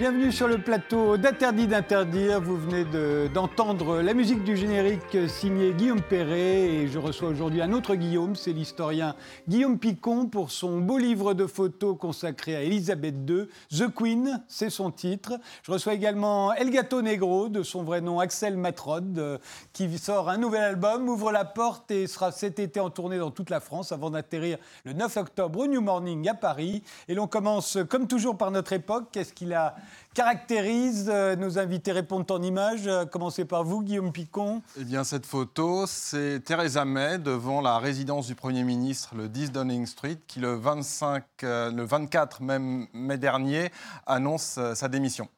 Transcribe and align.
Bienvenue 0.00 0.32
sur 0.32 0.48
le 0.48 0.56
plateau 0.56 1.18
d'Interdit 1.18 1.66
d'interdire. 1.66 2.40
Vous 2.40 2.56
venez 2.56 2.86
d'entendre 3.28 4.00
la 4.00 4.14
musique 4.14 4.42
du 4.44 4.56
générique 4.56 5.28
signée 5.28 5.74
Guillaume 5.74 6.00
Perret 6.00 6.70
et 6.70 6.88
je 6.88 6.98
reçois 6.98 7.28
aujourd'hui 7.28 7.60
un 7.60 7.70
autre 7.74 7.94
Guillaume, 7.94 8.34
c'est 8.34 8.54
l'historien 8.54 9.14
Guillaume 9.46 9.78
Picon 9.78 10.24
pour 10.24 10.52
son 10.52 10.78
beau 10.78 10.96
livre 10.96 11.34
de 11.34 11.46
photos 11.46 11.98
consacré 11.98 12.56
à 12.56 12.62
Elisabeth 12.62 13.14
II, 13.28 13.48
The 13.68 13.94
Queen, 13.94 14.42
c'est 14.48 14.70
son 14.70 14.90
titre. 14.90 15.34
Je 15.64 15.70
reçois 15.70 15.92
également 15.92 16.54
El 16.54 16.70
Gato 16.70 17.02
Negro 17.02 17.50
de 17.50 17.62
son 17.62 17.82
vrai 17.82 18.00
nom 18.00 18.20
Axel 18.20 18.56
Matrod 18.56 19.18
euh, 19.18 19.36
qui 19.74 19.98
sort 19.98 20.30
un 20.30 20.38
nouvel 20.38 20.62
album, 20.62 21.10
ouvre 21.10 21.30
la 21.30 21.44
porte 21.44 21.90
et 21.90 22.06
sera 22.06 22.32
cet 22.32 22.58
été 22.58 22.80
en 22.80 22.88
tournée 22.88 23.18
dans 23.18 23.30
toute 23.30 23.50
la 23.50 23.60
France 23.60 23.92
avant 23.92 24.08
d'atterrir 24.08 24.56
le 24.84 24.94
9 24.94 25.14
octobre 25.18 25.58
au 25.58 25.66
New 25.66 25.82
Morning 25.82 26.26
à 26.26 26.34
Paris. 26.34 26.82
Et 27.06 27.12
l'on 27.12 27.26
commence 27.26 27.76
comme 27.90 28.08
toujours 28.08 28.38
par 28.38 28.50
notre 28.50 28.72
époque. 28.72 29.08
Qu'est-ce 29.12 29.34
qu'il 29.34 29.52
a 29.52 29.76
caractérise 30.14 31.08
euh, 31.08 31.36
Nos 31.36 31.58
invités 31.58 31.92
répondent 31.92 32.30
en 32.30 32.42
images. 32.42 32.86
Euh, 32.86 33.04
commencez 33.04 33.44
par 33.44 33.64
vous, 33.64 33.82
Guillaume 33.82 34.12
Picon. 34.12 34.62
Eh 34.78 34.84
bien, 34.84 35.04
cette 35.04 35.26
photo, 35.26 35.84
c'est 35.86 36.40
Theresa 36.40 36.84
May 36.84 37.18
devant 37.18 37.60
la 37.60 37.78
résidence 37.78 38.26
du 38.26 38.34
Premier 38.34 38.64
ministre, 38.64 39.14
le 39.14 39.28
10 39.28 39.52
Downing 39.52 39.86
Street, 39.86 40.18
qui 40.26 40.40
le, 40.40 40.54
25, 40.54 41.24
euh, 41.42 41.70
le 41.70 41.84
24 41.84 42.42
mai 42.42 43.18
dernier 43.18 43.70
annonce 44.06 44.58
sa 44.74 44.88
démission. 44.88 45.28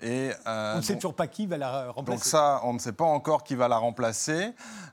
Et, 0.00 0.30
euh, 0.46 0.74
on 0.74 0.76
ne 0.78 0.82
sait 0.82 0.94
toujours 0.94 1.14
pas 1.14 1.26
qui 1.26 1.46
va 1.46 1.58
la 1.58 1.90
remplacer. 1.90 2.16
Donc 2.16 2.24
ça, 2.24 2.60
on 2.64 2.72
ne 2.72 2.78
sait 2.78 2.92
pas 2.92 3.04
encore 3.04 3.42
qui 3.42 3.54
va 3.54 3.68
la 3.68 3.78
remplacer. 3.78 4.52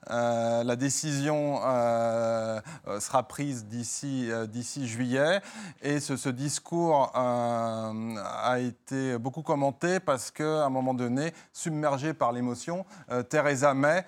Euh, 0.10 0.64
la 0.64 0.76
décision 0.76 1.60
euh, 1.64 2.60
sera 3.00 3.28
prise 3.28 3.66
d'ici 3.66 4.30
d'ici 4.48 4.88
juillet. 4.88 5.42
Et 5.82 6.00
ce, 6.00 6.18
ce 6.18 6.30
discours 6.30 7.12
a 7.14 8.58
été 8.60 9.18
beaucoup 9.18 9.44
commenté 9.44 10.00
parce 10.00 10.32
qu'à 10.32 10.66
un 10.66 10.70
moment 10.70 10.94
donné, 10.94 11.34
submergée 11.54 12.14
par 12.14 12.32
l'émotion, 12.32 12.86
Theresa 13.30 13.74
May 13.74 14.04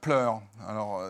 pleure. 0.00 0.42
Alors 0.66 1.00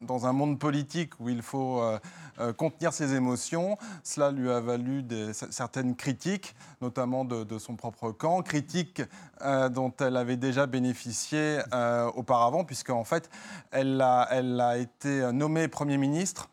dans 0.00 0.26
un 0.26 0.32
monde 0.32 0.58
politique 0.58 1.18
où 1.20 1.28
il 1.28 1.42
faut 1.42 1.80
euh, 1.80 1.98
euh, 2.38 2.52
contenir 2.52 2.92
ses 2.92 3.14
émotions. 3.14 3.78
Cela 4.04 4.30
lui 4.30 4.50
a 4.50 4.60
valu 4.60 5.04
certaines 5.32 5.96
critiques, 5.96 6.54
notamment 6.80 7.24
de, 7.24 7.58
son 7.58 7.76
propre 7.76 8.12
camp, 8.12 8.42
critiques 8.42 9.02
euh, 9.42 9.68
dont 9.68 9.92
elle 10.00 10.16
avait 10.16 10.36
déjà 10.36 10.66
bénéficié 10.66 11.60
auparavant, 12.14 12.64
puisqu'en 12.64 13.04
fait, 13.04 13.30
elle 13.70 14.04
elle 14.30 14.60
a 14.60 14.76
été 14.78 15.32
nommée 15.32 15.68
Premier 15.68 15.96
ministre 15.96 16.48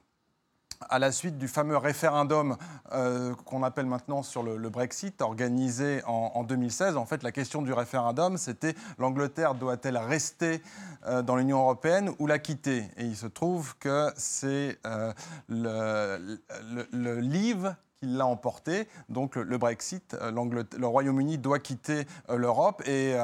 à 0.90 1.00
la 1.00 1.12
suite 1.12 1.38
du 1.38 1.48
fameux 1.48 1.78
référendum 1.78 2.58
euh, 2.92 3.34
qu'on 3.46 3.64
appelle 3.64 3.86
maintenant 3.86 4.24
sur 4.24 4.44
le, 4.44 4.70
Brexit, 4.70 5.22
organisé 5.22 6.02
en, 6.06 6.44
2016. 6.44 6.98
En 6.98 7.06
fait, 7.06 7.24
la 7.24 7.32
question 7.32 7.62
du 7.62 7.74
référendum, 7.74 8.38
c'était 8.38 8.76
l'Angleterre 8.98 9.56
doit-elle 9.56 9.98
rester 9.98 10.62
euh, 11.06 11.22
dans 11.22 11.36
l'Union 11.36 11.60
européenne 11.60 12.12
ou 12.20 12.28
la 12.28 12.40
quitter? 12.40 12.86
Et 12.98 13.06
il 13.06 13.16
se 13.16 13.28
trouve 13.28 13.76
que 13.78 14.12
c'est 14.18 14.80
euh, 14.86 15.14
le, 15.50 17.20
livre 17.20 17.76
qui 18.00 18.08
l'a 18.08 18.26
emporté. 18.26 18.88
Donc 19.10 19.36
le, 19.36 19.58
Brexit, 19.58 20.16
le 20.22 20.88
Royaume-Uni 20.88 21.38
doit 21.38 21.60
quitter 21.60 22.06
l'Europe. 22.30 22.82
Et 22.88 23.16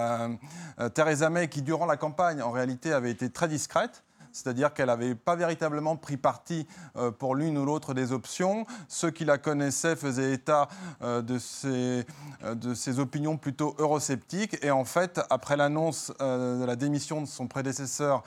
Theresa 0.94 1.30
May, 1.30 1.48
qui 1.50 1.62
durant 1.62 1.86
la 1.86 1.98
campagne, 1.98 2.42
en 2.42 2.52
réalité, 2.52 2.94
avait 2.94 3.12
été 3.12 3.30
très 3.30 3.48
discrète, 3.48 4.04
c'est-à-dire 4.32 4.74
qu'elle 4.74 4.88
n'avait 4.88 5.16
pas 5.16 5.36
véritablement 5.36 5.96
pris 5.96 6.18
parti 6.18 6.68
euh, 6.96 7.12
pour 7.12 7.36
l'une 7.36 7.58
ou 7.58 7.66
l'autre 7.66 7.94
des 7.94 8.12
options. 8.12 8.66
Ceux 8.88 9.12
qui 9.12 9.26
la 9.26 9.38
connaissaient 9.38 9.96
faisaient 9.96 10.34
état 10.34 10.68
euh, 11.02 11.22
de, 11.22 11.38
ses, 11.38 12.06
euh, 12.44 13.00
opinions 13.00 13.38
plutôt 13.38 13.76
eurosceptiques. 13.80 14.58
Et 14.64 14.72
en 14.72 14.86
fait, 14.86 15.20
après 15.30 15.58
l'annonce 15.58 16.12
de 16.20 16.66
la 16.66 16.76
démission 16.76 17.22
de 17.22 17.28
son 17.28 17.48
prédécesseur 17.48 18.24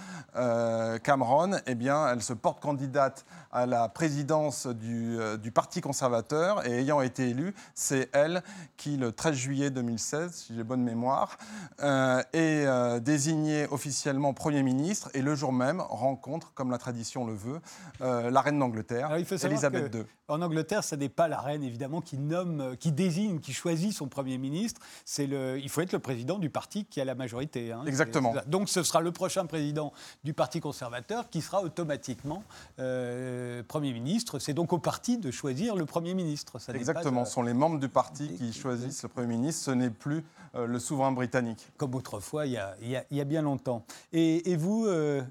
Cameron, 1.02 1.58
eh 1.66 1.74
bien, 1.74 2.08
elle 2.08 2.22
se 2.22 2.32
porte 2.32 2.60
candidate 2.60 3.24
à 3.50 3.66
la 3.66 3.88
présidence 3.88 4.66
du, 4.66 5.18
du 5.40 5.50
Parti 5.50 5.80
conservateur. 5.80 6.66
Et 6.66 6.80
ayant 6.80 7.00
été 7.00 7.28
élue, 7.28 7.54
c'est 7.74 8.08
elle 8.12 8.42
qui, 8.76 8.96
le 8.96 9.12
13 9.12 9.34
juillet 9.34 9.70
2016, 9.70 10.32
si 10.32 10.54
j'ai 10.56 10.64
bonne 10.64 10.82
mémoire, 10.82 11.38
est 11.80 13.00
désignée 13.00 13.66
officiellement 13.70 14.32
Premier 14.32 14.62
ministre. 14.62 15.10
Et 15.14 15.22
le 15.22 15.34
jour 15.34 15.52
même, 15.52 15.82
rencontre, 15.96 16.52
comme 16.54 16.70
la 16.70 16.78
tradition 16.78 17.26
le 17.26 17.34
veut, 17.34 17.60
euh, 18.00 18.30
la 18.30 18.40
reine 18.40 18.58
d'Angleterre, 18.58 19.14
Elisabeth 19.14 19.94
II. 19.94 20.04
En 20.28 20.40
Angleterre, 20.40 20.82
ce 20.82 20.94
n'est 20.94 21.08
pas 21.08 21.28
la 21.28 21.40
reine, 21.40 21.62
évidemment, 21.62 22.00
qui 22.00 22.16
nomme, 22.16 22.60
euh, 22.60 22.74
qui 22.74 22.90
désigne, 22.90 23.40
qui 23.40 23.52
choisit 23.52 23.92
son 23.92 24.08
Premier 24.08 24.38
ministre. 24.38 24.80
C'est 25.04 25.26
le, 25.26 25.58
il 25.58 25.68
faut 25.68 25.80
être 25.82 25.92
le 25.92 25.98
président 25.98 26.38
du 26.38 26.48
parti 26.48 26.86
qui 26.86 27.00
a 27.00 27.04
la 27.04 27.14
majorité. 27.14 27.72
Hein. 27.72 27.82
Exactement. 27.86 28.34
Donc 28.46 28.68
ce 28.68 28.82
sera 28.82 29.00
le 29.00 29.12
prochain 29.12 29.44
président 29.46 29.92
du 30.24 30.32
Parti 30.32 30.60
conservateur 30.60 31.28
qui 31.28 31.42
sera 31.42 31.62
automatiquement 31.62 32.44
euh, 32.78 33.62
Premier 33.68 33.92
ministre. 33.92 34.38
C'est 34.38 34.54
donc 34.54 34.72
au 34.72 34.78
parti 34.78 35.18
de 35.18 35.30
choisir 35.30 35.76
le 35.76 35.84
Premier 35.84 36.14
ministre. 36.14 36.56
Exactement. 36.74 37.24
Ce 37.24 37.32
sont 37.32 37.42
les 37.42 37.54
membres 37.54 37.78
du 37.78 37.88
parti 37.88 38.28
qui 38.34 38.52
choisissent 38.52 39.02
le 39.02 39.08
Premier 39.08 39.26
ministre. 39.36 39.64
Ce 39.64 39.70
n'est 39.70 39.90
plus 39.90 40.24
le 40.54 40.78
souverain 40.78 41.12
britannique. 41.12 41.66
Comme 41.78 41.94
autrefois, 41.94 42.46
il 42.46 42.52
y 42.52 42.58
a, 42.58 42.74
il 42.80 43.16
y 43.16 43.20
a, 43.20 43.24
bien 43.24 43.42
longtemps. 43.42 43.84
Et, 44.12 44.50
et 44.50 44.56
vous, 44.56 44.86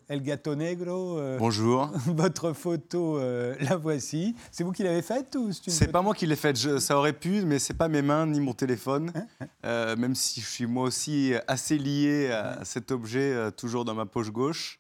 El 0.07 0.21
Euh, 0.59 1.37
Bonjour. 1.37 1.89
Votre 2.07 2.53
photo, 2.53 3.17
euh, 3.17 3.55
la 3.61 3.77
voici. 3.77 4.35
C'est 4.51 4.63
vous 4.63 4.71
qui 4.71 4.83
l'avez 4.83 5.01
faite 5.01 5.35
ou 5.35 5.51
c'est 5.53 5.91
pas 5.91 6.01
moi 6.01 6.13
qui 6.13 6.25
l'ai 6.25 6.35
faite. 6.35 6.57
ça 6.57 6.97
aurait 6.97 7.13
pu, 7.13 7.43
mais 7.45 7.57
c'est 7.57 7.73
pas 7.73 7.87
mes 7.87 8.01
mains 8.01 8.25
ni 8.25 8.41
mon 8.41 8.53
téléphone. 8.53 9.11
Hein, 9.15 9.27
hein. 9.39 9.45
Euh, 9.65 9.95
même 9.95 10.15
si 10.15 10.41
je 10.41 10.47
suis 10.47 10.65
moi 10.65 10.83
aussi 10.83 11.33
assez 11.47 11.77
lié 11.77 12.31
à 12.31 12.65
cet 12.65 12.91
objet, 12.91 13.51
toujours 13.53 13.85
dans 13.85 13.93
ma 13.93 14.05
poche 14.05 14.31
gauche. 14.31 14.79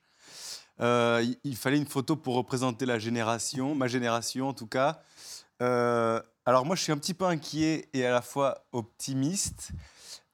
il 0.79 1.55
fallait 1.55 1.77
une 1.77 1.87
photo 1.87 2.15
pour 2.15 2.35
représenter 2.35 2.85
la 2.85 2.99
génération, 2.99 3.73
ma 3.73 3.87
génération 3.87 4.49
en 4.49 4.53
tout 4.53 4.67
cas. 4.67 5.01
alors 5.59 6.65
moi, 6.65 6.75
je 6.75 6.83
suis 6.83 6.91
un 6.91 6.97
petit 6.97 7.13
peu 7.13 7.25
inquiet 7.25 7.87
et 7.93 8.05
à 8.05 8.11
la 8.11 8.21
fois 8.21 8.65
optimiste 8.73 9.71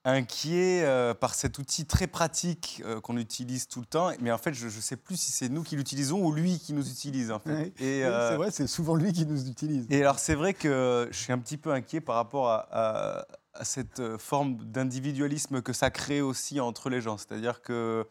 inquiet 0.06 0.84
euh, 0.84 1.14
par 1.14 1.36
cet 1.36 1.60
outil 1.60 1.86
très 1.86 2.08
pratique 2.08 2.82
euh, 2.86 3.02
qu'on 3.02 3.18
utilise 3.18 3.68
tout 3.68 3.80
le 3.80 3.86
temps. 3.86 4.12
Mais 4.22 4.32
en 4.32 4.38
fait, 4.38 4.54
je 4.54 4.66
ne 4.66 4.72
sais 4.72 4.96
plus 4.96 5.18
si 5.18 5.32
c'est 5.32 5.50
nous 5.50 5.64
qui 5.64 5.76
l'utilisons 5.76 6.24
ou 6.24 6.32
lui 6.32 6.60
qui 6.60 6.74
nous 6.74 6.90
utilise. 6.90 7.32
En 7.32 7.40
fait. 7.40 7.74
et, 7.80 8.04
euh, 8.06 8.32
c'est 8.32 8.36
vrai, 8.38 8.52
c'est 8.52 8.68
souvent 8.68 8.96
lui 8.96 9.12
qui 9.14 9.26
nous 9.26 9.48
utilise. 9.48 9.86
Et 9.90 10.02
alors, 10.02 10.20
c'est 10.20 10.36
vrai 10.36 10.54
que 10.54 11.08
je 11.12 11.18
suis 11.18 11.34
un 11.34 11.40
petit 11.40 11.58
peu 11.58 11.72
inquiet 11.72 12.02
par 12.02 12.16
rapport 12.16 12.50
à, 12.50 13.26
cette 13.64 14.18
forme 14.20 14.58
d'individualisme 14.58 15.64
que 15.64 15.74
ça 15.74 15.90
crée 15.90 16.22
aussi 16.22 16.60
entre 16.60 16.92
les 16.92 17.02
gens. 17.02 17.18
C'est-à-dire 17.18 17.64
que, 17.64 18.06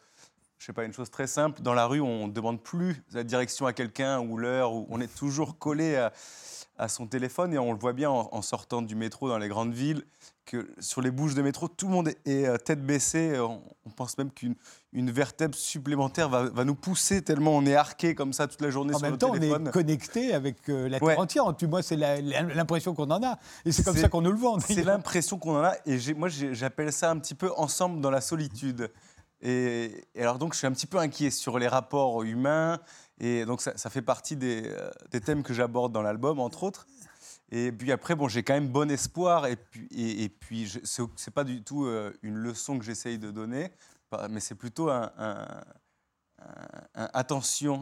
je 0.59 0.65
ne 0.65 0.67
sais 0.67 0.73
pas, 0.73 0.85
une 0.85 0.93
chose 0.93 1.09
très 1.09 1.29
simple, 1.29 1.63
dans 1.63 1.73
la 1.73 1.87
rue, 1.87 2.01
on 2.01 2.27
ne 2.27 2.33
demande 2.33 2.61
plus 2.61 3.01
la 3.13 3.23
direction 3.23 3.65
à 3.65 3.73
quelqu'un 3.73 4.19
ou 4.19 4.39
l'heure, 4.39 4.73
on 4.73 5.01
est 5.01 5.15
toujours 5.15 5.57
collé 5.57 5.95
à 5.95 6.13
à 6.79 6.89
son 6.89 7.07
téléphone 7.07 7.55
et 7.55 7.59
on 7.59 7.73
le 7.73 7.79
voit 7.79 7.93
bien 7.93 8.11
en, 8.11 8.43
sortant 8.43 8.83
du 8.83 8.95
métro 8.95 9.29
dans 9.29 9.39
les 9.39 9.49
grandes 9.49 9.73
villes 9.73 10.05
que 10.47 10.71
sur 10.79 11.03
les 11.03 11.11
bouches 11.11 11.35
de 11.35 11.43
métro, 11.43 11.69
tout 11.69 11.87
le 11.87 11.93
monde 11.93 12.09
est 12.25 12.47
euh, 12.47 12.57
tête 12.57 12.85
baissée. 12.85 13.39
On, 13.39 13.61
pense 13.97 14.17
même 14.17 14.31
qu'une 14.31 14.55
une 14.93 15.11
vertèbre 15.11 15.55
supplémentaire 15.55 16.29
va, 16.29 16.45
va, 16.45 16.65
nous 16.65 16.75
pousser 16.75 17.21
tellement 17.23 17.57
on 17.57 17.67
est 17.67 17.75
arqué 17.75 18.15
comme 18.15 18.33
ça 18.33 18.47
toute 18.47 18.63
la 18.63 18.71
journée 18.71 18.95
en 18.95 18.99
sur 18.99 19.09
même 19.09 19.19
temps, 19.19 19.33
téléphone. 19.33 19.65
On 19.67 19.69
est 19.69 19.73
connecté 19.73 20.33
avec 20.33 20.69
euh, 20.69 20.89
la 20.89 21.01
Terre 21.01 21.19
entière. 21.21 21.45
Moi, 21.69 21.83
c'est 21.83 21.97
l'impression 21.97 22.95
qu'on 22.95 23.11
en 23.11 23.23
a. 23.23 23.39
Et 23.65 23.73
c'est 23.73 23.83
comme 23.83 23.97
ça 23.97 24.09
qu'on 24.09 24.23
nous 24.23 24.33
le 24.33 24.39
vend. 24.39 24.59
C'est 24.61 24.85
l'impression 24.85 25.39
qu'on 25.39 25.59
en 25.59 25.65
a. 25.65 25.75
Et 25.85 25.99
moi, 26.15 26.29
j'appelle 26.29 26.93
ça 26.93 27.11
un 27.11 27.19
petit 27.19 27.35
peu 27.35 27.51
ensemble 27.57 28.01
dans 28.01 28.11
la 28.11 28.21
solitude. 28.21 28.91
Et, 29.43 30.07
et, 30.15 30.23
alors 30.23 30.39
donc, 30.39 30.55
je 30.55 30.59
suis 30.59 30.67
un 30.67 30.73
petit 30.73 30.87
peu 30.87 30.99
inquiet 30.99 31.31
sur 31.31 31.59
les 31.59 31.69
rapports 31.69 32.23
humains 32.23 32.81
et 33.19 33.45
donc 33.47 33.63
ça, 33.63 33.91
fait 33.91 34.03
partie 34.03 34.37
euh, 34.43 34.91
des, 35.11 35.21
thèmes 35.21 35.43
que 35.43 35.55
j'aborde 35.55 35.93
dans 35.93 36.03
l'album, 36.03 36.39
entre 36.39 36.65
autres. 36.65 36.87
Et 37.51 37.71
puis 37.73 37.93
après, 37.93 38.15
bon, 38.15 38.29
j'ai 38.29 38.43
quand 38.43 38.55
même 38.55 38.69
bon 38.69 38.91
espoir. 38.91 39.47
Et 39.47 39.57
puis, 39.57 39.87
et, 39.91 40.29
puis 40.29 40.73
c'est 40.85 41.35
pas 41.35 41.45
du 41.45 41.63
tout 41.63 41.87
euh, 41.87 42.13
une 42.23 42.37
leçon 42.37 42.79
que 42.79 42.85
j'essaye 42.85 43.19
de 43.19 43.31
donner, 43.31 43.71
mais 44.31 44.41
c'est 44.41 44.55
plutôt 44.55 44.91
un, 44.91 45.11
attention, 46.95 47.81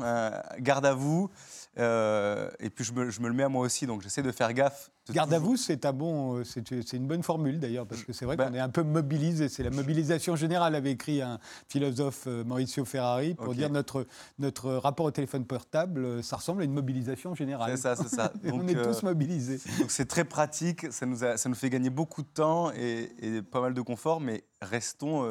garde 0.59 0.87
à 0.87 0.95
vous. 0.95 1.31
Euh, 1.79 2.51
et 2.61 2.71
puis 2.71 2.85
je 2.85 2.93
me, 2.93 3.11
je 3.11 3.21
me, 3.21 3.29
le 3.29 3.35
mets 3.35 3.43
à 3.43 3.49
moi 3.49 3.65
aussi, 3.65 3.87
donc 3.87 4.03
j'essaie 4.03 4.23
de 4.23 4.33
faire 4.33 4.53
gaffe. 4.53 4.91
Garde 5.11 5.35
à 5.35 5.39
vous, 5.39 5.57
c'est 5.57 5.85
un 5.85 5.93
bon, 5.93 6.39
euh, 6.39 6.45
c'est 6.45 6.93
une 6.95 7.07
bonne 7.07 7.23
formule 7.23 7.61
d'ailleurs, 7.61 7.87
parce 7.87 8.03
que 8.03 8.15
c'est 8.15 8.25
vrai 8.25 8.37
ben 8.37 8.49
qu'on 8.49 8.55
est 8.55 8.61
un 8.61 8.71
peu 8.71 8.83
mobilisé. 8.83 9.51
C'est 9.51 9.63
la 9.63 9.71
mobilisation 9.71 10.35
générale, 10.35 10.75
avait 10.75 10.93
écrit 10.93 11.21
un 11.21 11.39
philosophe 11.69 12.25
euh, 12.27 12.43
Maurizio 12.43 12.87
Ferrari, 12.87 13.35
pour 13.35 13.55
dire 13.55 13.69
notre, 13.69 14.07
notre 14.39 14.73
rapport 14.73 15.05
au 15.07 15.11
téléphone 15.11 15.45
portable, 15.45 16.23
ça 16.23 16.37
ressemble 16.37 16.63
à 16.63 16.65
une 16.65 16.73
mobilisation 16.73 17.35
générale. 17.35 17.73
C'est 17.73 17.83
ça, 17.83 17.97
c'est 17.97 18.09
ça. 18.09 18.33
on 18.53 18.67
est 18.67 18.83
tous 18.83 19.03
mobilisés. 19.03 19.61
Donc 19.79 19.91
c'est 19.91 20.07
très 20.07 20.25
pratique, 20.25 20.91
ça 20.91 21.05
nous, 21.05 21.23
a, 21.23 21.37
ça 21.37 21.49
nous 21.51 21.55
fait 21.55 21.71
gagner 21.71 21.91
beaucoup 21.91 22.23
de 22.23 22.29
temps 22.29 22.73
et, 22.73 23.13
et 23.21 23.43
pas 23.43 23.61
mal 23.61 23.75
de 23.75 23.81
confort, 23.83 24.21
mais 24.21 24.45
restons 24.63 25.27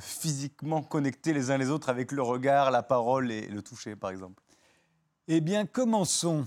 physiquement 0.00 0.82
connectés 0.82 1.32
les 1.32 1.50
uns 1.50 1.56
les 1.56 1.70
autres 1.70 1.88
avec 1.88 2.12
le 2.12 2.22
regard, 2.22 2.70
la 2.70 2.82
parole 2.82 3.30
et 3.30 3.46
le 3.46 3.62
toucher, 3.62 3.96
par 3.96 4.10
exemple. 4.10 4.42
Eh 5.28 5.40
bien, 5.40 5.66
commençons. 5.66 6.46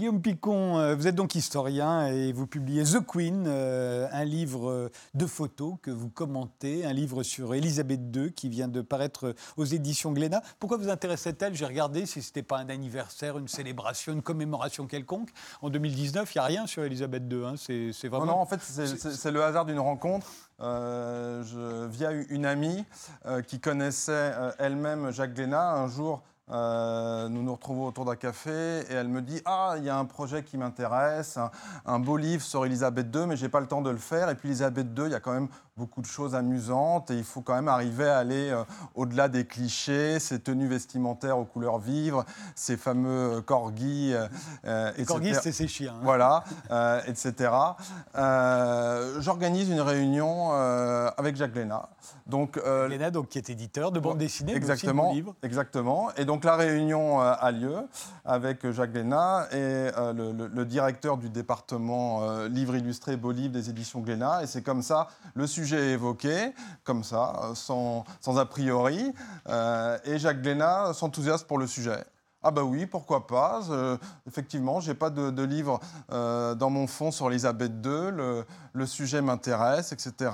Guillaume 0.00 0.22
Picon, 0.22 0.78
euh, 0.78 0.94
vous 0.94 1.08
êtes 1.08 1.14
donc 1.14 1.34
historien 1.34 2.06
et 2.06 2.32
vous 2.32 2.46
publiez 2.46 2.84
The 2.84 3.06
Queen, 3.06 3.44
euh, 3.46 4.08
un 4.12 4.24
livre 4.24 4.90
de 5.12 5.26
photos 5.26 5.74
que 5.82 5.90
vous 5.90 6.08
commentez, 6.08 6.86
un 6.86 6.94
livre 6.94 7.22
sur 7.22 7.52
Élisabeth 7.52 8.00
II 8.16 8.32
qui 8.32 8.48
vient 8.48 8.68
de 8.68 8.80
paraître 8.80 9.34
aux 9.58 9.66
éditions 9.66 10.12
Glénat. 10.12 10.40
Pourquoi 10.58 10.78
vous 10.78 10.88
intéressait-elle? 10.88 11.54
J'ai 11.54 11.66
regardé 11.66 12.06
si 12.06 12.22
ce 12.22 12.28
n'était 12.28 12.42
pas 12.42 12.56
un 12.56 12.70
anniversaire, 12.70 13.36
une 13.36 13.46
célébration, 13.46 14.14
une 14.14 14.22
commémoration 14.22 14.86
quelconque. 14.86 15.28
En 15.60 15.68
2019, 15.68 16.34
il 16.34 16.38
n'y 16.38 16.40
a 16.40 16.46
rien 16.46 16.66
sur 16.66 16.82
Élisabeth 16.82 17.24
II. 17.30 17.44
Hein. 17.44 17.54
C'est 17.58 18.08
vraiment. 18.08 18.24
Non, 18.24 18.32
non, 18.32 18.38
en 18.38 18.46
fait, 18.46 18.62
c'est 18.62 19.30
le 19.30 19.44
hasard 19.44 19.66
d'une 19.66 19.80
rencontre. 19.80 20.26
je, 20.60 21.86
via 21.88 22.12
une 22.12 22.46
amie 22.46 22.86
qui 23.46 23.60
connaissait 23.60 24.32
elle-même 24.58 25.10
Jacques 25.10 25.34
Glénat, 25.34 25.72
un 25.74 25.88
jour 25.88 26.22
euh, 26.52 27.28
nous 27.28 27.42
nous 27.42 27.52
retrouvons 27.52 27.86
autour 27.86 28.04
d'un 28.04 28.16
café 28.16 28.80
et 28.90 28.92
elle 28.92 29.08
me 29.08 29.22
dit 29.22 29.40
Ah, 29.44 29.74
il 29.78 29.84
y 29.84 29.88
a 29.88 29.96
un 29.96 30.04
projet 30.04 30.42
qui 30.42 30.56
m'intéresse, 30.56 31.38
un, 31.86 31.98
beau 31.98 32.16
livre 32.16 32.42
sur 32.42 32.66
Elisabeth 32.66 33.14
II, 33.14 33.26
mais 33.26 33.36
j'ai 33.36 33.48
pas 33.48 33.60
le 33.60 33.66
temps 33.66 33.82
de 33.82 33.90
le 33.90 33.98
faire. 33.98 34.28
Et 34.30 34.34
puis 34.34 34.48
Elisabeth 34.48 34.86
II, 34.96 35.04
il 35.06 35.12
y 35.12 35.14
a 35.14 35.20
quand 35.20 35.32
même 35.32 35.48
beaucoup 35.80 36.02
de 36.02 36.06
choses 36.06 36.34
amusantes 36.34 37.10
et 37.10 37.16
il 37.16 37.24
faut 37.24 37.40
quand 37.40 37.54
même 37.54 37.68
arriver 37.68 38.06
à 38.06 38.18
aller 38.18 38.50
euh, 38.50 38.64
au-delà 38.94 39.28
des 39.28 39.46
clichés, 39.46 40.18
ces 40.20 40.38
tenues 40.38 40.68
vestimentaires 40.68 41.38
aux 41.38 41.46
couleurs 41.46 41.78
vives, 41.78 42.22
ces 42.54 42.76
fameux 42.76 43.38
euh, 43.38 43.40
corgis, 43.40 44.12
euh, 44.66 44.92
Corgis, 45.06 45.34
c'est 45.42 45.52
ses 45.52 45.68
chiens. 45.68 45.94
Hein. 45.96 46.02
Voilà, 46.02 46.44
etc. 47.06 47.50
J'organise 49.20 49.70
une 49.70 49.80
réunion 49.80 50.52
avec 51.16 51.36
Jacques 51.36 51.54
Léna. 51.54 51.88
Donc, 52.26 52.60
Léna, 52.88 53.10
donc, 53.10 53.28
qui 53.28 53.38
est 53.38 53.48
éditeur 53.48 53.90
de 53.90 54.00
bande 54.00 54.18
dessinée, 54.18 54.54
exactement, 54.54 55.10
de 55.10 55.14
livres. 55.14 55.34
Exactement. 55.42 56.10
Et 56.16 56.24
donc 56.24 56.39
la 56.44 56.56
réunion 56.56 57.20
a 57.20 57.50
lieu 57.52 57.76
avec 58.24 58.68
Jacques 58.70 58.94
Léna 58.94 59.46
et 59.52 59.90
le, 60.14 60.64
directeur 60.64 61.16
du 61.16 61.30
département 61.30 62.44
livre 62.46 62.76
illustré 62.76 63.16
beau 63.16 63.32
livre 63.32 63.52
des 63.52 63.70
éditions 63.70 64.00
Glénat. 64.00 64.42
Et 64.42 64.46
c'est 64.46 64.62
comme 64.62 64.82
ça 64.82 65.08
le 65.34 65.46
sujet 65.46 65.60
sujet 65.60 65.90
évoqué, 65.92 66.52
comme 66.84 67.04
ça, 67.04 67.52
sans, 67.54 68.04
a 68.36 68.46
priori. 68.46 69.12
Euh, 69.48 69.98
et 70.04 70.18
Jacques 70.18 70.42
Glénat 70.42 70.92
s'enthousiasme 70.94 71.46
pour 71.46 71.58
le 71.58 71.66
sujet. 71.66 72.02
Ah 72.42 72.50
bah 72.50 72.62
oui, 72.62 72.86
pourquoi 72.86 73.26
pas. 73.26 73.60
Euh, 73.68 73.98
effectivement, 74.26 74.80
j'ai 74.80 74.94
pas 74.94 75.10
de, 75.10 75.42
livre 75.42 75.78
euh, 76.10 76.54
dans 76.54 76.70
mon 76.70 76.86
fond 76.86 77.10
sur 77.10 77.28
Elisabeth 77.30 77.72
II. 77.84 78.10
Le, 78.12 78.46
le 78.72 78.86
sujet 78.86 79.20
m'intéresse, 79.20 79.92
etc. 79.92 80.30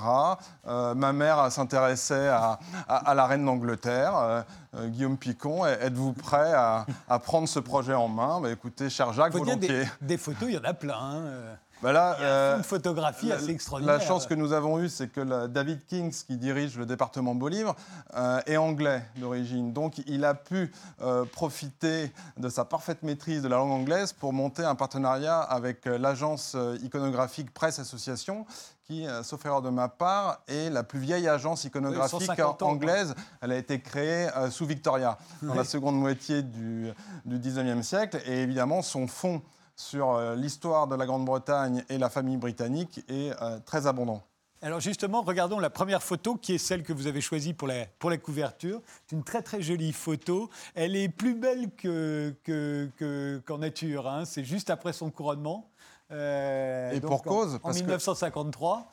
ma 0.65 1.13
mère 1.13 1.51
s'intéressait 1.51 2.29
à, 2.29 2.59
à, 2.87 3.13
la 3.13 3.25
reine 3.25 3.45
d'Angleterre. 3.45 4.45
Guillaume 4.75 5.17
Picon, 5.17 5.65
êtes-vous 5.65 6.13
prêt 6.13 6.53
à, 6.53 6.85
à, 7.09 7.19
prendre 7.19 7.47
ce 7.47 7.59
projet 7.59 7.93
en 7.93 8.07
main? 8.07 8.39
Bah, 8.39 8.51
Écoutez, 8.51 8.89
cher 8.89 9.11
Jacques, 9.11 9.33
volontiers. 9.33 9.67
Des, 9.67 9.85
des, 10.01 10.17
photos, 10.17 10.49
il 10.49 10.55
y 10.55 10.57
en 10.57 10.63
a 10.63 10.73
plein. 10.73 10.95
Hein. 10.95 11.57
Bah 11.81 11.91
là, 11.91 12.17
euh, 12.19 12.57
une 12.57 12.63
photographie 12.63 13.31
assez 13.31 13.51
extraordinaire. 13.51 13.99
La 13.99 14.03
chance 14.03 14.25
que 14.25 14.33
nous 14.33 14.51
avons 14.51 14.79
eue, 14.79 14.89
c'est 14.89 15.09
que 15.09 15.45
David 15.45 15.85
Kings, 15.85 16.23
qui 16.25 16.37
dirige 16.37 16.77
le 16.77 16.87
département 16.87 17.35
Beau 17.35 17.49
Livre, 17.49 17.75
euh, 18.15 18.41
est 18.47 18.57
anglais 18.57 19.03
d'origine. 19.17 19.73
Donc, 19.73 19.99
il 20.07 20.25
a 20.25 20.33
pu 20.33 20.71
euh, 21.01 21.25
profiter 21.25 22.11
de 22.37 22.49
sa 22.49 22.65
parfaite 22.65 23.03
maîtrise 23.03 23.43
de 23.43 23.47
la 23.47 23.57
langue 23.57 23.71
anglaise 23.71 24.11
pour 24.11 24.33
monter 24.33 24.63
un 24.63 24.73
partenariat 24.73 25.39
avec 25.39 25.85
l'agence 25.85 26.57
iconographique 26.81 27.53
Presse 27.53 27.77
Association, 27.77 28.47
qui, 28.85 29.05
sauf 29.21 29.45
erreur 29.45 29.61
de 29.61 29.69
ma 29.69 29.87
part, 29.87 30.39
est 30.47 30.69
la 30.69 30.81
plus 30.81 30.99
vieille 30.99 31.27
agence 31.27 31.65
iconographique 31.65 32.31
anglaise. 32.61 33.13
Elle 33.41 33.51
a 33.51 33.57
été 33.57 33.81
créée 33.81 34.29
sous 34.49 34.65
Victoria, 34.65 35.17
dans 35.41 35.53
la 35.53 35.65
seconde 35.65 35.99
moitié 35.99 36.41
du, 36.41 36.87
du 37.25 37.37
19e 37.37 37.83
siècle. 37.83 38.19
Et 38.25 38.41
évidemment, 38.41 38.81
son 38.81 39.07
fonds 39.07 39.41
sur 39.77 40.15
euh, 40.15 40.35
l'histoire 40.35 40.87
de 40.87 40.95
la 40.95 41.05
Grande-Bretagne 41.05 41.83
et 41.87 41.97
la 41.97 42.09
famille 42.09 42.37
britannique 42.37 42.99
est 43.07 43.31
euh, 43.41 43.59
très 43.65 43.87
abondant. 43.87 44.23
Alors 44.63 44.79
justement, 44.79 45.21
regardons 45.21 45.59
la 45.59 45.69
première 45.69 46.01
photo 46.01 46.35
qui 46.35 46.55
est 46.55 46.57
celle 46.57 46.81
que 46.81 46.91
vous 46.91 47.05
avez 47.05 47.21
choisie 47.21 47.53
pour 47.53 47.67
la, 47.67 47.85
pour 47.99 48.09
la 48.09 48.17
couverture. 48.17 48.81
C'est 49.05 49.15
une 49.15 49.23
très 49.23 49.43
très 49.43 49.61
jolie 49.61 49.93
photo. 49.93 50.49
Elle 50.73 50.95
est 50.95 51.09
plus 51.09 51.35
belle 51.35 51.69
qu'en 51.69 52.33
que, 52.43 53.41
qu'en 53.45 53.59
nature. 53.59 54.07
Hein. 54.07 54.25
C'est 54.25 54.43
juste 54.43 54.71
après 54.71 54.93
son 54.93 55.11
couronnement. 55.11 55.69
Euh, 56.11 56.91
et 56.91 57.01
pour 57.01 57.21
cause 57.21 57.59
En, 57.61 57.71
1953. 57.71 58.89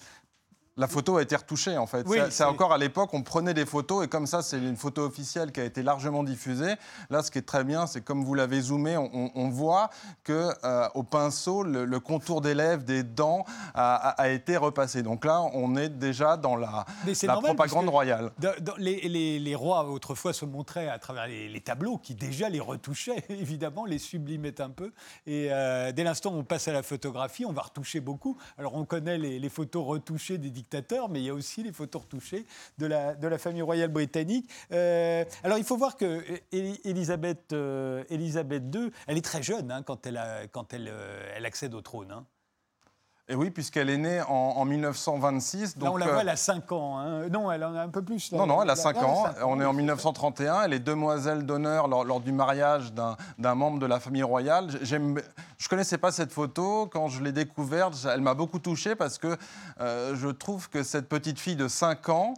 La 0.77 0.89
photo 0.89 1.19
a 1.19 1.23
été 1.23 1.37
retouchée 1.37 1.79
en 1.79 1.87
fait. 1.87 2.05
c'est 2.31 2.45
encore 2.45 2.73
à 2.73 2.79
l'époque, 2.79 3.11
on 3.15 3.23
prenait 3.23 3.55
des 3.55 3.65
photos 3.65 4.05
et 4.05 4.09
comme 4.09 4.27
ça, 4.27 4.43
c'est 4.43 4.59
une 4.59 4.77
photo 4.77 5.03
officielle 5.03 5.53
qui 5.53 5.61
a 5.61 5.65
été 5.65 5.83
largement 5.85 6.25
diffusée. 6.25 6.75
Là, 7.11 7.23
ce 7.23 7.31
qui 7.31 7.39
est 7.39 7.43
très 7.43 7.63
bien, 7.63 7.87
c'est 7.87 8.01
comme 8.01 8.25
vous 8.25 8.35
l'avez 8.35 8.61
zoomé, 8.61 8.97
on, 8.97 9.49
voit 9.51 9.91
que 10.25 10.51
euh, 10.65 10.89
au 10.95 11.05
pinceau, 11.05 11.63
le, 11.63 12.01
contour 12.01 12.41
des 12.41 12.55
lèvres, 12.55 12.83
des 12.83 13.05
dents 13.05 13.45
a, 13.75 14.29
été 14.29 14.57
repassé. 14.57 15.03
Donc 15.03 15.25
là, 15.25 15.43
on 15.53 15.77
est 15.77 15.89
déjà 15.89 16.37
dans 16.37 16.57
la, 16.57 16.85
la 17.23 17.37
propagande 17.37 17.89
royale. 17.89 18.33
les, 18.79 19.55
rois 19.55 19.89
autrefois 19.89 20.33
se 20.33 20.45
montraient 20.45 20.89
à 20.89 20.99
travers 20.99 21.29
les, 21.29 21.61
tableaux 21.61 21.99
qui 21.99 22.15
déjà 22.15 22.49
les 22.49 22.61
retouchaient, 22.61 23.25
évidemment, 23.29 23.85
les 23.85 23.99
sublimaient 23.99 24.61
un 24.61 24.71
peu. 24.71 24.93
Et 25.27 25.49
euh, 25.51 25.93
dès 25.93 26.03
l'instant 26.03 26.33
où 26.33 26.39
on 26.39 26.45
passe 26.45 26.67
à 26.67 26.73
la 26.73 26.83
photographie, 26.83 27.45
on 27.45 27.53
va 27.53 27.63
retoucher 27.63 28.01
beaucoup. 28.01 28.37
Alors 28.59 28.75
on 28.75 28.85
connaît 28.85 29.19
les, 29.19 29.49
photos 29.49 29.87
retouchées 29.87 30.39
des 30.39 30.51
mais 31.11 31.21
il 31.21 31.25
y 31.25 31.31
a 31.31 31.35
aussi 31.35 31.63
les 31.63 31.73
photos 31.73 32.03
retouchées 32.03 32.47
de 32.79 32.87
la, 32.87 33.15
de 33.15 33.29
la 33.29 33.39
famille 33.39 33.63
royale 33.63 33.91
britannique. 33.91 34.51
Euh, 34.73 35.25
alors 35.43 35.59
il 35.59 35.65
faut 35.65 35.77
voir 35.77 35.97
que 35.97 36.23
Elisabeth, 36.53 37.53
euh, 37.53 38.05
II, 38.11 38.91
elle 39.07 39.19
est 39.19 39.25
très 39.25 39.43
jeune 39.43 39.71
hein, 39.71 39.83
quand, 39.83 40.07
elle, 40.07 40.21
quand 40.53 40.73
elle, 40.73 40.89
euh, 40.89 41.33
elle 41.37 41.47
accède 41.47 41.75
au 41.75 41.81
trône. 41.81 42.13
Hein. 42.13 42.27
Et 43.27 43.35
oui, 43.35 43.51
puisqu'elle 43.51 43.89
est 43.89 43.97
née 43.97 44.21
en, 44.29 44.63
1926. 44.67 45.79
Donc, 45.79 45.89
Là, 45.89 45.95
on 45.95 45.97
la 45.97 46.07
voit, 46.13 46.21
elle 46.21 46.29
a 46.29 46.37
5 46.37 46.71
ans. 46.73 46.99
Hein. 46.99 47.29
Non, 47.31 47.51
elle 47.51 47.65
en 47.65 47.75
a 47.75 47.81
un 47.81 47.89
peu 47.89 48.03
plus. 48.03 48.31
non, 48.33 48.47
non, 48.47 48.63
elle 48.63 48.69
a 48.69 48.77
5 48.77 49.03
ans. 49.03 49.25
On 49.47 49.59
est 49.63 49.65
en 49.65 49.73
1931. 49.73 50.65
Elle 50.65 50.75
est 50.75 50.79
demoiselle 50.79 51.47
d'honneur 51.47 51.89
lors, 51.89 52.21
du 52.21 52.33
mariage 52.33 52.93
d'un 52.93 53.55
membre 53.55 53.79
de 53.79 53.87
la 53.87 53.99
famille 53.99 54.23
royale. 54.23 54.69
Je 54.83 54.97
ne 54.97 55.21
connaissais 55.71 55.97
pas 55.97 56.13
cette 56.13 56.33
photo. 56.33 56.87
Quand 56.87 57.09
je 57.09 57.23
l'ai 57.23 57.33
découverte, 57.33 57.97
elle 58.13 58.21
m'a 58.21 58.35
beaucoup 58.35 58.59
touché 58.59 58.95
parce 58.95 59.17
que 59.17 59.39
euh, 59.81 60.15
je 60.15 60.29
trouve 60.29 60.69
que 60.69 60.83
cette 60.83 61.09
petite 61.09 61.39
fille 61.39 61.57
de 61.57 61.69
5 61.69 62.11
ans 62.11 62.35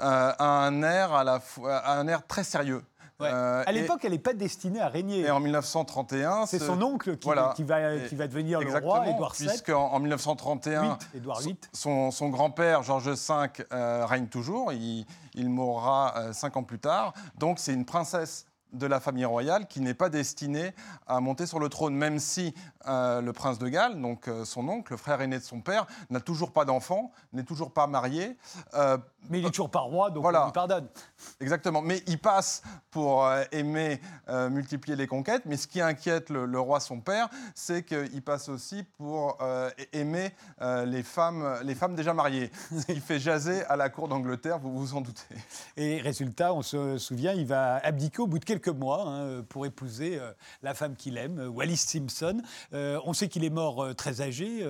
euh, 0.00 0.32
a, 0.38 0.66
un 0.66 0.82
air 0.82 1.14
à 1.14 1.24
la, 1.24 1.40
a 1.66 1.98
un 1.98 2.08
air 2.08 2.26
très 2.26 2.44
sérieux. 2.44 2.82
Euh, 3.22 3.62
à 3.66 3.72
l'époque, 3.72 4.04
elle 4.04 4.12
n'est 4.12 4.18
pas 4.18 4.34
destinée 4.34 4.80
à 4.80 4.88
régner. 4.88 5.20
Et 5.20 5.30
en 5.30 5.40
1931, 5.40 6.46
c'est 6.46 6.58
son 6.58 6.80
oncle 6.82 7.16
qui, 7.16 7.28
qui, 7.28 7.34
va, 7.34 7.54
qui, 7.54 8.14
va, 8.14 8.28
devenir 8.28 8.60
le 8.60 8.78
roi, 8.78 9.06
Édouard 9.08 9.34
VII. 9.34 9.48
Puisqu'en 9.48 9.92
en 9.92 9.98
1931, 10.00 10.98
Son, 11.72 12.10
son 12.10 12.28
grand-père, 12.28 12.82
Georges 12.82 13.08
V, 13.08 13.64
euh, 13.72 14.04
règne 14.06 14.26
toujours. 14.26 14.72
Il, 14.72 15.06
il 15.34 15.48
mourra 15.48 16.14
euh, 16.16 16.32
cinq 16.32 16.56
ans 16.56 16.62
plus 16.62 16.78
tard. 16.78 17.14
Donc 17.38 17.58
c'est 17.58 17.72
une 17.72 17.86
princesse 17.86 18.46
de 18.72 18.86
la 18.86 19.00
famille 19.00 19.24
royale 19.24 19.66
qui 19.68 19.80
n'est 19.80 19.94
pas 19.94 20.10
destinée 20.10 20.74
à 21.06 21.20
monter 21.20 21.46
sur 21.46 21.58
le 21.58 21.68
trône, 21.70 21.94
même 21.94 22.18
si 22.18 22.52
le 22.84 23.30
prince 23.30 23.58
de 23.58 23.68
Galles, 23.68 23.98
donc 24.00 24.28
son 24.44 24.68
oncle, 24.68 24.92
le 24.92 24.96
frère 24.98 25.20
aîné 25.22 25.38
de 25.38 25.44
son 25.44 25.60
père, 25.60 25.86
n'a 26.10 26.20
toujours 26.20 26.52
pas 26.52 26.64
d'enfant, 26.64 27.10
n'est 27.32 27.44
toujours 27.44 27.72
pas 27.72 27.86
marié. 27.86 28.36
Mais 29.28 29.40
il 29.40 29.46
est 29.46 29.50
toujours 29.50 29.70
pas 29.70 29.80
roi, 29.80 30.10
donc 30.10 30.24
on 30.24 30.30
lui 30.30 30.52
pardonne. 30.52 30.88
Exactement. 31.40 31.82
Mais 31.82 32.02
il 32.06 32.18
passe 32.18 32.62
pour 32.90 33.26
euh, 33.26 33.44
aimer 33.52 34.00
euh, 34.28 34.48
multiplier 34.48 34.96
les 34.96 35.06
conquêtes. 35.06 35.42
Mais 35.44 35.56
ce 35.56 35.66
qui 35.66 35.80
inquiète 35.80 36.30
le, 36.30 36.58
roi, 36.58 36.80
son 36.80 37.00
père, 37.00 37.28
c'est 37.54 37.84
qu'il 37.84 38.22
passe 38.22 38.48
aussi 38.48 38.84
pour 38.96 39.38
euh, 39.42 39.70
aimer 39.92 40.30
les, 40.60 41.02
femmes, 41.02 41.58
les 41.62 41.74
femmes 41.74 41.94
déjà 41.94 42.14
mariées. 42.14 42.50
Qui 42.86 43.00
fait 43.00 43.18
jaser 43.18 43.64
à 43.64 43.76
la 43.76 43.90
cour 43.90 44.08
d'Angleterre, 44.08 44.58
vous 44.58 44.76
vous 44.78 44.94
en 44.94 45.00
doutez. 45.00 45.34
Et 45.76 46.00
résultat, 46.00 46.54
on 46.54 46.62
se 46.62 46.98
souvient, 46.98 47.32
il 47.32 47.46
va 47.46 47.76
abdiquer 47.84 48.22
au 48.22 48.26
bout 48.26 48.38
de 48.38 48.44
quelques 48.44 48.68
mois 48.68 49.04
hein, 49.06 49.42
pour 49.48 49.66
épouser 49.66 50.20
la 50.62 50.72
femme 50.72 50.94
qu'il 50.96 51.18
aime, 51.18 51.50
Wallis 51.52 51.76
Simpson. 51.76 52.40
on 52.72 53.12
sait 53.12 53.28
qu'il 53.28 53.44
est 53.44 53.50
mort 53.50 53.94
très 53.96 54.20
âgé, 54.20 54.64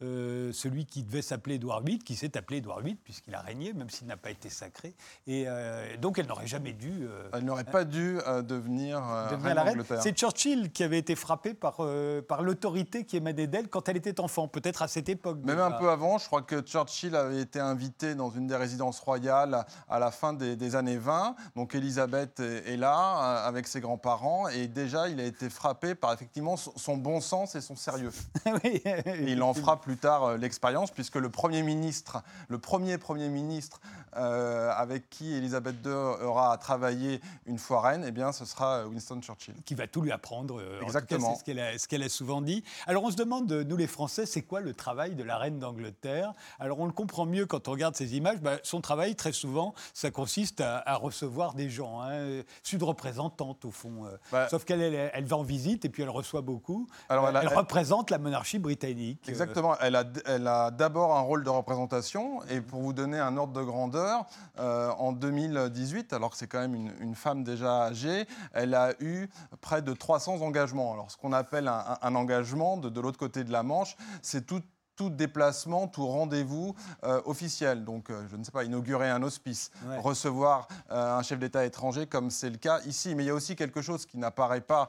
celui 0.00 0.84
qui 0.84 1.02
devait 1.02 1.22
s'appeler 1.22 1.56
Édouard 1.56 1.82
VIII, 1.82 1.98
qui 1.98 2.16
s'est 2.16 2.36
appelé 2.36 2.58
Édouard 2.58 2.80
VIII, 2.80 2.96
puisqu'il 2.96 3.34
a 3.34 3.40
régné, 3.40 3.72
même 3.72 3.90
s'il 3.94 4.06
n'a 4.06 4.16
pas 4.16 4.30
été 4.30 4.50
sacré. 4.50 4.94
Et 5.26 5.44
euh, 5.46 5.96
donc 5.96 6.18
elle 6.18 6.26
n'aurait 6.26 6.46
jamais 6.46 6.72
dû. 6.72 6.92
Euh, 7.02 7.28
elle 7.32 7.44
n'aurait 7.44 7.64
pas 7.64 7.84
dû 7.84 8.18
euh, 8.26 8.42
devenir, 8.42 9.00
devenir 9.30 9.56
reine. 9.56 9.84
C'est 10.00 10.16
Churchill 10.16 10.72
qui 10.72 10.82
avait 10.82 10.98
été 10.98 11.14
frappé 11.14 11.54
par, 11.54 11.80
par 12.28 12.42
l'autorité 12.42 13.04
qui 13.04 13.16
émanait 13.16 13.46
d'elle 13.46 13.68
quand 13.68 13.88
elle 13.88 13.96
était 13.96 14.20
enfant, 14.20 14.48
peut-être 14.48 14.82
à 14.82 14.88
cette 14.88 15.08
époque. 15.08 15.38
Même 15.44 15.60
un 15.60 15.70
peu 15.70 15.90
avant, 15.90 16.18
je 16.18 16.26
crois 16.26 16.42
que 16.42 16.60
Churchill 16.60 17.14
avait 17.16 17.40
été 17.40 17.60
invité 17.60 18.14
dans 18.14 18.30
une 18.30 18.46
des 18.46 18.56
résidences 18.56 19.00
royales 19.00 19.64
à 19.88 19.98
la 19.98 20.10
fin 20.10 20.32
des, 20.32 20.76
années 20.76 20.96
20. 20.96 21.36
Donc 21.56 21.74
Elisabeth 21.74 22.40
est, 22.40 22.76
là 22.76 23.44
avec 23.44 23.68
ses 23.68 23.80
grands-parents 23.80 24.48
et 24.48 24.66
déjà 24.66 25.08
il 25.08 25.20
a 25.20 25.24
été 25.24 25.48
frappé 25.48 25.94
par 25.94 26.12
effectivement 26.12 26.56
son 26.56 26.96
bon 26.96 27.20
sens 27.20 27.54
et 27.54 27.60
son 27.60 27.76
sérieux. 27.76 28.10
et 28.64 28.82
il 29.28 29.42
en 29.42 29.54
fera 29.54 29.80
plus 29.80 29.96
tard 29.96 30.36
l'expérience 30.36 30.90
puisque 30.90 31.16
le 31.16 31.30
premier 31.30 31.62
ministre, 31.62 32.22
le 32.48 32.58
premier 32.58 32.98
premier 32.98 33.28
ministre 33.28 33.80
euh, 34.16 34.70
avec 34.76 35.10
qui 35.10 35.34
Elisabeth 35.34 35.76
II 35.84 35.92
aura 35.92 36.56
travaillé 36.58 37.20
une 37.46 37.58
fois 37.58 37.80
reine, 37.80 38.04
eh 38.06 38.10
bien, 38.12 38.32
ce 38.32 38.44
sera 38.44 38.86
Winston 38.86 39.20
Churchill. 39.20 39.54
Qui 39.64 39.74
va 39.74 39.86
tout 39.86 40.00
lui 40.02 40.12
apprendre. 40.12 40.60
euh, 40.60 40.80
en 40.80 40.84
Exactement. 40.84 41.32
C'est 41.34 41.40
ce 41.78 41.88
qu'elle 41.88 42.02
a, 42.02 42.08
souvent 42.08 42.40
dit. 42.42 42.62
Alors 42.86 43.02
on 43.04 43.10
se 43.10 43.16
demande, 43.16 43.50
euh, 43.50 43.64
nous 43.64 43.76
les 43.76 43.86
Français, 43.86 44.26
c'est 44.26 44.42
quoi 44.42 44.60
le 44.60 44.72
travail 44.74 45.14
de 45.14 45.22
la 45.24 45.36
reine 45.38 45.58
d'Angleterre? 45.58 46.32
Alors 46.60 46.78
on 46.80 46.86
le 46.86 46.92
comprend 46.92 47.26
mieux 47.26 47.46
quand 47.46 47.66
on 47.68 47.72
regarde 47.72 47.96
ces 47.96 48.16
images. 48.16 48.40
Bah, 48.40 48.56
son 48.62 48.80
travail, 48.80 49.16
très 49.16 49.32
souvent, 49.32 49.74
ça 49.94 50.10
consiste 50.10 50.60
à, 50.60 50.82
à 50.86 50.94
recevoir 50.96 51.54
des 51.54 51.68
gens. 51.70 52.00
Hein, 52.02 52.42
sud-représentante, 52.62 53.64
au 53.64 53.70
fond. 53.70 54.04
euh. 54.06 54.16
Bah- 54.30 54.48
Sauf 54.48 54.64
qu'elle 54.64 54.80
elle, 54.82 55.10
elle 55.12 55.24
va 55.24 55.36
en 55.36 55.42
visite 55.42 55.84
et 55.84 55.88
puis 55.88 56.02
elle 56.02 56.10
reçoit 56.10 56.42
beaucoup. 56.42 56.86
Alors, 57.08 57.28
elle 57.28 57.36
a- 57.36 57.42
elle, 57.42 57.48
elle- 57.50 57.56
représente 57.58 58.10
la 58.10 58.18
monarchie 58.18 58.58
britannique. 58.58 59.20
euh, 59.26 59.30
Exactement. 59.30 59.76
Elle 59.80 59.96
a, 59.96 60.04
elle 60.26 60.46
a 60.46 60.70
d'abord 60.70 61.16
un 61.16 61.20
rôle 61.20 61.44
de 61.44 61.50
représentation. 61.50 62.42
Et 62.50 62.60
pour 62.60 62.80
vous 62.80 62.92
donner 62.92 63.18
un 63.18 63.36
ordre 63.36 63.52
de 63.52 63.60
grandeur, 63.64 64.26
euh, 64.58 64.90
en 64.98 65.12
2018, 65.12 66.12
alors 66.12 66.30
que 66.30 66.36
c'est 66.36 66.46
quand 66.46 66.60
même 66.60 66.92
une, 67.00 67.14
femme 67.14 67.44
déjà 67.44 67.84
âgée, 67.84 68.26
elle 68.52 68.74
a 68.74 68.92
eu 69.00 69.28
près 69.60 69.82
de 69.82 69.92
300 69.92 70.42
engagements. 70.42 70.92
Alors, 70.92 71.10
ce 71.10 71.16
qu'on 71.16 71.32
appelle 71.32 71.68
un, 71.68 72.14
engagement 72.14 72.76
de 72.76 73.00
l'autre 73.00 73.18
côté 73.18 73.44
de 73.44 73.52
la 73.52 73.62
Manche, 73.62 73.96
c'est 74.22 74.46
tout 74.46 74.62
tout 74.96 75.10
déplacement, 75.10 75.88
tout 75.88 76.06
rendez-vous 76.06 76.74
euh, 77.04 77.20
officiel. 77.24 77.84
Donc, 77.84 78.10
euh, 78.10 78.24
je 78.30 78.36
ne 78.36 78.44
sais 78.44 78.50
pas, 78.52 78.64
inaugurer 78.64 79.10
un 79.10 79.22
hospice, 79.22 79.70
Ouais. 79.86 79.98
recevoir 79.98 80.68
euh, 80.90 81.18
un 81.18 81.22
chef 81.22 81.38
d'État 81.38 81.64
étranger, 81.64 82.06
comme 82.06 82.30
c'est 82.30 82.50
le 82.50 82.56
cas 82.56 82.80
ici. 82.86 83.14
Mais 83.14 83.24
il 83.24 83.26
y 83.26 83.30
a 83.30 83.34
aussi 83.34 83.56
quelque 83.56 83.82
chose 83.82 84.06
qui 84.06 84.18
n'apparaît 84.18 84.60
pas 84.60 84.88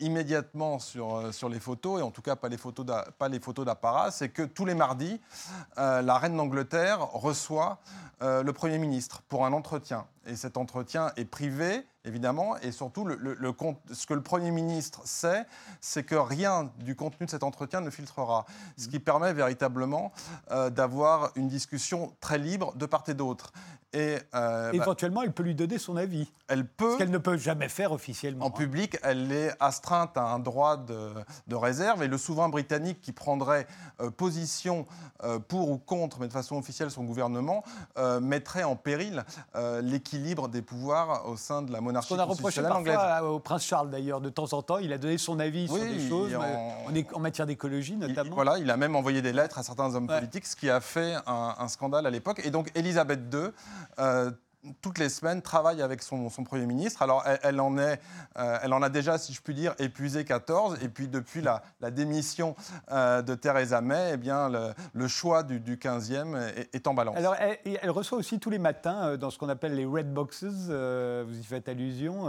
immédiatement 0.00 0.78
sur, 0.78 1.32
sur 1.32 1.48
les 1.48 1.60
photos, 1.60 2.00
et 2.00 2.02
en 2.02 2.10
tout 2.10 2.22
cas 2.22 2.36
pas 2.36 2.48
les 2.48 2.56
photos 2.56 2.86
pas 3.18 3.28
les 3.28 3.40
photos 3.40 3.64
d'apparat, 3.66 4.10
c'est 4.10 4.28
que 4.28 4.42
tous 4.42 4.64
les 4.64 4.74
mardis, 4.74 5.20
la 5.76 6.18
reine 6.18 6.36
d'Angleterre 6.36 7.00
reçoit 7.12 7.78
le 8.20 8.50
Premier 8.52 8.78
ministre 8.78 9.22
pour 9.28 9.44
un 9.46 9.52
entretien. 9.52 10.06
Et 10.26 10.36
cet 10.36 10.56
entretien 10.56 11.10
est 11.16 11.24
privé, 11.24 11.84
évidemment, 12.04 12.56
et 12.58 12.70
surtout, 12.70 13.04
le, 13.04 13.16
le- 13.16 13.34
le 13.34 13.52
con- 13.52 13.76
ce 13.92 14.06
que 14.06 14.14
le 14.14 14.22
Premier 14.22 14.52
ministre 14.52 15.00
sait, 15.04 15.44
c'est 15.80 16.04
que 16.04 16.14
rien 16.14 16.70
du 16.78 16.94
contenu 16.94 17.26
de 17.26 17.30
cet 17.30 17.42
entretien 17.42 17.80
ne 17.80 17.90
filtrera. 17.90 18.46
Ce 18.76 18.86
qui 18.88 19.00
permet 19.00 19.32
véritablement 19.32 20.12
euh, 20.52 20.70
d'avoir 20.70 21.32
une 21.34 21.48
discussion 21.48 22.14
très 22.20 22.38
libre 22.38 22.74
de 22.76 22.86
part 22.86 23.02
et 23.08 23.14
d'autre. 23.14 23.52
Et 23.94 24.16
euh, 24.34 24.70
bah, 24.70 24.76
Éventuellement, 24.76 25.22
elle 25.22 25.32
peut 25.32 25.42
lui 25.42 25.54
donner 25.54 25.78
son 25.78 25.96
avis. 25.96 26.30
elle 26.48 26.66
peut... 26.66 26.92
Ce 26.92 26.98
qu'elle 26.98 27.10
ne 27.10 27.18
peut 27.18 27.36
jamais 27.36 27.68
faire 27.68 27.92
officiellement. 27.92 28.46
En 28.46 28.48
hein. 28.48 28.52
public, 28.52 28.96
elle 29.02 29.30
est 29.32 29.52
astreinte 29.60 30.16
à 30.16 30.24
un 30.24 30.38
droit 30.38 30.76
de, 30.76 31.10
de 31.46 31.54
réserve 31.54 32.02
et 32.02 32.08
le 32.08 32.16
souverain 32.18 32.48
britannique 32.48 33.00
qui 33.02 33.12
prendrait 33.12 33.66
euh, 34.00 34.10
position 34.10 34.86
euh, 35.24 35.38
pour 35.38 35.70
ou 35.70 35.78
contre, 35.78 36.20
mais 36.20 36.28
de 36.28 36.32
façon 36.32 36.56
officielle, 36.56 36.90
son 36.90 37.04
gouvernement, 37.04 37.62
mettrait 38.20 38.64
en 38.64 38.76
péril 38.76 39.24
l'équilibre 39.82 40.48
des 40.48 40.62
pouvoirs 40.62 41.28
au 41.28 41.36
sein 41.36 41.62
de 41.62 41.72
la 41.72 41.80
monarchie 41.80 42.08
qu'on 42.14 42.18
a 42.20 42.24
reproché 42.24 42.62
parfois 42.62 43.22
au 43.22 43.38
prince 43.38 43.64
Charles 43.64 43.90
d'ailleurs, 43.90 44.20
de 44.20 44.28
temps 44.28 44.52
en 44.52 44.62
temps, 44.62 44.78
il 44.78 44.92
a 44.92 44.98
donné 44.98 45.18
son 45.18 45.38
avis 45.38 45.68
sur 45.68 45.78
des 45.78 46.08
choses, 46.08 46.34
en- 46.34 47.20
matière 47.20 47.46
d'écologie 47.46 47.92
Il- 48.00 48.08
notamment. 48.08 48.34
voilà, 48.34 48.58
il 48.58 48.70
a 48.70 48.76
même 48.76 48.96
envoyé 48.96 49.22
des 49.22 49.32
lettres 49.32 49.58
à 49.58 49.62
certains 49.62 49.94
hommes 49.94 50.08
Ouais. 50.08 50.18
politiques, 50.18 50.46
ce 50.46 50.56
qui 50.56 50.68
a 50.70 50.80
fait 50.80 51.14
un, 51.26 51.54
un 51.58 51.68
scandale 51.68 52.06
à 52.06 52.10
l'époque. 52.10 52.40
Et 52.44 52.50
donc, 52.50 52.70
Elisabeth 52.74 53.20
II. 53.32 53.50
uh, 53.98 54.32
toutes 54.80 54.98
les 54.98 55.08
semaines, 55.08 55.42
travaille 55.42 55.82
avec 55.82 56.02
son, 56.02 56.30
son 56.30 56.44
Premier 56.44 56.66
ministre. 56.66 57.02
Alors, 57.02 57.24
elle, 57.26 57.38
elle 57.42 57.60
en 57.60 57.76
est, 57.78 58.00
euh, 58.38 58.58
elle 58.62 58.72
en 58.72 58.82
a 58.82 58.88
déjà, 58.88 59.18
si 59.18 59.32
je 59.32 59.40
puis 59.42 59.54
dire, 59.54 59.74
épuisé 59.78 60.24
14. 60.24 60.78
Et 60.82 60.88
puis, 60.88 61.08
depuis 61.08 61.42
la, 61.42 61.62
la 61.80 61.90
démission 61.90 62.54
euh, 62.92 63.22
de 63.22 63.34
Theresa 63.34 63.80
May, 63.80 64.10
eh 64.14 64.16
bien, 64.16 64.48
le, 64.48 64.72
le 64.92 65.08
choix 65.08 65.42
du, 65.42 65.58
du 65.60 65.76
15e 65.76 66.36
est, 66.56 66.74
est 66.74 66.86
en 66.86 66.94
balance. 66.94 67.16
Alors, 67.16 67.34
elle, 67.36 67.90
reçoit 67.90 68.18
aussi 68.18 68.38
tous 68.38 68.50
les 68.50 68.58
matins, 68.60 69.08
euh, 69.08 69.16
dans 69.16 69.30
ce 69.30 69.38
qu'on 69.38 69.48
appelle 69.48 69.74
les 69.74 69.84
red 69.84 70.12
boxes, 70.12 70.44
vous 70.44 71.38
y 71.38 71.44
faites 71.44 71.68
allusion, 71.68 72.28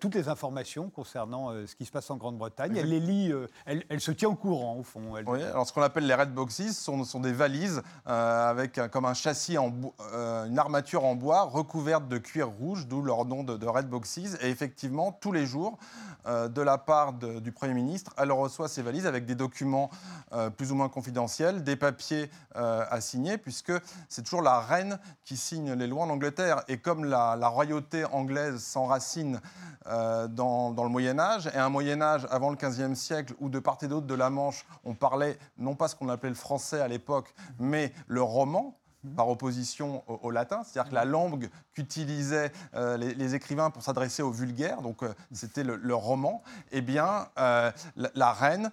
toutes 0.00 0.14
les 0.14 0.28
informations 0.28 0.88
concernant 0.90 1.50
ce 1.66 1.74
qui 1.74 1.84
se 1.84 1.90
passe 1.90 2.10
en 2.10 2.16
Grande-Bretagne. 2.16 2.76
Elle 2.76 2.88
les 2.90 3.00
lit, 3.00 3.32
elle, 3.66 3.84
elle 3.88 4.00
se 4.00 4.12
tient 4.12 4.28
au 4.28 4.34
courant, 4.36 4.76
au 4.76 4.82
fond. 4.82 5.16
Elle- 5.16 5.28
Oui, 5.28 5.42
alors 5.42 5.66
ce 5.66 5.72
qu'on 5.72 5.82
appelle 5.82 6.06
les 6.06 6.14
red 6.14 6.32
boxes 6.32 6.70
sont, 6.72 7.04
sont 7.04 7.20
des 7.20 7.32
valises 7.32 7.82
avec 8.06 8.80
comme 8.90 9.04
un 9.04 9.14
châssis, 9.14 9.58
en 9.58 9.68
bo- 9.68 9.94
euh, 10.12 10.46
une 10.46 10.58
armature 10.58 11.04
en 11.04 11.14
bois 11.14 11.23
recouverte 11.32 12.08
de 12.08 12.18
cuir 12.18 12.48
rouge, 12.48 12.86
d'où 12.86 13.02
leur 13.02 13.24
nom 13.24 13.42
de, 13.42 13.66
red 13.66 13.88
boxes. 13.88 14.18
Et 14.18 14.48
effectivement, 14.48 15.12
tous 15.12 15.32
les 15.32 15.46
jours, 15.46 15.78
euh, 16.26 16.48
de 16.48 16.62
la 16.62 16.78
part 16.78 17.12
du 17.12 17.52
Premier 17.52 17.74
ministre, 17.74 18.12
elle 18.16 18.32
reçoit 18.32 18.68
ces 18.68 18.82
valises 18.82 19.06
avec 19.06 19.26
des 19.26 19.34
documents 19.34 19.90
euh, 20.32 20.50
plus 20.50 20.72
ou 20.72 20.74
moins 20.74 20.88
confidentiels, 20.88 21.62
des 21.64 21.76
papiers 21.76 22.30
euh, 22.56 22.84
à 22.90 23.00
signer, 23.00 23.38
puisque 23.38 23.72
c'est 24.08 24.22
toujours 24.22 24.42
la 24.42 24.60
reine 24.60 24.98
qui 25.24 25.36
signe 25.36 25.72
les 25.72 25.86
lois 25.86 26.04
en 26.04 26.10
Angleterre. 26.10 26.62
Et 26.68 26.78
comme 26.78 27.04
la, 27.04 27.34
royauté 27.48 28.04
anglaise 28.06 28.62
s'enracine 28.62 29.40
dans, 29.86 30.72
dans 30.72 30.82
le 30.82 30.88
Moyen 30.88 31.18
Âge, 31.18 31.46
et 31.48 31.58
un 31.58 31.68
Moyen 31.68 32.00
Âge 32.00 32.26
avant 32.30 32.50
le 32.50 32.56
XVe 32.56 32.94
siècle, 32.94 33.34
où 33.38 33.48
de 33.48 33.58
part 33.58 33.78
et 33.82 33.88
d'autre 33.88 34.06
de 34.06 34.14
la 34.14 34.30
Manche, 34.30 34.64
on 34.84 34.94
parlait 34.94 35.38
non 35.58 35.74
pas 35.74 35.88
ce 35.88 35.94
qu'on 35.94 36.08
appelait 36.08 36.30
le 36.30 36.34
français 36.34 36.80
à 36.80 36.88
l'époque, 36.88 37.34
mais 37.58 37.92
le 38.06 38.22
roman 38.22 38.74
par 39.16 39.28
opposition 39.28 40.02
au, 40.06 40.20
au 40.22 40.30
latin, 40.30 40.62
c'est-à-dire 40.64 40.90
que 40.90 40.94
la 40.94 41.04
langue 41.04 41.50
qu'utilisaient 41.74 42.52
euh, 42.74 42.96
les, 42.96 43.14
les 43.14 43.34
écrivains 43.34 43.70
pour 43.70 43.82
s'adresser 43.82 44.22
au 44.22 44.30
vulgaire, 44.30 44.80
donc 44.82 45.02
euh, 45.02 45.12
c'était 45.32 45.64
le, 45.64 45.76
le 45.76 45.94
roman, 45.94 46.42
eh 46.72 46.80
bien, 46.80 47.28
euh, 47.38 47.70
la, 47.96 48.10
la 48.14 48.32
reine 48.32 48.70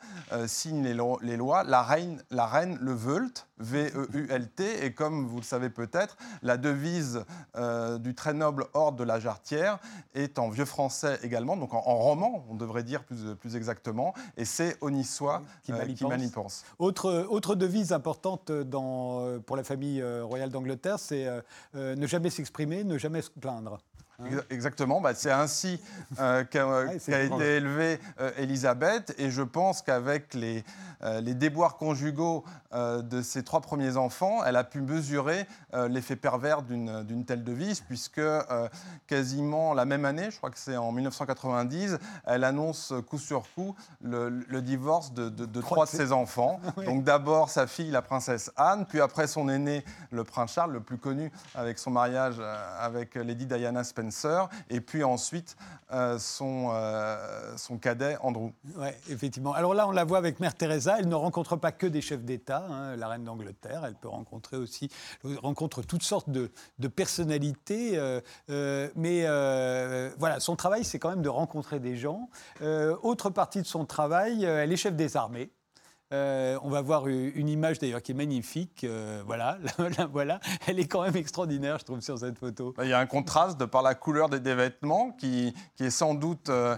signe 0.47 0.83
les, 0.83 0.93
lo- 0.93 1.19
les 1.21 1.37
lois, 1.37 1.63
la 1.63 1.81
reine, 1.83 2.21
la 2.31 2.45
reine 2.45 2.77
le 2.81 2.93
veult, 2.93 3.45
V-E-U-L-T, 3.59 4.85
et 4.85 4.93
comme 4.93 5.27
vous 5.27 5.37
le 5.37 5.43
savez 5.43 5.69
peut-être, 5.69 6.17
la 6.41 6.57
devise 6.57 7.23
du 7.99 8.15
très 8.15 8.33
noble 8.33 8.65
ordre 8.73 8.97
de 8.97 9.03
la 9.03 9.19
Jarretière 9.19 9.79
est 10.15 10.39
en 10.39 10.49
vieux 10.49 10.65
français 10.65 11.19
également, 11.23 11.57
donc 11.57 11.73
en, 11.73 11.77
en 11.85 11.95
roman, 11.95 12.43
on 12.49 12.55
devrait 12.55 12.83
dire 12.83 13.03
plus, 13.03 13.35
plus 13.35 13.55
exactement, 13.55 14.13
et 14.37 14.45
c'est 14.45 14.77
Honni 14.81 15.03
soit 15.03 15.41
Qui 15.63 15.71
qui 15.95 16.05
mal 16.05 16.19
pense. 16.19 16.27
y 16.27 16.31
pense. 16.31 16.63
Autre, 16.79 17.25
autre 17.29 17.55
devise 17.55 17.91
importante 17.93 18.51
dans, 18.51 19.39
pour 19.45 19.55
la 19.57 19.63
famille 19.63 20.03
royale 20.21 20.49
d'Angleterre, 20.49 20.99
c'est 20.99 21.27
ne 21.73 22.07
jamais 22.07 22.29
s'exprimer, 22.29 22.83
ne 22.91 22.97
jamais 22.97 23.21
se 23.21 23.31
plaindre. 23.31 23.79
Exa- 24.29 24.43
Exactement, 24.49 25.01
bah, 25.01 25.13
c'est 25.13 25.31
ainsi 25.31 25.79
euh, 26.19 26.43
qu'a 26.43 26.67
Ouais, 26.67 26.97
qu'a 27.05 27.21
étrange. 27.23 27.41
été 27.41 27.55
élevée 27.57 27.99
euh, 28.19 28.31
Elisabeth, 28.37 29.13
et 29.17 29.29
je 29.31 29.41
pense 29.41 29.81
qu'avec 29.81 30.33
les, 30.33 30.63
euh, 31.03 31.21
les 31.21 31.33
déboires 31.33 31.77
conjugaux 31.77 32.43
euh, 32.73 33.01
de 33.01 33.21
ses 33.21 33.43
trois 33.43 33.61
premiers 33.61 33.97
enfants, 33.97 34.43
elle 34.45 34.55
a 34.55 34.63
pu 34.63 34.81
mesurer 34.81 35.45
euh, 35.73 35.87
l'effet 35.87 36.15
pervers 36.15 36.61
d'une 36.61 37.25
telle 37.25 37.43
devise, 37.43 37.81
puisque 37.81 38.17
euh, 38.19 38.67
quasiment 39.07 39.73
la 39.73 39.85
même 39.85 40.05
année, 40.05 40.29
je 40.31 40.37
crois 40.37 40.49
que 40.51 40.59
c'est 40.59 40.77
en 40.77 40.91
1990, 40.91 41.97
elle 42.25 42.43
annonce 42.43 42.93
coup 43.09 43.17
sur 43.17 43.43
coup 43.55 43.75
le, 44.01 44.29
le 44.29 44.61
divorce 44.61 45.13
de, 45.13 45.29
de- 45.29 45.45
de 45.45 45.61
trois 45.61 45.85
de 45.85 45.89
ses 45.91 46.11
enfants. 46.11 46.59
Donc 46.85 47.03
d'abord 47.03 47.49
sa 47.49 47.67
fille, 47.67 47.91
la 47.91 48.01
princesse 48.01 48.51
Anne, 48.55 48.85
puis 48.87 49.01
après 49.01 49.27
son 49.27 49.49
aîné, 49.49 49.83
le 50.11 50.23
prince 50.23 50.53
Charles, 50.53 50.71
le 50.73 50.79
plus 50.81 50.97
connu 50.97 51.31
avec 51.55 51.79
son 51.79 51.91
mariage 51.91 52.35
euh, 52.39 52.55
avec 52.79 53.15
Lady 53.15 53.45
Diana 53.45 53.83
Spencer, 53.83 54.01
et 54.69 54.81
puis 54.81 55.03
ensuite 55.03 55.55
euh, 55.91 56.17
son, 56.19 56.69
euh, 56.73 57.57
son 57.57 57.77
cadet 57.77 58.17
Andrew. 58.21 58.51
Oui, 58.77 58.87
effectivement. 59.09 59.53
Alors 59.53 59.73
là, 59.73 59.87
on 59.87 59.91
la 59.91 60.03
voit 60.03 60.17
avec 60.17 60.39
Mère 60.39 60.55
Teresa. 60.55 60.97
Elle 60.99 61.09
ne 61.09 61.15
rencontre 61.15 61.55
pas 61.55 61.71
que 61.71 61.87
des 61.87 62.01
chefs 62.01 62.23
d'État, 62.23 62.65
hein, 62.69 62.95
la 62.95 63.07
reine 63.07 63.23
d'Angleterre. 63.23 63.83
Elle 63.85 63.95
peut 63.95 64.07
rencontrer 64.07 64.57
aussi, 64.57 64.89
rencontre 65.41 65.81
toutes 65.81 66.03
sortes 66.03 66.29
de, 66.29 66.51
de 66.79 66.87
personnalités. 66.87 67.93
euh, 67.95 68.89
mais 68.95 69.21
voilà, 70.17 70.39
son 70.39 70.55
travail, 70.55 70.83
c'est 70.83 70.99
quand 70.99 71.09
même 71.09 71.21
de 71.21 71.29
rencontrer 71.29 71.79
des 71.79 71.97
gens. 71.97 72.29
Autre 72.61 73.29
partie 73.29 73.61
de 73.61 73.67
son 73.67 73.85
travail, 73.85 74.43
elle 74.43 74.71
est 74.71 74.77
chef 74.77 74.95
des 74.95 75.17
armées. 75.17 75.51
Euh, 76.13 76.57
on 76.61 76.69
va 76.69 76.81
voir 76.81 77.07
une 77.07 77.47
image 77.47 77.79
d'ailleurs 77.79 78.01
qui 78.01 78.11
est 78.11 78.15
magnifique. 78.15 78.83
euh, 78.83 79.23
voilà, 79.25 79.57
la 79.97 80.05
voilà. 80.05 80.39
Elle 80.67 80.79
est 80.79 80.87
quand 80.87 81.03
même 81.03 81.15
extraordinaire, 81.15 81.79
je 81.79 81.85
trouve, 81.85 82.01
sur 82.01 82.17
cette 82.17 82.37
photo. 82.37 82.73
Il 82.81 82.89
y 82.89 82.93
a 82.93 82.99
un 82.99 83.05
contraste 83.05 83.65
par 83.65 83.81
la 83.81 83.95
couleur 83.95 84.27
des, 84.27 84.55
vêtements 84.55 85.11
qui, 85.11 85.53
est 85.79 85.89
sans 85.89 86.13
doute 86.13 86.49
euh, 86.49 86.77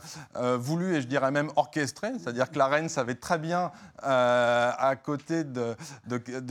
voulu 0.57 0.95
et 0.95 1.01
je 1.01 1.07
dirais 1.07 1.31
même 1.31 1.49
orchestré. 1.55 2.11
C'est-à-dire 2.19 2.51
que 2.51 2.59
la 2.59 2.67
reine 2.67 2.89
savait 2.89 3.15
très 3.15 3.39
bien 3.39 3.71
à 4.01 4.95
côté 5.03 5.43
de, 5.43 5.75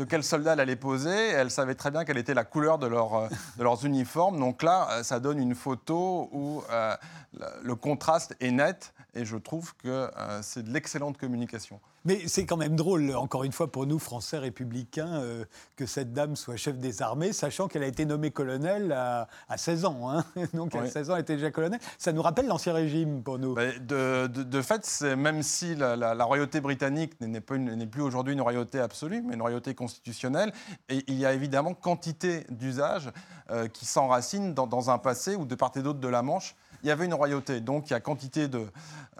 quel 0.08 0.24
soldat 0.24 0.54
elle 0.54 0.60
allait 0.60 0.76
poser. 0.76 1.28
Elle 1.28 1.50
savait 1.50 1.74
très 1.74 1.90
bien 1.90 2.04
quelle 2.04 2.18
était 2.18 2.34
la 2.34 2.44
couleur 2.44 2.78
de, 2.78 2.88
de 2.88 3.62
leurs 3.62 3.86
uniformes. 3.86 4.40
Donc 4.40 4.62
là, 4.62 5.02
ça 5.04 5.20
donne 5.20 5.38
une 5.38 5.54
photo 5.54 6.28
où 6.32 6.62
le 7.62 7.74
contraste 7.76 8.34
est 8.40 8.50
net 8.50 8.92
et 9.14 9.24
je 9.24 9.36
trouve 9.36 9.74
que 9.76 9.88
euh, 9.88 10.42
c'est 10.42 10.62
de 10.62 10.72
l'excellente 10.72 11.18
communication. 11.18 11.80
Mais 12.04 12.26
c'est 12.26 12.46
quand 12.46 12.56
même 12.56 12.74
drôle, 12.74 13.14
encore 13.14 13.44
une 13.44 13.52
fois, 13.52 13.70
pour 13.70 13.86
nous, 13.86 13.98
Français 13.98 14.38
républicains, 14.38 15.22
euh, 15.22 15.44
que 15.76 15.86
cette 15.86 16.12
dame 16.12 16.34
soit 16.34 16.56
chef 16.56 16.78
des 16.78 17.00
armées, 17.00 17.32
sachant 17.32 17.68
qu'elle 17.68 17.84
a 17.84 17.86
été 17.86 18.04
nommée 18.04 18.32
colonel 18.32 18.92
à, 18.92 19.28
16 19.56 19.84
ans. 19.84 20.10
Hein. 20.10 20.24
Donc, 20.54 20.74
à 20.74 20.86
16 20.86 21.10
ans, 21.10 21.14
elle 21.14 21.22
était 21.22 21.36
déjà 21.36 21.50
colonel. 21.50 21.78
Ça 21.98 22.12
nous 22.12 22.22
rappelle 22.22 22.46
l'Ancien 22.46 22.72
Régime 22.72 23.22
pour 23.22 23.38
nous. 23.38 23.54
de, 23.54 24.26
de, 24.26 24.62
fait, 24.62 25.02
même 25.16 25.42
si 25.42 25.76
la, 25.76 26.24
royauté 26.24 26.60
britannique 26.60 27.20
n'est 27.20 27.40
plus 27.40 28.02
aujourd'hui 28.02 28.34
une 28.34 28.40
royauté 28.40 28.80
absolue, 28.80 29.22
mais 29.22 29.34
une 29.34 29.42
royauté 29.42 29.74
constitutionnelle, 29.74 30.52
et 30.88 31.04
il 31.06 31.14
y 31.14 31.26
a 31.26 31.32
évidemment 31.32 31.74
quantité 31.74 32.44
d'usages 32.50 33.10
euh, 33.50 33.68
qui 33.68 33.86
s'enracinent 33.86 34.54
dans, 34.54 34.66
dans, 34.66 34.90
un 34.90 34.98
passé 34.98 35.36
où, 35.36 35.44
de 35.44 35.54
part 35.54 35.72
et 35.76 35.82
d'autre 35.82 36.00
de 36.00 36.08
la 36.08 36.22
Manche, 36.22 36.56
il 36.82 36.88
y 36.88 36.90
avait 36.90 37.04
une 37.04 37.14
royauté. 37.14 37.60
Donc 37.60 37.90
il 37.90 37.92
y 37.92 37.96
a 37.96 38.00
quantité 38.00 38.48
de, 38.48 38.66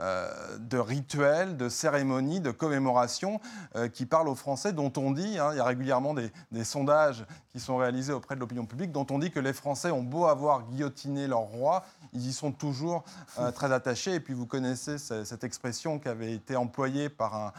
euh, 0.01 0.59
de 0.59 0.79
rituels, 0.79 1.57
de 1.57 1.69
cérémonies, 1.69 2.41
de 2.41 2.51
commémorations 2.51 3.41
euh, 3.77 3.89
qui 3.89 4.07
parlent 4.07 4.29
aux 4.29 4.35
Français, 4.35 4.73
dont 4.73 4.93
on 4.97 5.11
dit, 5.11 5.39
hein, 5.39 5.51
il 5.53 5.59
y 5.59 5.61
a 5.61 5.65
régulièrement 5.65 6.15
des, 6.15 6.31
sondages 6.65 7.25
qui 7.53 7.61
sont 7.61 7.77
réalisés 7.77 8.13
auprès 8.13 8.35
de 8.35 8.41
l'opinion 8.41 8.65
publique, 8.65 8.91
dont 8.91 9.07
on 9.11 9.19
dit 9.19 9.31
que 9.31 9.41
les 9.41 9.53
Français 9.53 9.91
ont 9.91 10.03
beau 10.03 10.27
avoir 10.27 10.63
guillotiné 10.69 11.27
leur 11.27 11.41
roi, 11.41 11.85
ils 12.15 12.27
y 12.27 12.33
sont 12.33 12.53
toujours 12.53 13.05
euh, 13.39 13.51
très 13.51 13.71
attachés. 13.73 14.15
Et 14.15 14.21
puis 14.21 14.35
vous 14.35 14.47
connaissez 14.47 14.97
cette 14.99 15.45
expression 15.45 15.99
qui 15.99 16.09
avait 16.09 16.33
été 16.33 16.57
employée 16.57 17.09
par 17.09 17.35
un 17.35 17.53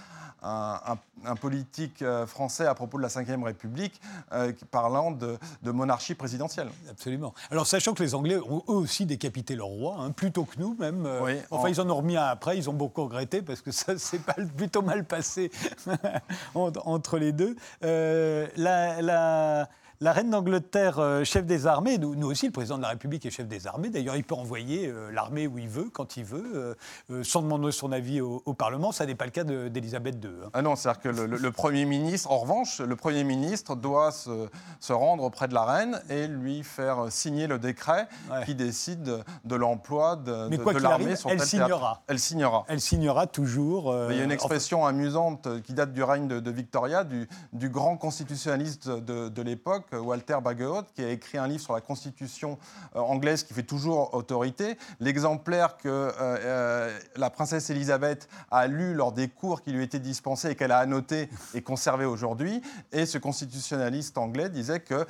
un, 0.43 1.35
politique 1.39 2.01
euh, 2.01 2.25
français 2.27 2.65
à 2.65 2.75
propos 2.75 2.97
de 2.97 3.03
la 3.03 3.07
Ve 3.07 3.43
République, 3.43 3.99
euh, 4.33 4.51
parlant 4.71 5.11
de, 5.11 5.37
monarchie 5.63 6.15
présidentielle. 6.15 6.69
Absolument. 6.89 7.33
Alors, 7.49 7.65
sachant 7.65 7.93
que 7.93 8.03
les 8.03 8.13
Anglais 8.15 8.37
ont 8.37 8.63
eux 8.67 8.73
aussi 8.73 9.05
décapité 9.05 9.55
leur 9.55 9.67
roi, 9.67 9.97
hein, 9.99 10.11
plutôt 10.11 10.43
que 10.45 10.59
nous 10.59 10.75
même. 10.79 11.05
Euh, 11.05 11.39
enfin, 11.49 11.69
ils 11.69 11.79
en 11.79 11.89
ont 11.89 11.95
remis 11.95 12.17
un 12.17 12.25
après, 12.25 12.57
ils 12.57 12.69
ont 12.69 12.73
beaucoup 12.73 13.03
regretté 13.03 13.41
parce 13.41 13.61
que 13.61 13.71
ça 13.71 13.97
s'est 13.97 14.19
plutôt 14.57 14.81
mal 14.81 15.05
passé 15.05 15.51
entre 16.55 17.17
les 17.17 17.31
deux. 17.31 17.55
la, 17.81 19.01
la 19.01 19.69
la 20.03 20.11
reine 20.11 20.29
d'Angleterre, 20.29 20.99
euh, 20.99 21.23
chef 21.23 21.45
des 21.45 21.65
armées, 21.65 21.97
nous, 21.97 22.27
aussi, 22.27 22.47
le 22.47 22.51
président 22.51 22.77
de 22.77 22.81
la 22.81 22.89
République 22.89 23.25
est 23.25 23.29
chef 23.29 23.47
des 23.47 23.67
armées. 23.67 23.89
D'ailleurs, 23.89 24.17
il 24.17 24.25
peut 24.25 24.35
envoyer 24.35 24.87
euh, 24.87 25.09
l'armée 25.11 25.47
où 25.47 25.57
il 25.57 25.69
veut, 25.69 25.89
quand 25.91 26.17
il 26.17 26.25
veut, 26.25 26.75
euh, 27.09 27.23
sans 27.23 27.41
demander 27.41 27.71
son 27.71 27.91
avis 27.91 28.19
au, 28.19 28.41
Parlement. 28.53 28.91
Ça 28.91 29.05
n'est 29.05 29.15
pas 29.15 29.25
le 29.25 29.31
cas 29.31 29.43
d'Elisabeth 29.43 30.23
II. 30.23 30.29
Hein. 30.29 30.49
Ah 30.53 30.61
non, 30.61 30.75
c'est-à-dire 30.75 31.01
que 31.01 31.09
le, 31.09 31.51
Premier 31.51 31.85
ministre, 31.85 32.31
en 32.31 32.37
revanche, 32.37 32.81
le 32.81 32.95
Premier 32.95 33.23
ministre 33.23 33.75
doit 33.75 34.11
se, 34.11 34.93
rendre 34.93 35.23
auprès 35.23 35.47
de 35.47 35.53
la 35.53 35.63
reine 35.63 36.01
et 36.09 36.27
lui 36.27 36.63
faire 36.63 37.05
signer 37.09 37.47
le 37.47 37.57
décret 37.57 38.07
qui 38.45 38.53
décide 38.53 39.23
de 39.43 39.55
l'emploi 39.55 40.17
de, 40.17 40.49
de, 40.49 40.79
l'armée 40.79 41.15
sur 41.15 41.31
elle 41.31 41.41
signera. 41.41 42.03
Elle 42.07 42.19
signera. 42.19 42.65
Elle 42.67 42.81
signera 42.81 43.25
toujours. 43.25 43.95
il 44.11 44.17
y 44.17 44.21
a 44.21 44.23
une 44.23 44.31
expression 44.31 44.85
amusante 44.85 45.61
qui 45.63 45.73
date 45.73 45.93
du 45.93 46.03
règne 46.03 46.27
de, 46.27 46.51
Victoria, 46.51 47.03
du, 47.03 47.27
du, 47.53 47.69
grand 47.69 47.97
constitutionnaliste 47.97 48.89
de 48.89 49.41
l'époque, 49.41 49.92
Walter 49.97 50.37
Bagehot, 50.43 50.83
qui 50.95 51.03
a 51.03 51.09
écrit 51.09 51.37
un 51.37 51.47
livre 51.47 51.61
sur 51.61 51.73
la 51.73 51.81
constitution 51.81 52.57
euh, 52.95 52.99
anglaise 52.99 53.43
qui 53.43 53.53
fait 53.53 53.63
toujours 53.63 54.13
autorité. 54.13 54.77
L'exemplaire 54.99 55.77
que 55.77 55.87
euh, 55.87 56.11
euh, 56.19 56.99
la 57.15 57.29
princesse 57.29 57.69
Elisabeth 57.69 58.27
a 58.51 58.67
lu 58.67 58.93
lors 58.93 59.11
des 59.11 59.27
cours 59.27 59.61
qui 59.61 59.71
lui 59.71 59.83
étaient 59.83 59.99
dispensés 59.99 60.51
et 60.51 60.55
qu'elle 60.55 60.71
a 60.71 60.79
annoté 60.79 61.29
et 61.53 61.61
conservé 61.61 62.05
aujourd'hui. 62.05 62.61
Et 62.91 63.05
ce 63.05 63.17
constitutionnaliste 63.17 64.17
anglais 64.17 64.49
disait 64.49 64.79
que 64.79 65.05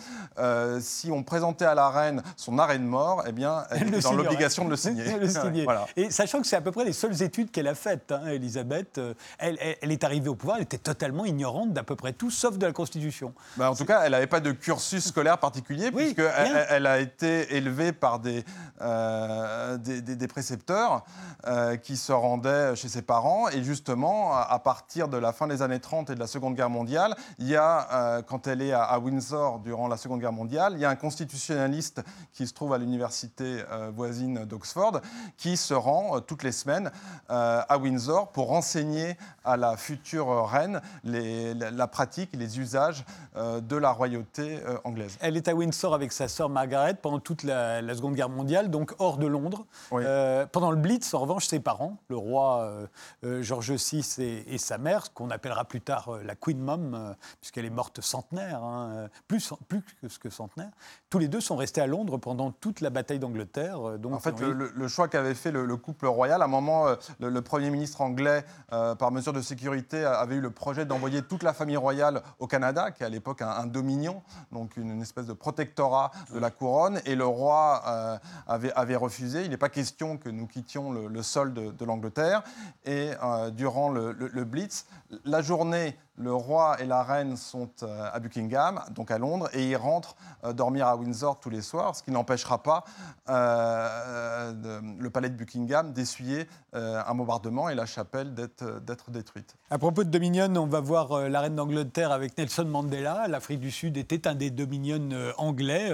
si 0.79 1.11
on 1.11 1.23
présentait 1.23 1.65
à 1.65 1.75
la 1.75 1.89
reine 1.89 2.21
son 2.35 2.59
arrêt 2.59 2.79
de 2.79 2.83
mort, 2.83 3.23
eh 3.27 3.31
bien, 3.31 3.63
elle, 3.71 3.87
était 3.87 3.99
dans 3.99 4.13
l'obligation 4.13 4.65
de 4.65 4.71
le 4.71 4.75
signer. 4.77 5.05
Et 5.95 6.11
sachant 6.11 6.41
que 6.41 6.47
c'est 6.47 6.55
à 6.55 6.61
peu 6.61 6.71
près 6.71 6.85
les 6.85 6.93
seules 6.93 7.21
études 7.21 7.51
qu'elle 7.51 7.67
a 7.67 7.75
faites, 7.75 8.11
hein, 8.11 8.27
Elisabeth, 8.27 8.99
elle, 9.37 9.57
elle, 9.81 9.91
est 9.91 10.03
arrivée 10.03 10.29
au 10.29 10.35
pouvoir, 10.35 10.57
elle 10.57 10.63
était 10.63 10.77
totalement 10.77 11.25
ignorante 11.25 11.73
d'à 11.73 11.83
peu 11.83 11.95
près 11.95 12.13
tout, 12.13 12.31
sauf 12.31 12.57
de 12.57 12.65
la 12.65 12.71
Constitution. 12.71 13.33
Bah, 13.57 13.71
en 13.71 13.75
tout 13.75 13.85
cas, 13.85 14.01
elle 14.03 14.11
n'avait 14.11 14.27
pas 14.27 14.39
de 14.39 14.51
cursus 14.73 15.05
scolaire 15.05 15.37
particulier, 15.37 15.91
puisqu'elle 15.91 16.65
elle 16.69 16.87
a 16.87 16.99
été 16.99 17.55
élevée 17.55 17.93
par 17.93 18.19
des, 18.19 18.43
euh, 18.81 19.77
des, 19.77 20.27
précepteurs 20.27 21.03
euh, 21.47 21.77
qui 21.77 21.95
se 21.95 22.11
rendaient 22.11 22.75
chez 22.75 22.89
ses 22.89 23.01
parents. 23.01 23.49
Et 23.49 23.63
justement, 23.63 24.35
à, 24.35 24.59
partir 24.59 25.07
de 25.07 25.17
la 25.17 25.31
fin 25.31 25.47
des 25.47 25.61
années 25.61 25.79
30 25.79 26.09
et 26.09 26.15
de 26.15 26.19
la 26.19 26.27
Seconde 26.27 26.55
Guerre 26.55 26.69
mondiale, 26.69 27.15
il 27.37 27.47
y 27.47 27.55
a, 27.55 27.87
euh, 27.93 28.21
quand 28.21 28.47
elle 28.47 28.61
est 28.61 28.73
à, 28.73 28.97
Windsor 28.99 29.59
durant 29.59 29.87
la 29.87 29.97
Seconde 29.97 30.21
Guerre 30.21 30.33
mondiale, 30.33 30.73
il 30.75 30.79
y 30.79 30.85
a 30.85 30.89
un 30.89 30.95
constitutionnaliste 30.95 32.01
qui 32.31 32.47
se 32.47 32.53
trouve 32.53 32.73
à 32.73 32.77
l'université 32.77 33.63
voisine 33.95 34.45
d'Oxford 34.45 35.01
qui 35.37 35.57
se 35.57 35.73
rend 35.73 36.21
toutes 36.21 36.43
les 36.43 36.51
semaines 36.51 36.91
à 37.27 37.77
Windsor 37.77 38.31
pour 38.31 38.53
enseigner 38.53 39.17
à 39.43 39.57
la 39.57 39.75
future 39.77 40.47
reine 40.47 40.81
les, 41.03 41.53
la, 41.53 41.71
la, 41.71 41.87
pratique 41.87 42.29
les 42.33 42.59
usages 42.59 43.03
de 43.35 43.75
la 43.75 43.91
royauté 43.91 44.52
euh, 44.65 44.77
anglaise. 44.83 45.17
Elle 45.21 45.37
est 45.37 45.47
à 45.47 45.55
Windsor 45.55 45.93
avec 45.93 46.11
sa 46.11 46.27
sœur 46.27 46.49
Margaret 46.49 46.95
pendant 47.01 47.19
toute 47.19 47.43
la, 47.43 47.81
Seconde 47.93 48.15
Guerre 48.15 48.29
mondiale, 48.29 48.69
donc 48.69 48.93
hors 48.99 49.17
de 49.17 49.27
Londres. 49.27 49.65
Euh, 49.93 50.45
pendant 50.45 50.71
le 50.71 50.77
Blitz, 50.77 51.13
en 51.13 51.19
revanche, 51.19 51.45
ses 51.45 51.59
parents, 51.59 51.97
le 52.09 52.17
roi 52.17 52.87
euh, 53.23 53.41
George 53.41 53.71
VI 53.71 54.45
et, 54.47 54.57
sa 54.57 54.77
mère, 54.77 55.13
qu'on 55.13 55.29
appellera 55.29 55.65
plus 55.65 55.81
tard 55.81 56.19
la 56.23 56.35
Queen 56.35 56.59
Mom, 56.59 57.15
puisqu'elle 57.41 57.65
est 57.65 57.69
morte 57.69 58.01
centenaire, 58.01 58.63
hein, 58.63 59.09
plus, 59.27 59.53
plus 59.67 60.17
que 60.17 60.29
centenaire, 60.29 60.71
tous 61.09 61.19
les 61.19 61.27
deux 61.27 61.41
sont 61.41 61.55
restés 61.55 61.81
à 61.81 61.87
Londres 61.87 62.17
pendant 62.17 62.51
toute 62.51 62.81
la 62.81 62.89
bataille 62.89 63.19
d'Angleterre. 63.19 63.79
en 63.79 64.19
fait, 64.19 64.35
le, 64.39 64.87
choix 64.87 65.07
qu'avait 65.07 65.35
fait 65.35 65.51
le, 65.51 65.77
couple 65.77 66.07
royal, 66.07 66.41
à 66.41 66.45
un 66.45 66.47
moment, 66.47 66.85
le, 67.19 67.41
Premier 67.41 67.69
ministre 67.69 68.01
anglais, 68.01 68.43
par 68.69 69.11
mesure 69.11 69.33
de 69.33 69.41
sécurité, 69.41 70.03
avait 70.03 70.35
eu 70.35 70.41
le 70.41 70.51
projet 70.51 70.85
d'envoyer 70.85 71.21
toute 71.21 71.43
la 71.43 71.53
famille 71.53 71.77
royale 71.77 72.23
au 72.39 72.47
Canada, 72.47 72.91
qui 72.91 73.03
est 73.03 73.05
à 73.05 73.09
l'époque 73.09 73.41
un 73.41 73.65
dominion 73.65 74.23
donc 74.51 74.77
une, 74.77 75.01
espèce 75.01 75.25
de 75.25 75.33
protectorat 75.33 76.11
de 76.33 76.39
la 76.39 76.51
couronne, 76.51 77.01
et 77.05 77.15
le 77.15 77.25
roi 77.25 77.83
euh, 77.87 78.17
avait, 78.47 78.95
refusé. 78.95 79.43
Il 79.43 79.49
n'est 79.49 79.57
pas 79.57 79.69
question 79.69 80.17
que 80.17 80.29
nous 80.29 80.47
quittions 80.47 80.91
le, 80.91 81.23
sol 81.23 81.53
de, 81.53 81.85
l'Angleterre. 81.85 82.43
Et 82.85 83.11
euh, 83.23 83.49
durant 83.49 83.89
le, 83.89 84.13
Blitz, 84.43 84.85
la 85.25 85.41
journée 85.41 85.97
le 86.17 86.33
roi 86.33 86.77
et 86.79 86.85
la 86.85 87.03
reine 87.03 87.37
sont 87.37 87.69
euh, 87.81 88.09
à 88.11 88.19
Buckingham, 88.19 88.81
donc 88.91 89.09
à 89.09 89.17
Londres, 89.17 89.49
et 89.53 89.69
ils 89.69 89.75
rentrent 89.75 90.15
euh, 90.43 90.53
dormir 90.53 90.87
à 90.87 90.95
Windsor 90.95 91.39
tous 91.39 91.49
les 91.49 91.61
soirs, 91.61 91.95
ce 91.95 92.03
qui 92.03 92.11
n'empêchera 92.11 92.61
pas 92.61 92.83
euh, 93.29 94.51
le 94.99 95.09
palais 95.09 95.29
de 95.29 95.35
Buckingham 95.35 95.93
d'essuyer 95.93 96.47
un 96.75 97.13
bombardement 97.13 97.69
et 97.69 97.75
la 97.75 97.85
chapelle 97.85 98.33
d'être 98.33 99.11
détruite. 99.11 99.55
À 99.69 99.77
propos 99.77 100.03
de 100.03 100.09
Dominion, 100.09 100.51
on 100.55 100.65
va 100.65 100.79
voir 100.79 101.29
la 101.29 101.41
reine 101.41 101.55
d'Angleterre 101.55 102.11
avec 102.11 102.35
Nelson 102.35 102.65
Mandela. 102.65 103.27
L'Afrique 103.27 103.59
du 103.59 103.69
Sud 103.69 103.95
était 103.95 104.27
un 104.27 104.33
des 104.33 104.49
Dominion 104.49 105.09
anglais 105.37 105.91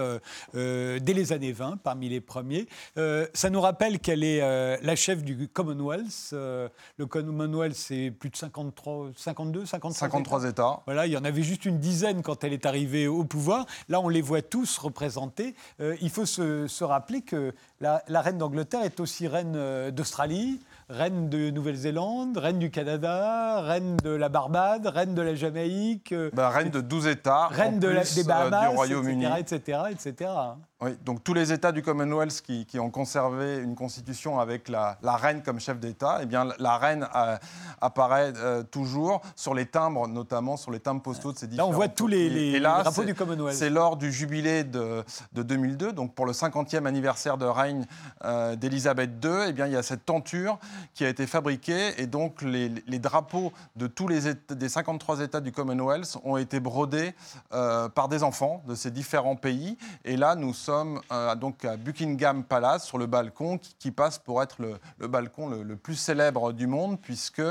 dès 0.53 0.99
les 1.13 1.33
années 1.33 1.51
20, 1.51 1.81
parmi 1.83 2.07
les 2.07 2.21
premiers. 2.21 2.67
ça 2.95 3.49
nous 3.49 3.59
rappelle 3.59 3.99
qu'elle 3.99 4.23
est 4.23 4.39
la 4.81 4.95
chef 4.95 5.21
du 5.21 5.49
Commonwealth. 5.49 6.29
le 6.31 7.05
Commonwealth, 7.05 7.75
c'est 7.75 8.11
plus 8.11 8.29
de 8.29 8.37
53, 8.37 9.09
52, 9.17 9.65
55 9.65 10.08
53 10.09 10.45
États. 10.45 10.79
Voilà, 10.85 11.05
il 11.05 11.11
y 11.11 11.17
en 11.17 11.23
avait 11.23 11.43
juste 11.43 11.65
une 11.65 11.79
dizaine 11.79 12.21
quand 12.21 12.43
elle 12.43 12.53
est 12.53 12.65
arrivée 12.65 13.07
au 13.07 13.23
pouvoir. 13.23 13.65
Là, 13.87 13.99
on 14.01 14.09
les 14.09 14.21
voit 14.21 14.41
tous 14.41 14.77
représentés. 14.77 15.55
Euh, 15.79 15.95
il 16.01 16.09
faut 16.09 16.25
se, 16.25 16.83
rappeler 16.83 17.21
que 17.21 17.53
la, 17.81 18.01
reine 18.21 18.37
d'Angleterre 18.37 18.83
est 18.83 18.99
aussi 18.99 19.27
reine 19.27 19.53
euh, 19.55 19.91
d'Australie, 19.91 20.59
reine 20.89 21.29
de 21.29 21.49
Nouvelle-Zélande, 21.51 22.37
reine 22.37 22.59
du 22.59 22.71
Canada, 22.71 23.61
reine 23.61 23.97
de 23.97 24.09
la 24.09 24.29
Barbade, 24.29 24.87
reine 24.87 25.13
de 25.13 25.21
la 25.21 25.35
Jamaïque. 25.35 26.13
Bah, 26.33 26.49
reine 26.49 26.69
de 26.69 26.81
12 26.81 27.07
États. 27.07 27.47
Reine 27.47 27.79
de 27.79 27.89
des 28.15 28.23
Bahamas, 28.23 28.69
du 28.69 28.75
Royaume-Uni. 28.75 29.25
Etc., 29.39 29.77
etc., 29.91 30.09
etc. 30.09 30.31
Oui, 30.81 30.91
donc 31.03 31.25
tous 31.25 31.33
les 31.33 31.51
États 31.51 31.73
du 31.73 31.81
Commonwealth 31.81 32.41
qui, 32.41 32.79
ont 32.79 32.89
conservé 32.89 33.57
une 33.57 33.75
constitution 33.75 34.39
avec 34.39 34.69
la, 34.69 34.97
reine 35.03 35.43
comme 35.43 35.59
chef 35.59 35.77
d'État, 35.77 36.19
eh 36.21 36.25
bien 36.25 36.47
la 36.57 36.77
reine 36.77 37.05
euh, 37.17 37.37
apparaît 37.81 38.31
euh, 38.37 38.63
toujours 38.63 39.21
sur 39.35 39.53
les 39.53 39.65
timbres, 39.65 40.07
notamment 40.07 40.55
sur 40.55 40.71
les 40.71 40.79
timbres 40.79 41.01
postaux 41.01 41.33
de 41.33 41.37
ces 41.37 41.47
différents. 41.47 41.67
Là, 41.67 41.73
on 41.73 41.75
voit 41.75 41.89
tous 41.89 42.07
les, 42.07 42.61
drapeaux 42.61 43.03
du 43.03 43.13
Commonwealth. 43.13 43.57
C'est 43.57 43.69
lors 43.69 43.97
du 43.97 44.09
jubilé 44.09 44.63
de, 44.63 45.03
2002, 45.33 45.91
donc 45.91 46.15
pour 46.15 46.25
le 46.25 46.31
50e 46.31 46.85
anniversaire 46.85 47.37
de 47.37 47.45
règne 47.45 47.85
euh, 48.23 48.55
d'Élisabeth 48.55 49.09
II, 49.21 49.31
eh 49.49 49.51
bien 49.51 49.67
il 49.67 49.73
y 49.73 49.77
a 49.77 49.83
cette 49.83 50.05
tenture 50.05 50.59
qui 50.93 51.03
a 51.03 51.09
été 51.09 51.27
fabriquée 51.27 52.01
et 52.01 52.07
donc 52.07 52.41
les, 52.41 52.69
drapeaux 52.99 53.51
de 53.75 53.87
tous 53.87 54.07
les 54.07 54.33
des 54.49 54.69
53 54.69 55.19
États 55.19 55.41
du 55.41 55.51
Commonwealth 55.51 56.17
ont 56.23 56.37
été 56.37 56.61
brodés 56.61 57.13
par 57.49 58.07
des 58.07 58.23
enfants 58.23 58.63
de 58.65 58.75
ces 58.75 58.91
différents 58.91 59.35
pays. 59.35 59.77
Et 60.05 60.15
là, 60.15 60.35
nous 60.35 60.53
sommes 60.53 60.68
sommes 60.69 61.01
euh, 61.11 61.33
donc 61.33 61.65
à 61.65 61.77
Buckingham 61.77 62.43
Palace, 62.43 62.85
sur 62.85 62.99
le 62.99 63.07
balcon, 63.07 63.57
qui, 63.57 63.89
passe 63.89 64.19
pour 64.19 64.43
être 64.43 64.57
le, 64.61 65.07
balcon 65.07 65.49
le, 65.49 65.75
plus 65.75 65.95
célèbre 65.95 66.53
du 66.53 66.67
monde, 66.67 67.01
puisque 67.01 67.41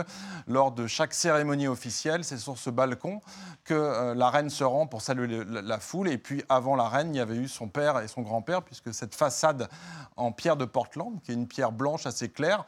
lors 0.47 0.71
de 0.71 0.87
chaque 0.87 1.13
cérémonie 1.13 1.67
officielle, 1.67 2.23
c'est 2.23 2.37
sur 2.37 2.57
ce 2.57 2.71
balcon 2.71 3.21
que 3.65 3.75
euh, 3.75 4.15
la 4.15 4.31
reine 4.31 4.51
se 4.51 4.63
rend 4.63 4.87
pour 4.87 5.03
saluer 5.03 5.45
la, 5.45 5.81
foule. 5.81 6.09
Et 6.09 6.19
puis, 6.19 6.45
avant 6.49 6.77
la 6.77 6.89
reine, 6.89 7.13
il 7.13 7.19
y 7.19 7.21
avait 7.21 7.35
eu 7.35 7.49
son 7.49 7.67
père 7.67 7.99
et 7.99 8.07
son 8.07 8.23
grand-père, 8.23 8.63
puisque 8.63 8.95
cette 8.95 9.17
façade 9.17 9.69
en 10.17 10.31
pierre 10.31 10.57
de 10.57 10.65
Portland, 10.65 11.21
qui 11.25 11.33
est 11.33 11.35
une 11.35 11.49
pierre 11.49 11.73
blanche 11.73 12.07
assez 12.07 12.29
claire, 12.29 12.65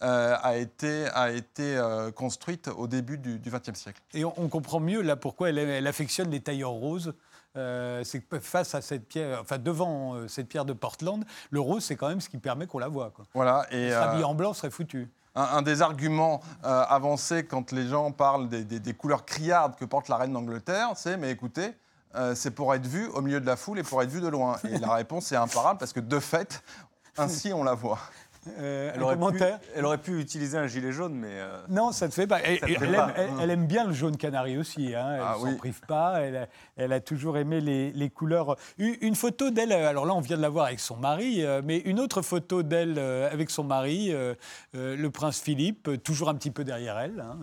a 0.00 0.56
été, 0.56 1.06
a 1.14 1.30
été 1.30 1.80
construite 2.14 2.68
au 2.76 2.88
début 2.88 3.16
du 3.16 3.38
XXe 3.38 3.78
siècle. 3.78 4.02
Et 4.12 4.24
on, 4.24 4.48
comprend 4.48 4.80
mieux 4.80 5.02
là 5.02 5.14
pourquoi 5.16 5.50
elle, 5.50 5.58
elle 5.58 5.86
affectionne 5.86 6.30
les 6.30 6.40
tailleurs 6.40 6.70
roses. 6.70 7.14
C'est 8.04 8.20
que 8.20 8.38
face 8.38 8.74
à 8.74 8.80
cette 8.80 9.08
pierre, 9.08 9.40
enfin 9.40 9.58
devant 9.58 10.28
cette 10.28 10.48
pierre 10.48 10.64
de 10.64 10.72
Portland, 10.72 11.24
le 11.50 11.60
rose 11.60 11.84
c'est 11.84 11.96
quand 11.96 12.08
même 12.08 12.20
ce 12.20 12.28
qui 12.28 12.38
permet 12.38 12.66
qu'on 12.66 12.78
la 12.78 12.88
voit. 12.88 13.10
Quoi. 13.10 13.24
Voilà. 13.34 13.66
Et 13.70 13.92
euh... 13.92 14.22
en 14.22 14.34
blanc 14.34 14.52
serait 14.54 14.70
foutu 14.70 15.08
un, 15.38 15.62
des 15.62 15.82
arguments 15.82 16.40
euh, 16.64 16.84
avancés 16.88 17.44
quand 17.44 17.72
les 17.72 17.88
gens 17.88 18.10
parlent 18.12 18.48
des, 18.48 18.94
couleurs 18.94 19.24
criardes 19.24 19.76
que 19.76 19.84
porte 19.84 20.08
la 20.08 20.16
reine 20.16 20.32
d'Angleterre, 20.32 20.90
c'est 20.96 21.16
mais 21.16 21.30
écoutez, 21.30 21.74
euh, 22.14 22.34
c'est 22.34 22.50
pour 22.50 22.74
être 22.74 22.86
vu 22.86 23.06
au 23.08 23.20
milieu 23.20 23.40
de 23.40 23.46
la 23.46 23.56
foule 23.56 23.78
et 23.78 23.82
pour 23.82 24.02
être 24.02 24.10
vu 24.10 24.20
de 24.20 24.28
loin. 24.28 24.56
Et 24.64 24.78
la 24.78 24.92
réponse 24.94 25.30
est 25.32 25.36
imparable 25.36 25.78
parce 25.78 25.92
que 25.92 26.00
de 26.00 26.18
fait, 26.18 26.62
ainsi 27.16 27.52
on 27.52 27.62
la 27.62 27.74
voit. 27.74 28.00
Euh, 28.58 28.92
elle, 28.94 29.02
aurait 29.02 29.16
pu, 29.16 29.42
elle, 29.74 29.84
aurait 29.84 29.98
pu, 29.98 30.20
utiliser 30.20 30.58
un 30.58 30.66
gilet 30.66 30.92
jaune, 30.92 31.14
mais. 31.14 31.32
Euh, 31.32 31.60
non, 31.68 31.92
ça 31.92 32.06
ne 32.06 32.12
fait 32.12 32.26
pas. 32.26 32.40
Elle, 32.40 32.58
elle, 33.40 33.50
aime, 33.50 33.66
bien 33.66 33.86
le 33.86 33.92
jaune 33.92 34.16
canari 34.16 34.58
aussi. 34.58 34.94
Hein. 34.94 35.10
Elle 35.12 35.18
ne 35.18 35.24
ah 35.24 35.36
s'en 35.40 35.56
prive 35.56 35.80
pas. 35.86 36.20
Elle 36.76 36.92
a, 36.92 37.00
toujours 37.00 37.38
aimé 37.38 37.60
les, 37.60 38.10
couleurs. 38.10 38.56
Une 38.78 39.14
photo 39.14 39.50
d'elle, 39.50 39.72
alors 39.72 40.06
là, 40.06 40.14
on 40.14 40.20
vient 40.20 40.36
de 40.36 40.42
la 40.42 40.48
voir 40.48 40.66
avec 40.66 40.80
son 40.80 40.96
mari, 40.96 41.44
euh, 41.44 41.62
mais 41.64 41.78
une 41.78 42.00
autre 42.00 42.22
photo 42.22 42.62
d'elle 42.62 42.98
avec 42.98 43.50
son 43.50 43.64
mari, 43.64 44.12
le 44.74 45.08
prince 45.08 45.40
Philippe, 45.40 45.90
toujours 46.02 46.28
un 46.28 46.34
petit 46.34 46.50
peu 46.50 46.64
derrière 46.64 46.98
elle. 46.98 47.20
Hein, 47.20 47.38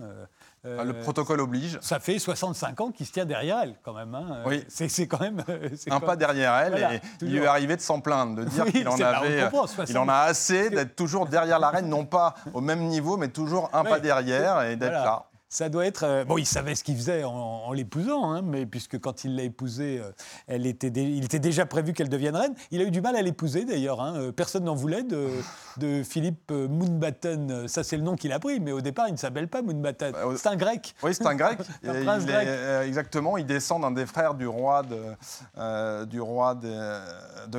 le 0.84 0.92
protocole 1.00 1.40
oblige. 1.40 1.78
Ça 1.80 2.00
fait 2.00 2.18
65 2.18 2.80
ans 2.80 2.90
qu'il 2.90 3.06
se 3.06 3.12
tient 3.12 3.24
derrière 3.24 3.60
elle, 3.62 3.76
quand 3.82 3.92
même. 3.92 4.14
Hein. 4.14 4.42
Oui. 4.46 4.64
C'est 4.68 5.06
quand 5.06 5.20
même. 5.20 5.42
Un 5.90 6.00
pas 6.00 6.16
derrière 6.16 6.54
elle, 6.54 6.74
et 6.76 7.00
il 7.22 7.32
lui 7.32 7.38
est 7.38 7.46
arrivé 7.46 7.76
de 7.76 7.80
s'en 7.80 8.00
plaindre, 8.00 8.36
de 8.36 8.44
dire 8.44 8.64
qu'il 8.66 8.88
en 8.88 9.00
avait. 9.00 9.48
il 9.88 9.98
en 9.98 10.08
a 10.08 10.14
assez 10.14 10.70
d'être 10.70 10.96
toujours 10.96 11.26
derrière 11.26 11.58
la 11.58 11.70
reine, 11.70 11.88
non 11.88 12.04
pas 12.04 12.34
au 12.54 12.60
même 12.60 12.80
niveau, 12.80 13.16
mais 13.16 13.28
toujours 13.28 13.70
un 13.72 13.84
pas 13.84 14.00
derrière 14.00 14.62
et 14.62 14.76
d'être 14.76 14.92
là. 14.92 15.26
Ça 15.56 15.70
doit 15.70 15.86
être. 15.86 16.02
Euh, 16.02 16.22
bon, 16.26 16.36
il 16.36 16.44
savait 16.44 16.74
ce 16.74 16.84
qu'il 16.84 16.96
faisait 16.96 17.24
en, 17.24 17.72
l'épousant, 17.72 18.30
hein, 18.30 18.42
mais 18.42 18.66
puisque 18.66 18.98
quand 18.98 19.24
il 19.24 19.36
l'a 19.36 19.44
épousée, 19.44 20.02
euh, 20.04 20.12
elle 20.48 20.66
était 20.66 20.88
il 20.88 21.24
était 21.24 21.38
déjà 21.38 21.64
prévu 21.64 21.94
qu'elle 21.94 22.10
devienne 22.10 22.36
reine. 22.36 22.54
Il 22.72 22.82
a 22.82 22.84
eu 22.84 22.90
du 22.90 23.00
mal 23.00 23.16
à 23.16 23.22
l'épouser 23.22 23.64
d'ailleurs. 23.64 24.02
Hein. 24.02 24.16
Euh, 24.16 24.32
personne 24.32 24.64
n'en 24.64 24.74
voulait 24.74 25.02
de, 25.02 25.30
de 25.78 26.02
Philippe 26.02 26.50
Moonbatten. 26.52 27.68
Ça, 27.68 27.84
c'est 27.84 27.96
le 27.96 28.02
nom 28.02 28.16
qu'il 28.16 28.32
a 28.32 28.38
pris, 28.38 28.60
mais 28.60 28.70
au 28.70 28.82
départ, 28.82 29.08
il 29.08 29.12
ne 29.12 29.16
s'appelle 29.16 29.48
pas 29.48 29.62
Moonbatten. 29.62 30.12
Bah, 30.12 30.24
c'est 30.36 30.48
un 30.50 30.56
grec. 30.56 30.94
Oui, 31.02 31.14
c'est 31.14 31.26
un 31.26 31.34
grec. 31.34 31.58
un 31.88 32.02
prince 32.04 32.26
grec. 32.26 32.46
exactement. 32.84 33.38
Il 33.38 33.46
descend 33.46 33.80
d'un 33.80 33.92
des 33.92 34.04
frères 34.04 34.34
du 34.34 34.46
roi 34.46 34.82
de, 34.82 36.04
du 36.04 36.20
roi 36.20 36.54
de, 36.54 36.68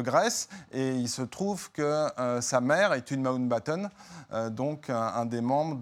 Grèce. 0.02 0.50
Et 0.72 0.96
il 0.96 1.10
se 1.10 1.22
trouve 1.22 1.72
que 1.72 2.08
sa 2.42 2.62
mère 2.62 2.94
est 2.94 3.12
une 3.12 3.22
Mountbatten. 3.24 3.90
Euh, 4.34 4.50
donc 4.50 4.90
un, 4.90 5.26
des 5.26 5.40
membres 5.40 5.80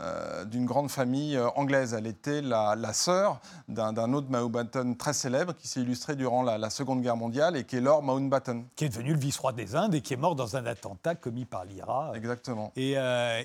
euh, 0.00 0.44
d'une 0.46 0.64
grande 0.64 0.90
famille 0.90 1.36
euh, 1.36 1.48
anglaise. 1.54 1.92
Elle 1.92 2.06
était 2.06 2.40
la, 2.40 2.76
sœur 2.92 3.40
d'un 3.68 4.12
autre 4.12 4.28
Mountbatten 4.30 4.96
très 4.96 5.12
célèbre 5.12 5.54
qui 5.54 5.68
s'est 5.68 5.80
illustré 5.80 6.16
durant 6.16 6.42
la, 6.42 6.70
Seconde 6.70 7.02
Guerre 7.02 7.16
mondiale 7.16 7.56
et 7.56 7.64
qui 7.64 7.76
est 7.76 7.80
Lord 7.80 8.02
Mountbatten. 8.02 8.64
Qui 8.76 8.86
est 8.86 8.88
devenu 8.88 9.12
le 9.12 9.18
vice-roi 9.18 9.52
des 9.52 9.76
Indes 9.76 9.94
et 9.94 10.00
qui 10.00 10.14
est 10.14 10.16
mort 10.16 10.34
dans 10.34 10.56
un 10.56 10.64
attentat 10.64 11.14
commis 11.14 11.44
par 11.44 11.66
l'IRA. 11.66 12.12
Exactement. 12.14 12.72
Et, 12.76 12.92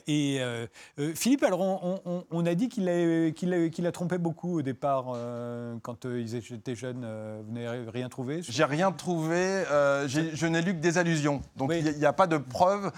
et 0.07 0.41
Philippe, 1.15 1.43
alors 1.43 1.61
on, 2.31 2.45
a 2.45 2.55
dit 2.55 2.69
qu'il 2.69 2.87
a, 2.87 3.31
qu'il 3.31 3.87
a, 3.87 3.91
trompé 3.91 4.17
beaucoup 4.17 4.59
au 4.59 4.61
départ 4.61 5.05
quand 5.81 6.05
ils 6.05 6.35
étaient 6.35 6.75
jeunes. 6.75 7.05
vous 7.45 7.53
n'avez 7.53 7.89
rien 7.89 8.07
trouvé 8.07 8.41
J'ai 8.43 8.63
rien 8.63 8.91
trouvé. 8.91 9.56
Je 10.07 10.45
n'ai 10.45 10.61
lu 10.61 10.73
que 10.73 10.79
des 10.79 10.97
allusions. 10.97 11.41
Donc 11.55 11.71
il 11.73 11.97
n'y 11.97 12.05
a, 12.05 12.13
pas 12.13 12.27
de 12.27 12.37
preuve 12.37 12.91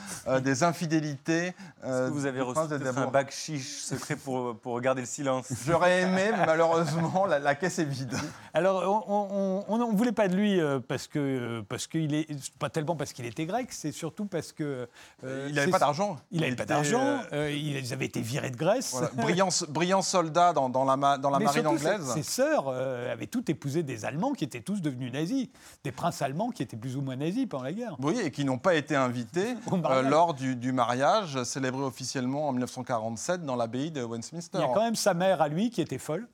des 0.43 0.63
infidélités 0.63 1.53
euh, 1.83 2.09
que 2.09 2.13
vous 2.13 2.25
avez 2.25 2.41
reçu 2.41 2.59
un 2.59 3.07
bac 3.07 3.31
chiche 3.31 3.77
secret 3.77 4.15
pour, 4.15 4.57
pour 4.57 4.73
regarder 4.73 5.01
le 5.01 5.07
silence? 5.07 5.47
J'aurais 5.65 6.01
aimé, 6.01 6.31
mais 6.31 6.45
malheureusement, 6.45 7.25
la, 7.25 7.55
caisse 7.55 7.79
est 7.79 7.85
vide. 7.85 8.15
Alors, 8.53 9.05
on 9.07 9.77
ne 9.77 9.97
voulait 9.97 10.11
pas 10.11 10.27
de 10.27 10.35
lui 10.35 10.59
euh, 10.59 10.79
parce 10.85 11.07
que 11.07 11.19
euh, 11.19 11.61
parce 11.67 11.87
qu'il 11.87 12.13
est 12.13 12.27
pas 12.57 12.69
tellement 12.69 12.95
parce 12.95 13.13
qu'il 13.13 13.25
était 13.25 13.45
grec, 13.45 13.71
c'est 13.71 13.91
surtout 13.91 14.25
parce 14.25 14.51
que 14.51 14.87
il 15.23 15.53
n'avait 15.53 15.71
pas 15.71 15.79
d'argent. 15.79 16.17
Il 16.31 16.41
n'avait 16.41 16.55
pas 16.55 16.65
d'argent. 16.65 17.21
ils 17.33 17.93
avaient 17.93 18.05
été 18.05 18.21
virés 18.21 18.51
de 18.51 18.57
Grèce. 18.57 18.95
Brillant, 19.13 19.49
brillant, 19.69 20.01
soldat 20.01 20.53
dans, 20.53 20.69
dans 20.69 20.83
la, 20.83 21.17
dans 21.17 21.29
la 21.29 21.39
marine 21.39 21.67
anglaise. 21.67 22.05
Ses, 22.07 22.23
ses 22.23 22.23
sœurs 22.23 22.69
avaient 22.69 23.27
toutes 23.27 23.49
épousé 23.49 23.83
des 23.83 24.05
Allemands 24.05 24.33
qui 24.33 24.43
étaient 24.43 24.61
tous 24.61 24.81
devenus 24.81 25.13
nazis, 25.13 25.47
des 25.83 25.91
princes 25.91 26.21
allemands 26.21 26.48
qui 26.51 26.63
étaient 26.63 26.77
plus 26.77 26.95
ou 26.95 27.01
moins 27.01 27.15
nazis 27.15 27.47
pendant 27.47 27.63
la 27.63 27.73
guerre. 27.73 27.95
Oui, 27.99 28.19
et 28.19 28.31
qui 28.31 28.45
n'ont 28.45 28.57
pas 28.57 28.75
été 28.75 28.95
invités 28.95 29.55
lors 30.09 30.33
du, 30.33 30.55
du 30.55 30.71
mariage 30.71 31.43
célébré 31.43 31.81
officiellement 31.83 32.47
en 32.47 32.51
1947 32.51 33.43
dans 33.43 33.55
l'abbaye 33.55 33.91
de 33.91 34.03
Westminster. 34.03 34.59
Il 34.59 34.61
y 34.61 34.63
a 34.63 34.73
quand 34.73 34.83
même 34.83 34.95
sa 34.95 35.13
mère 35.13 35.41
à 35.41 35.47
lui 35.47 35.69
qui 35.69 35.81
était 35.81 35.97
folle. 35.97 36.27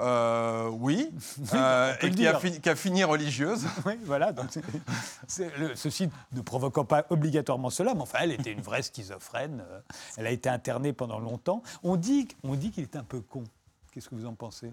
Euh, 0.00 0.68
oui, 0.70 1.12
euh, 1.54 1.94
et 2.02 2.10
qui 2.10 2.26
a, 2.26 2.38
fini, 2.38 2.60
qui 2.60 2.68
a, 2.68 2.74
fini, 2.74 3.04
religieuse. 3.04 3.64
Oui, 3.86 3.94
voilà. 4.02 4.32
Donc 4.32 4.46
ceci 5.28 6.10
ne 6.32 6.40
provoquant 6.40 6.84
pas 6.84 7.06
obligatoirement 7.10 7.70
cela, 7.70 7.94
mais 7.94 8.02
enfin, 8.02 8.18
elle 8.22 8.32
était 8.32 8.50
une 8.50 8.60
vraie 8.60 8.82
schizophrène. 8.82 9.64
Euh, 9.70 9.80
elle 10.16 10.26
a 10.26 10.30
été 10.30 10.48
internée 10.48 10.92
pendant 10.92 11.20
longtemps. 11.20 11.62
On 11.84 11.96
dit, 11.96 12.26
on 12.42 12.54
dit 12.54 12.72
qu'il 12.72 12.82
est 12.82 12.96
un 12.96 13.04
peu 13.04 13.20
con. 13.20 13.44
Qu'est-ce 13.92 14.08
que 14.08 14.16
vous 14.16 14.26
en 14.26 14.34
pensez? 14.34 14.72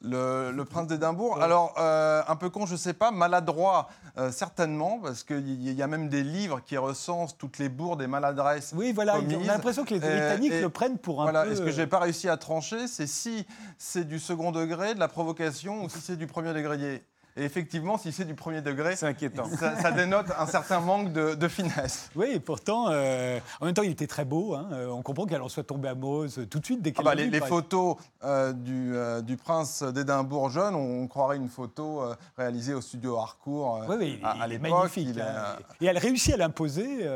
Le, 0.00 0.62
prince 0.64 0.86
d'Édimbourg. 0.86 1.40
Alors, 1.40 1.74
euh, 1.78 2.22
un 2.26 2.36
peu 2.36 2.50
con, 2.50 2.66
je 2.66 2.72
ne 2.72 2.78
sais 2.78 2.92
pas, 2.92 3.10
maladroit, 3.10 3.88
euh, 4.18 4.30
certainement, 4.30 4.98
parce 5.02 5.24
qu'il 5.24 5.72
y 5.72 5.82
a 5.82 5.86
même 5.86 6.08
des 6.08 6.22
livres 6.22 6.60
qui 6.64 6.76
recensent 6.76 7.36
toutes 7.36 7.58
les 7.58 7.68
bourdes 7.68 8.02
et 8.02 8.06
maladresses. 8.06 8.72
Oui, 8.76 8.92
voilà, 8.92 9.16
on 9.18 9.42
a 9.42 9.52
l'impression 9.52 9.84
que 9.84 9.94
les 9.94 10.00
Britanniques 10.00 10.60
le 10.60 10.68
prennent 10.68 10.98
pour 10.98 11.22
un 11.22 11.24
voilà, 11.24 11.44
peu... 11.44 11.52
Et 11.52 11.56
ce 11.56 11.62
que 11.62 11.70
je 11.70 11.80
n'ai 11.80 11.86
pas 11.86 11.98
réussi 11.98 12.28
à 12.28 12.36
trancher, 12.36 12.88
c'est 12.88 13.06
si 13.06 13.46
c'est 13.78 14.04
du 14.04 14.18
second 14.18 14.52
degré, 14.52 14.94
de 14.94 15.00
la 15.00 15.08
provocation, 15.08 15.84
ou 15.84 15.88
si 15.88 16.00
c'est 16.00 16.16
du 16.16 16.26
premier 16.26 16.52
degré? 16.52 17.04
Et 17.36 17.44
effectivement, 17.44 17.96
si 17.96 18.12
c'est 18.12 18.26
du 18.26 18.34
premier 18.34 18.60
degré, 18.60 18.94
c'est 18.94 19.06
inquiétant. 19.06 19.44
Ça, 19.56 19.90
dénote 19.90 20.26
un 20.38 20.46
certain 20.46 20.80
manque 20.80 21.12
de, 21.12 21.48
finesse. 21.48 22.10
Oui, 22.14 22.26
et 22.32 22.40
pourtant, 22.40 22.86
euh, 22.90 23.38
en 23.60 23.66
même 23.66 23.74
temps, 23.74 23.82
il 23.82 23.90
était 23.90 24.06
très 24.06 24.24
beau. 24.24 24.54
Hein. 24.54 24.68
Euh, 24.72 24.88
on 24.88 25.02
comprend 25.02 25.24
qu'elle 25.24 25.40
en 25.40 25.48
soit 25.48 25.64
tombée 25.64 25.88
amoureuse 25.88 26.46
tout 26.50 26.58
de 26.58 26.64
suite 26.64 26.82
dès 26.82 26.92
qu'elle 26.92 27.06
ah 27.06 27.10
bah, 27.10 27.14
les, 27.14 27.28
les 27.28 27.40
photos 27.40 27.96
euh, 28.24 28.52
du, 28.52 28.94
du, 29.24 29.36
prince 29.36 29.82
d'Édimbourg 29.82 30.50
jeune, 30.50 30.74
on, 30.74 31.06
croirait 31.08 31.36
une 31.36 31.48
photo 31.48 32.02
réalisée 32.36 32.74
au 32.74 32.80
studio 32.80 33.18
Harcourt 33.18 33.84
oui, 33.88 33.96
oui, 33.98 34.20
à, 34.22 34.46
l'époque. 34.46 34.70
Magnifique. 34.70 35.18
Hein. 35.18 35.56
Et 35.80 35.86
elle 35.86 35.98
réussit 35.98 36.34
à 36.34 36.36
l'imposer. 36.36 37.06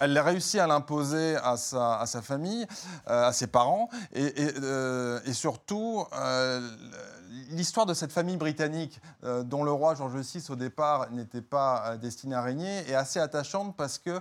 Elle 0.00 0.16
a 0.16 0.22
réussi 0.22 0.58
à 0.58 0.66
l'imposer 0.66 1.36
à 1.36 1.56
sa, 1.56 2.00
à 2.00 2.06
sa, 2.06 2.22
famille, 2.22 2.66
à 3.06 3.32
ses 3.32 3.46
parents, 3.46 3.88
et, 4.14 4.24
et, 4.24 4.50
et 5.26 5.32
surtout 5.32 6.04
l'histoire 7.50 7.86
de 7.86 7.94
cette 7.94 8.12
famille 8.12 8.36
britannique, 8.36 9.00
euh, 9.24 9.42
dont 9.58 9.64
le 9.64 9.72
roi 9.72 9.96
George 9.96 10.14
VI 10.14 10.44
au 10.50 10.56
départ 10.56 11.10
n'était 11.10 11.42
pas 11.42 11.82
euh, 11.84 11.96
destiné 11.96 12.36
à 12.36 12.42
régner, 12.42 12.88
est 12.88 12.94
assez 12.94 13.18
attachante 13.18 13.76
parce 13.76 13.98
que 13.98 14.20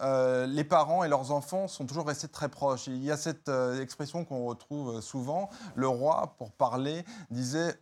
euh, 0.00 0.46
les 0.46 0.64
parents 0.64 1.04
et 1.04 1.08
leurs 1.08 1.30
enfants 1.30 1.68
sont 1.68 1.84
toujours 1.84 2.06
restés 2.06 2.28
très 2.28 2.48
proches. 2.48 2.86
Il 2.86 3.04
y 3.04 3.10
a 3.10 3.18
cette 3.18 3.50
expression 3.80 4.24
qu'on 4.24 4.46
retrouve 4.46 5.02
souvent. 5.02 5.50
Le 5.74 5.88
roi, 5.88 6.34
pour 6.38 6.52
parler, 6.52 7.04
disait 7.30 7.78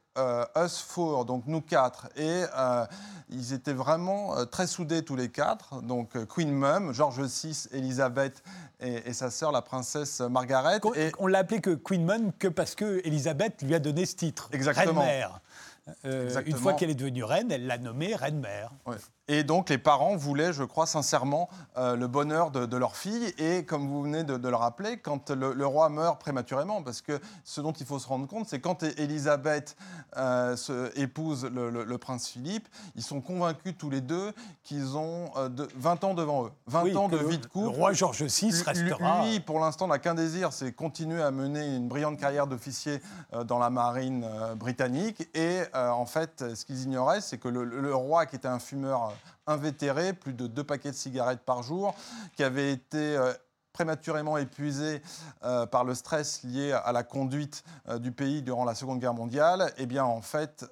us 0.56 0.78
four, 0.78 1.26
donc 1.26 1.44
nous 1.46 1.60
quatre. 1.60 2.08
Et 2.16 2.42
ils 3.28 3.52
étaient 3.52 3.72
vraiment 3.72 4.46
très 4.46 4.66
soudés 4.66 5.04
tous 5.04 5.16
les 5.16 5.28
quatre. 5.28 5.82
Donc 5.82 6.16
Queen 6.26 6.50
Mum, 6.50 6.92
George 6.92 7.20
VI, 7.20 7.68
Elisabeth 7.72 8.42
et, 8.80 9.12
sa 9.12 9.30
sœur, 9.30 9.52
la 9.52 9.62
princesse 9.62 10.20
Margaret. 10.20 10.80
et... 10.96 11.12
On 11.18 11.26
l'a 11.26 11.40
appelé 11.40 11.60
que 11.60 11.70
Queen 11.74 12.04
Mum 12.04 12.32
que 12.38 12.48
parce 12.48 12.74
que 12.74 13.00
Elisabeth 13.04 13.62
lui 13.62 13.74
a 13.74 13.78
donné 13.78 14.06
ce 14.06 14.16
titre. 14.16 14.48
Exactement. 14.52 15.02
Reine-mère. 15.02 15.40
Euh, 16.04 16.42
une 16.46 16.56
fois 16.56 16.72
qu'elle 16.74 16.90
est 16.90 16.94
devenue 16.94 17.24
reine, 17.24 17.50
elle 17.50 17.66
l'a 17.66 17.78
nommée 17.78 18.14
reine-mère. 18.14 18.72
Et 19.28 19.42
donc 19.42 19.70
les 19.70 19.78
parents 19.78 20.16
voulaient, 20.16 20.52
je 20.52 20.62
crois 20.62 20.86
sincèrement, 20.86 21.48
euh, 21.76 21.96
le 21.96 22.06
bonheur 22.06 22.50
de, 22.50 22.76
leur 22.76 22.96
fille. 22.96 23.34
Et 23.38 23.64
comme 23.64 23.88
vous 23.88 24.02
venez 24.02 24.24
de, 24.24 24.36
le 24.36 24.56
rappeler, 24.56 24.98
quand 24.98 25.30
le, 25.30 25.66
roi 25.66 25.88
meurt 25.88 26.20
prématurément, 26.20 26.82
parce 26.82 27.00
que 27.00 27.20
ce 27.44 27.60
dont 27.60 27.72
il 27.72 27.86
faut 27.86 27.98
se 27.98 28.06
rendre 28.06 28.26
compte, 28.26 28.48
c'est 28.48 28.60
quand 28.60 28.82
Élisabeth 28.82 29.76
euh, 30.16 30.56
épouse 30.94 31.44
le, 31.44 31.96
prince 31.98 32.28
Philippe, 32.28 32.68
ils 32.94 33.02
sont 33.02 33.20
convaincus 33.20 33.74
tous 33.76 33.90
les 33.90 34.00
deux 34.00 34.32
qu'ils 34.62 34.96
ont 34.96 35.30
20 35.76 36.04
ans 36.04 36.14
devant 36.14 36.46
eux. 36.46 36.50
20 36.66 36.96
ans 36.96 37.08
de 37.08 37.16
vie 37.16 37.38
de 37.38 37.46
couple. 37.46 37.70
Le 37.70 37.76
roi 37.76 37.92
George 37.92 38.22
VI 38.22 38.50
restera. 38.62 39.24
Lui, 39.24 39.40
pour 39.40 39.58
l'instant, 39.60 39.88
n'a 39.88 39.98
qu'un 39.98 40.14
désir, 40.14 40.52
c'est 40.52 40.72
continuer 40.72 41.22
à 41.22 41.30
mener 41.30 41.76
une 41.76 41.88
brillante 41.88 42.18
carrière 42.18 42.46
d'officier 42.46 43.00
dans 43.44 43.58
la 43.58 43.70
marine 43.70 44.26
britannique. 44.56 45.28
Et 45.34 45.62
euh, 45.74 45.90
en 45.90 46.06
fait, 46.06 46.44
ce 46.54 46.64
qu'ils 46.64 46.82
ignoraient, 46.82 47.20
c'est 47.20 47.38
que 47.38 47.48
le, 47.48 47.94
roi, 47.94 48.26
qui 48.26 48.36
était 48.36 48.48
un 48.48 48.58
fumeur 48.58 49.12
invétéré, 49.46 50.12
plus 50.12 50.32
de 50.32 50.46
deux 50.46 50.64
paquets 50.64 50.90
de 50.90 50.96
cigarettes 50.96 51.44
par 51.44 51.62
jour, 51.62 51.94
qui 52.36 52.42
avait 52.42 52.72
été 52.72 53.16
euh, 53.76 53.86
prématurément 53.86 54.38
épuisée 54.38 55.02
par 55.70 55.84
le 55.84 55.94
stress 55.94 56.42
lié 56.42 56.72
à 56.72 56.92
la 56.92 57.02
conduite 57.02 57.62
du 58.00 58.10
pays 58.10 58.42
durant 58.42 58.64
la 58.64 58.74
Seconde 58.74 59.00
Guerre 59.00 59.14
mondiale, 59.14 59.72
eh 59.76 59.86
bien, 59.86 60.04
en 60.04 60.20
fait, 60.20 60.64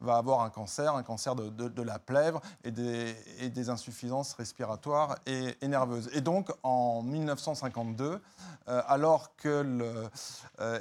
va 0.00 0.16
avoir 0.16 0.42
un 0.42 0.50
cancer, 0.50 0.94
un 0.94 1.02
cancer 1.02 1.34
de, 1.34 1.82
la 1.82 1.98
plèvre 1.98 2.40
et 2.64 2.70
des, 2.70 3.70
insuffisances 3.70 4.34
respiratoires 4.34 5.16
et, 5.26 5.56
nerveuses. 5.66 6.10
Et 6.12 6.20
donc, 6.20 6.50
en 6.62 7.02
1952, 7.02 8.20
alors 8.66 9.34
que 9.36 9.62
le, 9.62 10.10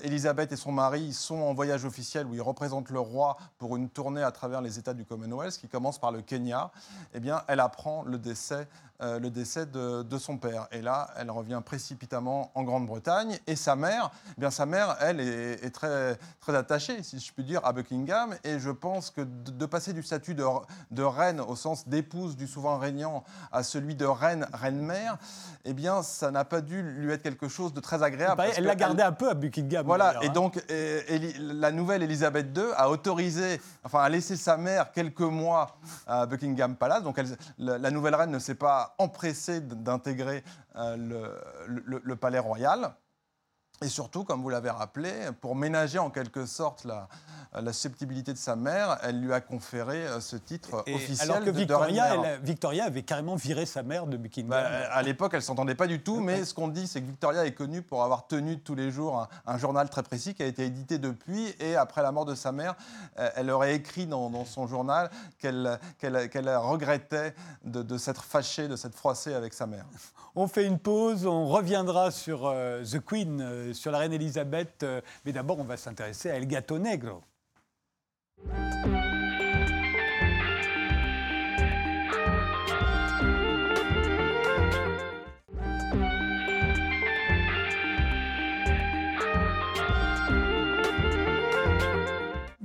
Elisabeth 0.03 0.51
et 0.51 0.57
son 0.57 0.71
mari 0.71 1.13
sont 1.13 1.39
en 1.39 1.53
voyage 1.53 1.85
officiel 1.85 2.25
où 2.25 2.33
ils 2.33 2.41
représentent 2.41 2.89
le 2.89 2.99
roi 2.99 3.37
pour 3.57 3.77
une 3.77 3.89
tournée 3.89 4.23
à 4.23 4.31
travers 4.31 4.61
les 4.61 4.79
États 4.79 4.93
du 4.93 5.05
Commonwealth, 5.05 5.57
qui 5.57 5.67
commence 5.67 5.99
par 5.99 6.11
le 6.11 6.21
Kenya, 6.21 6.71
eh 7.13 7.19
bien, 7.19 7.43
elle 7.47 7.59
apprend 7.59 8.03
le 8.03 8.17
décès 8.17 8.67
euh, 9.03 9.19
le 9.19 9.29
décès 9.29 9.65
de, 9.65 10.17
son 10.17 10.37
père. 10.37 10.67
Et 10.71 10.81
là, 10.81 11.09
elle 11.17 11.29
revient 11.29 11.42
précipitamment 11.65 12.51
en 12.55 12.63
Grande-Bretagne. 12.63 13.39
Et 13.47 13.55
sa 13.55 13.75
mère, 13.75 14.11
eh 14.37 14.41
bien 14.41 14.51
sa 14.51 14.65
mère, 14.65 14.97
elle, 14.99 15.19
est, 15.19 15.69
très, 15.73 16.17
très 16.39 16.55
attachée, 16.55 17.03
si 17.03 17.19
je 17.19 17.33
puis 17.33 17.43
dire, 17.43 17.61
à 17.65 17.73
Buckingham. 17.73 18.35
Et 18.43 18.59
je 18.59 18.69
pense 18.69 19.09
que 19.09 19.21
de, 19.21 19.65
passer 19.65 19.93
du 19.93 20.03
statut 20.03 20.35
de, 20.35 20.45
de, 20.91 21.03
reine 21.03 21.39
au 21.39 21.55
sens 21.55 21.87
d'épouse 21.87 22.35
du 22.35 22.47
souverain 22.47 22.77
régnant 22.77 23.23
à 23.51 23.63
celui 23.63 23.95
de 23.95 24.05
reine, 24.05 24.47
reine-mère, 24.53 25.17
eh 25.65 25.73
bien, 25.73 26.03
ça 26.03 26.31
n'a 26.31 26.45
pas 26.45 26.61
dû 26.61 26.81
lui 26.81 27.11
être 27.11 27.23
quelque 27.23 27.47
chose 27.47 27.73
de 27.73 27.79
très 27.79 28.03
agréable. 28.03 28.43
elle 28.55 28.65
l'a 28.65 28.75
gardé 28.75 29.03
un 29.03 29.11
peu 29.11 29.29
à 29.29 29.33
Buckingham. 29.33 29.85
Voilà. 29.85 30.15
Et 30.21 30.27
hein. 30.27 30.31
donc, 30.31 30.61
la 30.69 31.71
nouvelle 31.71 32.03
Elisabeth 32.03 32.55
II 32.55 32.65
a 32.75 32.89
autorisé, 32.89 33.61
enfin, 33.83 33.99
a 33.99 34.09
laissé 34.09 34.35
sa 34.35 34.57
mère 34.57 34.91
quelques 34.91 35.21
mois 35.21 35.77
à 36.05 36.25
Buckingham 36.25 36.75
Palace. 36.75 37.03
Donc, 37.03 37.19
la 37.57 37.91
nouvelle 37.91 38.15
reine 38.15 38.31
ne 38.31 38.39
s'est 38.39 38.55
pas 38.55 38.95
empressé 38.97 39.61
d'intégrer 39.61 40.43
euh, 40.75 40.95
le, 41.67 42.15
palais 42.15 42.39
royal. 42.39 42.95
Et 43.83 43.89
surtout, 43.89 44.23
comme 44.23 44.41
vous 44.41 44.49
l'avez 44.49 44.69
rappelé, 44.69 45.11
pour 45.41 45.55
ménager 45.55 45.99
en 45.99 46.09
quelque 46.09 46.45
sorte 46.45 46.85
la, 46.85 47.07
la 47.61 47.73
susceptibilité 47.73 48.33
de 48.33 48.37
sa 48.37 48.55
mère, 48.55 48.97
elle 49.03 49.19
lui 49.19 49.33
a 49.33 49.41
conféré 49.41 50.07
euh, 50.07 50.19
ce 50.19 50.35
titre 50.35 50.83
officiel 50.87 51.31
alors 51.31 51.43
que 51.43 51.51
Victoria, 51.51 52.37
Victoria 52.41 52.85
avait 52.85 53.03
carrément 53.03 53.35
viré 53.35 53.65
sa 53.65 53.83
mère 53.83 54.07
de 54.07 54.17
Buckingham. 54.17 54.49
Bah, 54.49 54.63
à 54.91 55.01
l'époque, 55.03 55.33
elle 55.35 55.41
s'entendait 55.41 55.75
pas 55.75 55.87
du 55.87 56.01
tout, 56.01 56.19
mais 56.19 56.45
ce 56.45 56.53
qu'on 56.53 56.67
dit, 56.67 56.87
c'est 56.87 57.01
que 57.01 57.07
Victoria 57.07 57.45
est 57.45 57.53
connue 57.53 57.81
pour 57.81 58.03
avoir 58.03 58.27
tenu 58.27 58.59
tous 58.59 58.75
les 58.75 58.91
jours 58.91 59.27
un, 59.45 59.57
journal 59.57 59.89
très 59.89 60.03
précis 60.03 60.33
qui 60.33 60.41
a 60.43 60.47
été 60.47 60.65
édité 60.65 60.97
depuis. 60.97 61.53
Et 61.59 61.75
après 61.75 62.01
la 62.01 62.11
mort 62.11 62.25
de 62.25 62.35
sa 62.35 62.51
mère, 62.51 62.75
euh, 63.19 63.29
elle 63.35 63.51
aurait 63.51 63.75
écrit 63.75 64.07
dans, 64.07 64.45
son 64.45 64.67
journal 64.67 65.09
qu'elle 65.39 65.77
regrettait 65.99 67.35
de, 67.63 67.97
s'être 67.97 68.23
fâchée, 68.23 68.67
de 68.67 68.75
s'être 68.75 68.95
froissée 68.95 69.33
avec 69.33 69.53
sa 69.53 69.67
mère. 69.67 69.85
On 70.35 70.47
fait 70.47 70.65
une 70.65 70.79
pause, 70.79 71.27
on 71.27 71.47
reviendra 71.47 72.09
sur 72.09 72.47
euh, 72.47 72.83
The 72.83 72.99
Queen, 72.99 73.72
sur 73.73 73.91
la 73.91 73.99
reine 73.99 74.13
Elisabeth, 74.13 74.85
mais 75.25 75.31
d'abord 75.31 75.59
on 75.59 75.63
va 75.63 75.77
s'intéresser 75.77 76.29
à 76.29 76.35
El 76.35 76.47
Gato 76.47 76.77
Negro. 76.79 77.21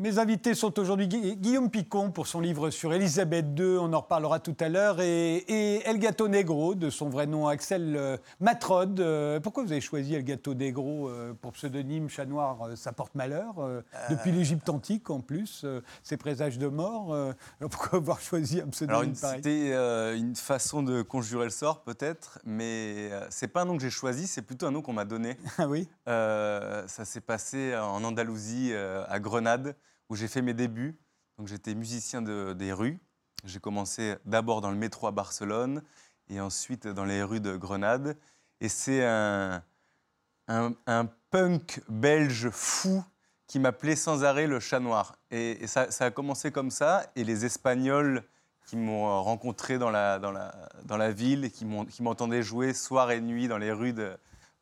Mes 0.09 0.19
invités 0.19 0.55
sont 0.55 0.79
aujourd'hui 0.79 1.07
Guillaume 1.07 1.69
Picon 1.69 2.11
pour 2.11 2.29
son 2.29 2.41
livre 2.41 2.71
sur 2.71 2.95
Elisabeth 2.95 3.45
II, 3.59 3.77
on 3.77 3.93
en 3.93 4.01
reparlera 4.01 4.41
tout 4.41 4.57
à 4.59 4.71
l'heure, 4.71 5.03
et, 5.03 5.83
El 5.85 5.99
Gato 5.99 6.29
Negro, 6.29 6.75
de 6.75 6.89
son 6.89 7.11
vrai 7.11 7.27
nom 7.27 7.47
Axel 7.47 7.95
euh, 7.95 8.17
Matrode. 8.41 9.01
Euh, 9.01 9.39
pourquoi 9.39 9.65
vous 9.65 9.73
avez 9.73 9.83
choisi 9.83 10.15
El 10.15 10.25
Gato 10.25 10.55
Negro 10.55 11.11
euh, 11.11 11.35
pour 11.39 11.53
pseudonyme 11.53 12.09
Chat 12.09 12.25
Noir 12.25 12.71
Ça 12.75 12.93
porte 12.93 13.15
malheur. 13.17 13.57
Depuis 14.09 14.33
l'Égypte 14.33 14.71
antique 14.71 15.11
en 15.11 15.21
plus, 15.21 15.67
ces 16.03 16.17
présages 16.17 16.57
de 16.57 16.69
mort. 16.69 17.15
pourquoi 17.71 17.99
avoir 17.99 18.23
choisi 18.23 18.63
un 18.63 18.69
pseudonyme 18.69 19.15
pareil 19.15 19.43
C'était 19.45 20.17
une 20.17 20.37
façon 20.37 20.83
de 20.83 21.03
conjurer 21.03 21.45
le 21.45 21.51
sort 21.51 21.83
peut-être, 21.83 22.39
mais 22.47 23.11
c'est 23.29 23.49
pas 23.49 23.61
un 23.61 23.65
nom 23.67 23.77
que 23.77 23.83
j'ai 23.83 23.91
choisi, 23.91 24.27
c'est 24.27 24.41
plutôt 24.41 24.65
un 24.65 24.71
nom 24.71 24.81
qu'on 24.81 24.95
m'a 24.95 25.05
donné. 25.05 25.37
Ah 25.59 25.69
oui 25.69 25.87
Ça 26.07 27.05
s'est 27.05 27.21
passé 27.21 27.77
en 27.77 28.03
Andalousie, 28.03 28.73
à 28.73 29.21
Grenade 29.21 29.77
où 30.09 30.17
j'ai 30.17 30.29
fait 30.29 30.43
mes 30.43 30.55
débuts. 30.55 30.97
Donc 31.39 31.49
j'étais 31.49 31.75
musicien 31.75 32.23
de, 32.23 32.53
des 32.53 32.73
rues. 32.73 32.99
J'ai 33.45 33.61
commencé 33.61 34.17
d'abord 34.25 34.61
dans 34.61 34.71
le 34.71 34.77
métro 34.77 35.07
à 35.07 35.13
Barcelone 35.13 35.83
et 36.29 36.41
ensuite 36.41 36.87
dans 36.87 37.05
les 37.05 37.23
rues 37.23 37.41
de 37.41 37.57
Grenade. 37.57 38.17
Et 38.61 38.69
c'est 38.69 39.05
un, 39.05 39.63
un, 40.49 41.09
punk 41.31 41.83
belge 41.89 42.51
fou 42.51 43.05
qui 43.47 43.59
m'appelait 43.59 43.97
sans 43.97 44.25
arrêt 44.25 44.47
le 44.47 44.61
chat 44.61 44.81
noir. 44.81 45.17
Et, 45.31 45.67
ça, 45.67 45.87
a 46.01 46.11
commencé 46.11 46.51
comme 46.51 46.71
ça. 46.71 47.07
Et 47.15 47.23
les 47.23 47.45
Espagnols 47.45 48.25
qui 48.67 48.77
m'ont 48.77 49.23
rencontré 49.23 49.79
dans 49.79 49.91
la, 49.91 51.13
ville 51.13 51.45
et 51.45 51.51
qui 51.51 51.65
m'entendaient 52.03 52.43
jouer 52.43 52.75
soir 52.75 53.11
et 53.11 53.21
nuit 53.21 53.47
dans 53.47 53.59
les 53.59 53.73
rues 53.73 53.93
de 53.93 54.19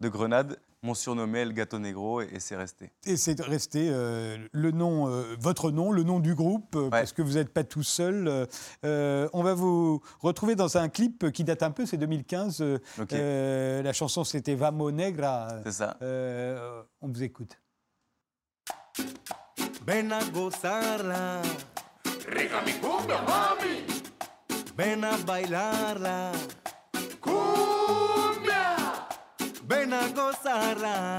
Grenade 0.09 0.59
m'ont 0.82 0.94
surnommé 0.94 1.40
El 1.40 1.52
Gato 1.52 1.78
Negro 1.78 2.20
et, 2.20 2.38
c'est 2.38 2.56
resté. 2.56 2.90
Et 3.04 3.16
c'est 3.16 3.40
resté 3.40 3.88
euh, 3.90 4.36
le 4.52 4.70
nom, 4.70 5.08
euh, 5.08 5.34
votre 5.38 5.70
nom, 5.70 5.92
le 5.92 6.02
nom 6.02 6.20
du 6.20 6.34
groupe, 6.34 6.76
euh, 6.76 6.90
parce 6.90 7.12
que 7.12 7.22
vous 7.22 7.34
n'êtes 7.34 7.52
pas 7.52 7.64
tout 7.64 7.82
seul. 7.82 8.46
on 8.82 9.42
va 9.42 9.54
vous 9.54 10.00
retrouver 10.20 10.54
dans 10.54 10.76
un 10.76 10.88
clip 10.88 11.30
qui 11.32 11.44
date 11.44 11.62
un 11.62 11.70
peu, 11.70 11.86
c'est 11.86 11.96
2015. 11.96 12.64
la 13.10 13.92
chanson 13.92 14.24
c'était 14.24 14.54
Vamo 14.54 14.90
Negra. 14.90 15.48
C'est 15.64 15.72
ça. 15.72 15.96
on 16.00 17.08
vous 17.08 17.22
écoute. 17.22 17.58
Ven 19.86 20.10
a 20.10 20.24
gozarla. 20.32 21.42
Rica 22.26 22.60
mi 22.62 22.72
cumbia, 22.80 23.22
mami. 23.22 23.86
Ven 24.76 25.04
a 25.04 25.16
bailarla. 25.18 26.32
Ven 30.44 31.15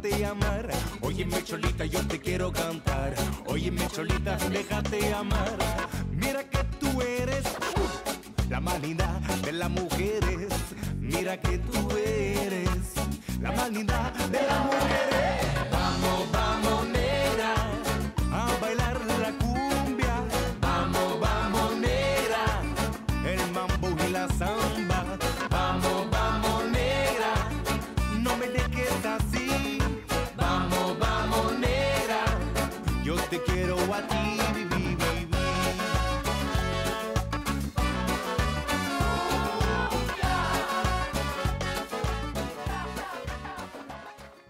déjate 0.00 0.24
amar. 0.24 0.68
Cholita, 1.44 1.84
yo 1.84 2.00
te 2.06 2.18
quiero 2.18 2.52
cantar. 2.52 3.14
Óyeme, 3.46 3.86
cholita, 3.88 4.36
déjate 4.50 5.12
amar. 5.14 5.53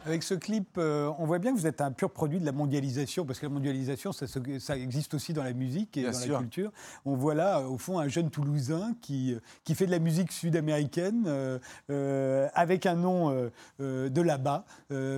Avec 0.04 0.22
ce 0.22 0.34
clip, 0.34 0.76
euh, 0.76 1.10
on 1.18 1.24
voit 1.26 1.38
bien 1.38 1.52
que 1.54 1.58
vous 1.58 1.66
êtes 1.66 1.80
un 1.80 1.90
pur 1.90 2.10
produit 2.10 2.38
de 2.38 2.44
la 2.44 2.52
mondialisation, 2.52 3.24
parce 3.24 3.38
que 3.38 3.46
la 3.46 3.52
mondialisation, 3.52 4.12
ça, 4.12 4.76
existe 4.76 5.14
aussi 5.14 5.32
dans 5.32 5.42
la 5.42 5.52
musique 5.54 5.96
et 5.96 6.02
Bien 6.02 6.12
dans 6.12 6.18
la 6.18 6.38
culture. 6.38 6.70
On 7.04 7.14
voit 7.14 7.34
là, 7.34 7.60
au 7.62 7.78
fond, 7.78 7.98
un 7.98 8.08
jeune 8.08 8.30
Toulousain 8.30 8.94
qui, 9.00 9.36
qui 9.64 9.74
fait 9.74 9.86
de 9.86 9.90
la 9.90 9.98
musique 9.98 10.30
sud-américaine 10.30 11.24
euh, 11.26 11.58
euh, 11.90 12.48
avec 12.54 12.84
un 12.86 12.96
nom 12.96 13.30
de 13.78 14.20
là-bas. 14.20 14.64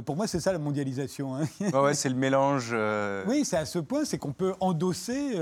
Pour 0.04 0.16
moi, 0.16 0.26
c'est 0.26 0.40
ça 0.40 0.52
la 0.52 0.58
mondialisation. 0.58 1.34
hein. 1.34 1.44
Ouais, 1.60 1.78
ouais, 1.80 1.94
c'est 1.94 2.08
le 2.08 2.14
mélange. 2.14 2.74
Oui, 3.26 3.44
c'est 3.44 3.56
à 3.56 3.64
ce 3.66 3.78
point, 3.78 4.04
c'est 4.04 4.18
qu'on 4.18 4.32
peut 4.32 4.54
endosser 4.60 5.34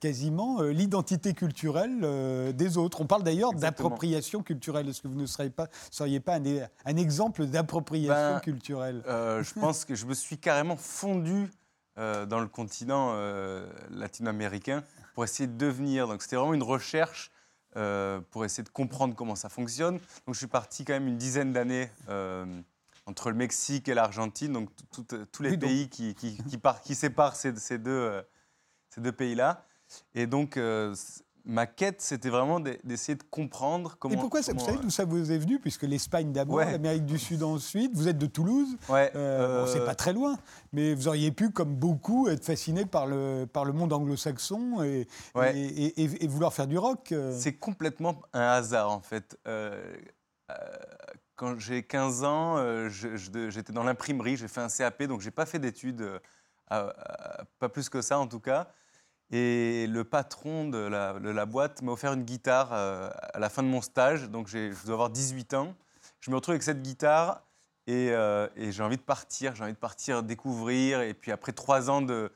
quasiment 0.00 0.62
l'identité 0.62 1.32
culturelle 1.32 2.54
des 2.54 2.76
autres. 2.76 3.00
On 3.00 3.06
parle 3.06 3.22
d'ailleurs 3.22 3.52
d'appropriation 3.52 4.42
culturelle. 4.42 4.88
Est-ce 4.88 5.02
que 5.02 5.08
vous 5.08 5.20
ne 5.20 5.26
seriez 5.26 5.50
pas, 5.50 5.68
seriez 5.90 6.20
pas 6.20 6.36
un, 6.36 6.42
un 6.84 6.96
exemple 6.96 7.46
d'appropriation 7.46 8.34
Ben, 8.34 8.40
culturelle? 8.40 8.79
Euh, 9.06 9.42
je 9.42 9.54
pense 9.54 9.84
que 9.84 9.94
je 9.94 10.06
me 10.06 10.14
suis 10.14 10.38
carrément 10.38 10.76
fondu 10.76 11.50
euh, 11.98 12.26
dans 12.26 12.40
le 12.40 12.48
continent 12.48 13.12
euh, 13.14 13.70
latino-américain 13.90 14.82
pour 15.14 15.24
essayer 15.24 15.46
de 15.46 15.56
devenir. 15.56 16.08
Donc 16.08 16.22
c'était 16.22 16.36
vraiment 16.36 16.54
une 16.54 16.62
recherche 16.62 17.30
pour 18.30 18.44
essayer 18.44 18.64
de 18.64 18.68
comprendre 18.68 19.14
comment 19.14 19.36
ça 19.36 19.48
fonctionne. 19.48 19.98
Donc 20.26 20.34
je 20.34 20.38
suis 20.38 20.48
parti 20.48 20.84
quand 20.84 20.92
même 20.92 21.06
une 21.06 21.18
dizaine 21.18 21.52
d'années 21.52 21.88
entre 23.06 23.30
le 23.30 23.36
Mexique 23.36 23.88
et 23.88 23.94
l'Argentine, 23.94 24.52
donc 24.52 24.70
tous 24.90 25.42
les 25.42 25.56
pays 25.56 25.88
qui, 25.88 26.14
qui, 26.16 26.36
qui 26.36 26.58
par- 26.58 26.80
qui 26.80 26.96
séparent 26.96 27.36
ces, 27.36 27.54
ces 27.56 27.78
deux, 27.78 28.22
ces 28.88 29.00
deux 29.00 29.12
pays-là. 29.12 29.64
Et 30.16 30.26
donc 30.26 30.56
euh, 30.56 30.94
ma 31.44 31.66
quête, 31.66 32.00
c'était 32.00 32.28
vraiment 32.30 32.60
d'e- 32.60 32.78
d'essayer 32.84 33.16
de 33.16 33.22
comprendre 33.30 33.96
comment... 33.98 34.14
Et 34.14 34.18
pourquoi 34.18 34.42
ça, 34.42 34.52
vous 34.52 34.60
savez 34.64 34.78
d'où 34.78 34.90
ça 34.90 35.04
vous 35.04 35.30
est 35.32 35.38
venu 35.38 35.58
Puisque 35.58 35.82
l'Espagne 35.82 36.32
d'abord, 36.32 36.56
Ouais. 36.56 36.70
l'Amérique 36.72 37.06
du 37.06 37.18
Sud 37.18 37.42
ensuite, 37.42 37.92
vous 37.94 38.08
êtes 38.08 38.18
de 38.18 38.26
Toulouse. 38.26 38.76
Ouais, 38.88 39.10
Euh, 39.14 39.64
bon, 39.64 39.70
c'est 39.72 39.80
euh, 39.80 39.86
pas 39.86 39.94
très 39.94 40.12
loin, 40.12 40.38
mais 40.72 40.94
vous 40.94 41.08
auriez 41.08 41.32
pu, 41.32 41.50
comme 41.50 41.74
beaucoup, 41.74 42.28
être 42.28 42.44
fasciné 42.44 42.84
par 42.86 43.06
le, 43.06 43.46
par 43.52 43.64
le 43.64 43.72
monde 43.72 43.92
anglo-saxon 43.92 44.82
et, 44.82 45.06
Ouais. 45.34 45.56
et, 45.56 45.86
et- 45.86 46.04
et- 46.04 46.24
et 46.24 46.26
vouloir 46.28 46.52
faire 46.52 46.66
du 46.66 46.78
rock. 46.78 47.12
euh. 47.12 47.36
C'est 47.38 47.54
complètement 47.54 48.20
un 48.32 48.40
hasard 48.48 48.90
en 48.90 49.00
fait. 49.00 49.38
Euh, 49.46 49.94
quand 51.36 51.58
j'ai 51.58 51.82
15 51.84 52.24
ans, 52.24 52.56
j'étais 52.88 53.72
dans 53.72 53.84
l'imprimerie, 53.84 54.36
j'ai 54.36 54.48
fait 54.48 54.60
un 54.60 54.68
CAP, 54.68 55.04
donc 55.04 55.20
j'ai 55.20 55.30
pas 55.30 55.46
fait 55.46 55.58
d'études, 55.58 56.04
pas 56.68 57.68
plus 57.72 57.88
que 57.88 58.02
ça 58.02 58.18
en 58.18 58.26
tout 58.26 58.40
cas. 58.40 58.68
Et 59.32 59.86
le 59.86 60.02
patron 60.02 60.68
de 60.68 60.78
la, 60.78 61.46
boîte 61.46 61.82
m'a 61.82 61.92
offert 61.92 62.12
une 62.12 62.24
guitare 62.24 62.72
euh, 62.72 63.10
à 63.32 63.38
la 63.38 63.48
fin 63.48 63.62
de 63.62 63.68
mon 63.68 63.80
stage, 63.80 64.28
donc 64.28 64.48
je 64.48 64.72
dois 64.84 64.94
avoir 64.94 65.10
18 65.10 65.54
ans. 65.54 65.74
Je 66.18 66.30
me 66.30 66.36
retrouve 66.36 66.54
avec 66.54 66.64
cette 66.64 66.82
guitare 66.82 67.42
et, 67.86 68.10
euh, 68.10 68.48
et 68.56 68.72
j'ai 68.72 68.82
envie 68.82 68.96
de 68.96 69.02
partir, 69.02 69.54
j'ai 69.54 69.62
envie 69.62 69.72
de 69.72 69.78
partir 69.78 70.24
découvrir. 70.24 71.00
Et 71.00 71.14
puis 71.14 71.30
après 71.30 71.52
trois 71.52 71.90
ans 71.90 72.02
de, 72.02 72.32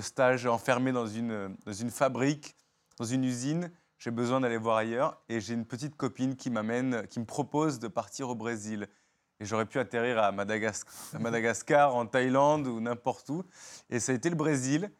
stage 0.00 0.46
enfermé 0.46 0.92
dans 0.92 1.06
une, 1.06 1.56
fabrique, 1.90 2.54
dans 2.98 3.04
une 3.04 3.24
usine, 3.24 3.72
j'ai 3.98 4.12
besoin 4.12 4.40
d'aller 4.40 4.58
voir 4.58 4.76
ailleurs. 4.76 5.20
Et 5.28 5.40
j'ai 5.40 5.54
une 5.54 5.66
petite 5.66 5.96
copine 5.96 6.36
qui 6.36 6.50
m'amène, 6.50 7.06
qui 7.08 7.18
me 7.18 7.24
propose 7.24 7.80
de 7.80 7.88
partir 7.88 8.28
au 8.28 8.36
Brésil. 8.36 8.86
Et 9.40 9.44
j'aurais 9.44 9.66
pu 9.66 9.80
atterrir 9.80 10.18
à 10.18 10.30
Madagascar, 10.30 11.96
en 11.96 12.06
Thaïlande 12.06 12.68
ou 12.68 12.80
n'importe 12.80 13.28
où. 13.28 13.44
Et 13.90 13.98
ça 13.98 14.12
a 14.12 14.14
été 14.14 14.30
le 14.30 14.36
Brésil. 14.36 14.90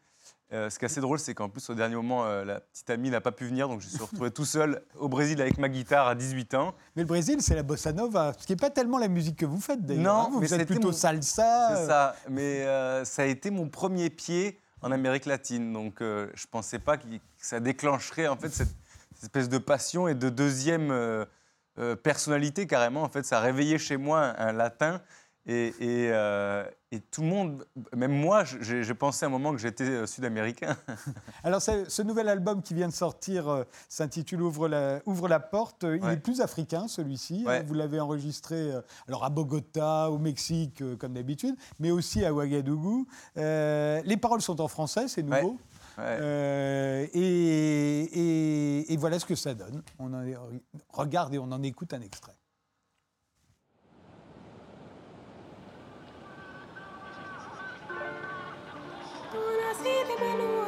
Euh, 0.51 0.69
ce 0.71 0.79
qui 0.79 0.85
est 0.85 0.87
assez 0.87 0.99
drôle, 1.01 1.19
c'est 1.19 1.35
qu'en 1.35 1.47
plus, 1.47 1.69
au 1.69 1.75
dernier 1.75 1.95
moment, 1.95 2.25
euh, 2.25 2.43
la 2.43 2.59
petite 2.59 2.89
amie 2.89 3.11
n'a 3.11 3.21
pas 3.21 3.31
pu 3.31 3.45
venir, 3.45 3.67
donc 3.67 3.81
je 3.81 3.85
me 3.85 3.91
suis 3.91 4.01
retrouvé 4.01 4.31
tout 4.31 4.45
seul 4.45 4.81
au 4.97 5.07
Brésil 5.07 5.39
avec 5.41 5.59
ma 5.59 5.69
guitare 5.69 6.07
à 6.07 6.15
18 6.15 6.55
ans. 6.55 6.73
Mais 6.95 7.03
le 7.03 7.07
Brésil, 7.07 7.37
c'est 7.41 7.53
la 7.53 7.61
bossa 7.61 7.93
nova, 7.93 8.33
ce 8.39 8.47
qui 8.47 8.53
n'est 8.53 8.57
pas 8.57 8.71
tellement 8.71 8.97
la 8.97 9.09
musique 9.09 9.35
que 9.37 9.45
vous 9.45 9.59
faites 9.61 9.85
d'ailleurs. 9.85 10.03
Non, 10.03 10.21
hein. 10.21 10.29
vous 10.31 10.39
mais 10.39 10.51
êtes 10.51 10.65
plutôt 10.65 10.87
mon- 10.87 10.93
salsa. 10.93 11.75
C'est 11.75 11.85
ça, 11.85 12.15
mais 12.29 12.65
euh, 12.65 13.05
ça 13.05 13.21
a 13.21 13.25
été 13.25 13.51
mon 13.51 13.69
premier 13.69 14.09
pied 14.09 14.59
en 14.81 14.91
Amérique 14.91 15.27
latine, 15.27 15.71
donc 15.71 15.97
je 15.99 16.05
ne 16.25 16.49
pensais 16.49 16.79
pas 16.79 16.97
que 16.97 17.03
ça 17.37 17.59
déclencherait 17.59 18.27
en 18.27 18.37
fait 18.37 18.49
cette, 18.49 18.69
cette 19.13 19.23
espèce 19.25 19.49
de 19.49 19.57
passion 19.59 20.07
et 20.07 20.15
de 20.15 20.29
deuxième 20.29 20.91
personnalité 22.01 22.65
carrément. 22.67 23.03
En 23.03 23.09
fait, 23.09 23.25
ça 23.25 23.37
a 23.37 23.41
réveillé 23.41 23.77
chez 23.77 23.97
moi 23.97 24.19
un, 24.37 24.47
un 24.47 24.51
latin 24.51 25.01
et, 25.49 25.67
et, 25.79 26.09
euh, 26.11 26.63
et 26.91 26.99
tout 26.99 27.21
le 27.21 27.27
monde, 27.27 27.65
même 27.95 28.11
moi, 28.11 28.43
j'ai 28.43 28.93
pensé 28.93 29.23
à 29.25 29.27
un 29.27 29.31
moment 29.31 29.51
que 29.51 29.57
j'étais 29.59 29.83
euh, 29.83 30.05
sud-américain. 30.07 30.75
Alors, 31.43 31.61
ce, 31.61 32.01
nouvel 32.01 32.29
album 32.29 32.63
qui 32.63 32.73
vient 32.73 32.87
de 32.87 32.93
sortir 32.93 33.47
euh, 33.47 33.63
s'intitule 33.87 34.41
Ouvre 34.41 34.67
la, 34.67 34.99
Ouvre 35.05 35.27
la 35.27 35.39
porte. 35.39 35.83
Il 35.83 36.03
Ouais. 36.03 36.13
est 36.13 36.17
plus 36.17 36.41
africain, 36.41 36.87
celui-ci. 36.87 37.43
Ouais. 37.45 37.57
hein. 37.57 37.63
Vous 37.67 37.73
l'avez 37.73 37.99
enregistré 37.99 38.55
euh, 38.55 38.81
alors 39.07 39.23
à 39.23 39.29
Bogota, 39.29 40.09
au 40.11 40.17
Mexique, 40.17 40.83
comme 40.97 41.13
d'habitude, 41.13 41.55
mais 41.79 41.91
aussi 41.91 42.25
à 42.25 42.33
Ouagadougou. 42.33 43.07
Les 43.35 44.17
paroles 44.19 44.41
sont 44.41 44.61
en 44.61 44.67
français, 44.67 45.07
c'est 45.07 45.23
nouveau. 45.23 45.57
Ouais. 45.97 47.09
Et, 47.13 48.97
voilà 48.97 49.19
ce 49.19 49.25
que 49.25 49.35
ça 49.35 49.53
donne. 49.53 49.81
On 49.99 50.13
en 50.13 50.23
regarde 50.91 51.33
et 51.33 51.39
on 51.39 51.51
en 51.51 51.61
écoute 51.63 51.93
un 51.93 52.01
extrait. 52.01 52.38
Nous 59.81 60.58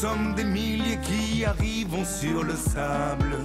sommes 0.00 0.34
des 0.34 0.44
milliers 0.44 0.98
qui 1.02 1.44
arrivons 1.44 2.06
sur 2.06 2.42
le 2.42 2.54
sable. 2.56 3.36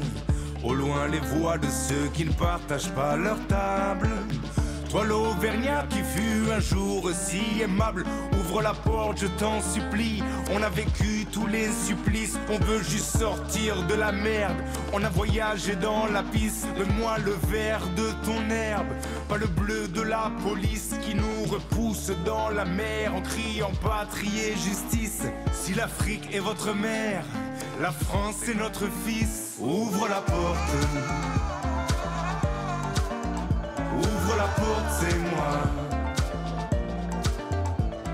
Au 0.63 0.73
loin 0.73 1.05
les 1.09 1.19
voix 1.19 1.57
de 1.57 1.67
ceux 1.67 2.07
qui 2.13 2.23
ne 2.23 2.31
partagent 2.31 2.93
pas 2.93 3.17
leur 3.17 3.37
table. 3.47 4.07
Toi 4.89 5.03
l'Auvergnat 5.03 5.85
qui 5.89 5.97
fut 5.97 6.49
un 6.55 6.61
jour 6.61 7.09
si 7.11 7.61
aimable, 7.61 8.05
ouvre 8.39 8.61
la 8.61 8.73
porte, 8.73 9.19
je 9.19 9.27
t'en 9.27 9.61
supplie. 9.61 10.23
On 10.53 10.63
a 10.63 10.69
vécu 10.69 11.25
tous 11.29 11.45
les 11.47 11.67
supplices, 11.85 12.37
on 12.49 12.57
veut 12.59 12.81
juste 12.81 13.17
sortir 13.17 13.83
de 13.87 13.95
la 13.95 14.13
merde. 14.13 14.55
On 14.93 15.03
a 15.03 15.09
voyagé 15.09 15.75
dans 15.75 16.05
la 16.05 16.23
piste, 16.23 16.67
donne-moi 16.77 17.17
le 17.25 17.35
vert 17.49 17.81
de 17.97 18.07
ton 18.25 18.49
herbe. 18.49 18.93
Pas 19.27 19.37
le 19.37 19.47
bleu 19.47 19.89
de 19.89 20.01
la 20.01 20.31
police 20.41 20.95
qui 21.01 21.15
nous 21.15 21.34
repousse 21.55 22.11
dans 22.25 22.49
la 22.49 22.65
mer 22.65 23.15
en 23.15 23.21
criant 23.21 23.71
patrie 23.81 24.39
et 24.39 24.55
justice. 24.57 25.23
Si 25.53 25.73
l'Afrique 25.73 26.33
est 26.33 26.39
votre 26.39 26.73
mère, 26.73 27.23
la 27.81 27.91
France 27.91 28.47
est 28.49 28.55
notre 28.55 28.87
fils. 29.05 29.55
Ouvre 29.59 30.07
la 30.09 30.21
porte. 30.21 30.71
Ouvre 33.97 34.35
la 34.37 34.47
porte, 34.61 34.89
c'est 34.99 35.17
moi. 35.17 35.53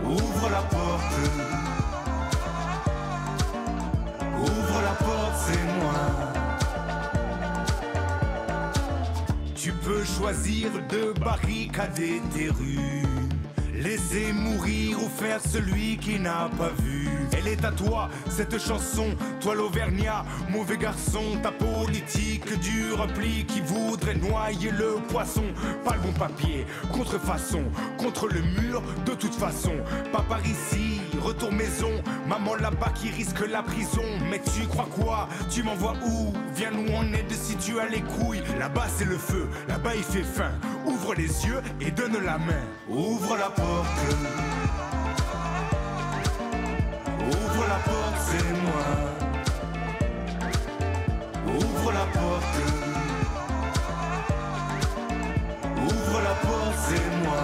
Ouvre 0.03 0.49
la 0.49 0.61
porte. 0.61 1.15
Ouvre 4.39 4.81
la 4.81 4.95
porte, 5.05 5.37
c'est 5.47 5.63
moi. 5.79 6.01
Tu 9.55 9.71
peux 9.73 10.03
choisir 10.03 10.69
de 10.89 11.13
barricader 11.19 12.21
tes 12.33 12.49
rues. 12.49 13.30
Laisser 13.91 14.31
mourir 14.31 15.03
ou 15.03 15.09
faire 15.09 15.41
celui 15.41 15.97
qui 15.97 16.17
n'a 16.17 16.49
pas 16.57 16.71
vu. 16.81 17.09
Elle 17.33 17.49
est 17.49 17.65
à 17.65 17.71
toi, 17.71 18.07
cette 18.29 18.57
chanson, 18.57 19.07
toi 19.41 19.53
l'Auvergnat, 19.53 20.23
mauvais 20.49 20.77
garçon, 20.77 21.37
ta 21.43 21.51
politique 21.51 22.57
du 22.61 22.93
repli 22.93 23.45
qui 23.45 23.59
voudrait 23.59 24.15
noyer 24.15 24.71
le 24.71 24.95
poisson. 25.09 25.43
Pas 25.83 25.95
le 25.95 26.01
bon 26.03 26.13
papier, 26.13 26.65
contrefaçon, 26.93 27.63
contre 27.97 28.29
le 28.29 28.41
mur, 28.61 28.81
de 29.05 29.11
toute 29.11 29.35
façon. 29.35 29.73
Pas 30.13 30.21
par 30.21 30.39
ici, 30.45 31.01
retour 31.21 31.51
maison, 31.51 31.91
maman 32.29 32.55
là-bas 32.55 32.93
qui 32.95 33.09
risque 33.09 33.45
la 33.45 33.61
prison. 33.61 34.05
Mais 34.29 34.39
tu 34.39 34.67
crois 34.67 34.87
quoi? 34.89 35.27
Tu 35.49 35.63
m'envoies 35.63 35.95
où? 36.05 36.31
Viens 36.55 36.71
nous 36.71 36.93
on 36.93 37.03
aide 37.13 37.31
si 37.31 37.57
tu 37.57 37.77
as 37.77 37.87
les 37.87 38.01
couilles. 38.01 38.43
Là-bas 38.57 38.87
c'est 38.95 39.05
le 39.05 39.17
feu, 39.17 39.49
là-bas 39.67 39.95
il 39.97 40.03
fait 40.03 40.23
faim. 40.23 40.53
Ouvre 41.01 41.15
les 41.15 41.45
yeux 41.47 41.61
et 41.79 41.89
donne 41.89 42.23
la 42.23 42.37
main. 42.37 42.61
Ouvre 42.87 43.35
la 43.35 43.49
porte. 43.49 43.87
Ouvre 47.19 47.67
la 47.67 47.79
porte, 47.79 48.17
c'est 48.19 48.51
moi. 48.61 48.85
Ouvre 51.55 51.91
la 51.91 52.05
porte. 52.05 52.55
Ouvre 55.77 56.21
la 56.21 56.31
chapeau, 56.31 56.71
c'est 56.87 57.09
moi. 57.23 57.43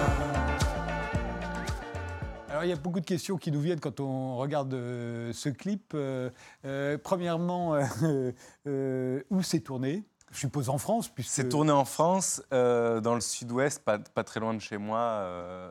Alors, 2.48 2.64
il 2.64 2.68
y 2.68 2.72
a 2.72 2.76
beaucoup 2.76 3.00
de 3.00 3.06
questions 3.06 3.36
qui 3.36 3.50
nous 3.52 3.60
viennent 3.60 3.80
quand 3.80 4.00
on 4.00 4.36
regarde 4.36 4.72
euh, 4.74 5.32
ce 5.32 5.48
clip. 5.48 5.92
Euh, 5.94 6.30
euh, 6.64 6.96
premièrement, 7.02 7.74
où 8.66 9.42
c'est 9.42 9.60
tourné? 9.60 10.04
Je 10.30 10.38
suppose 10.38 10.68
en 10.68 10.78
France, 10.78 11.08
puisque... 11.08 11.30
C'est 11.30 11.48
tourné 11.48 11.72
en 11.72 11.84
France, 11.84 12.42
euh, 12.52 13.00
dans 13.00 13.14
le 13.14 13.20
sud-ouest, 13.20 13.82
pas, 13.84 13.98
pas 13.98 14.24
très 14.24 14.40
loin 14.40 14.54
de 14.54 14.60
chez 14.60 14.76
moi, 14.76 14.98
euh, 14.98 15.70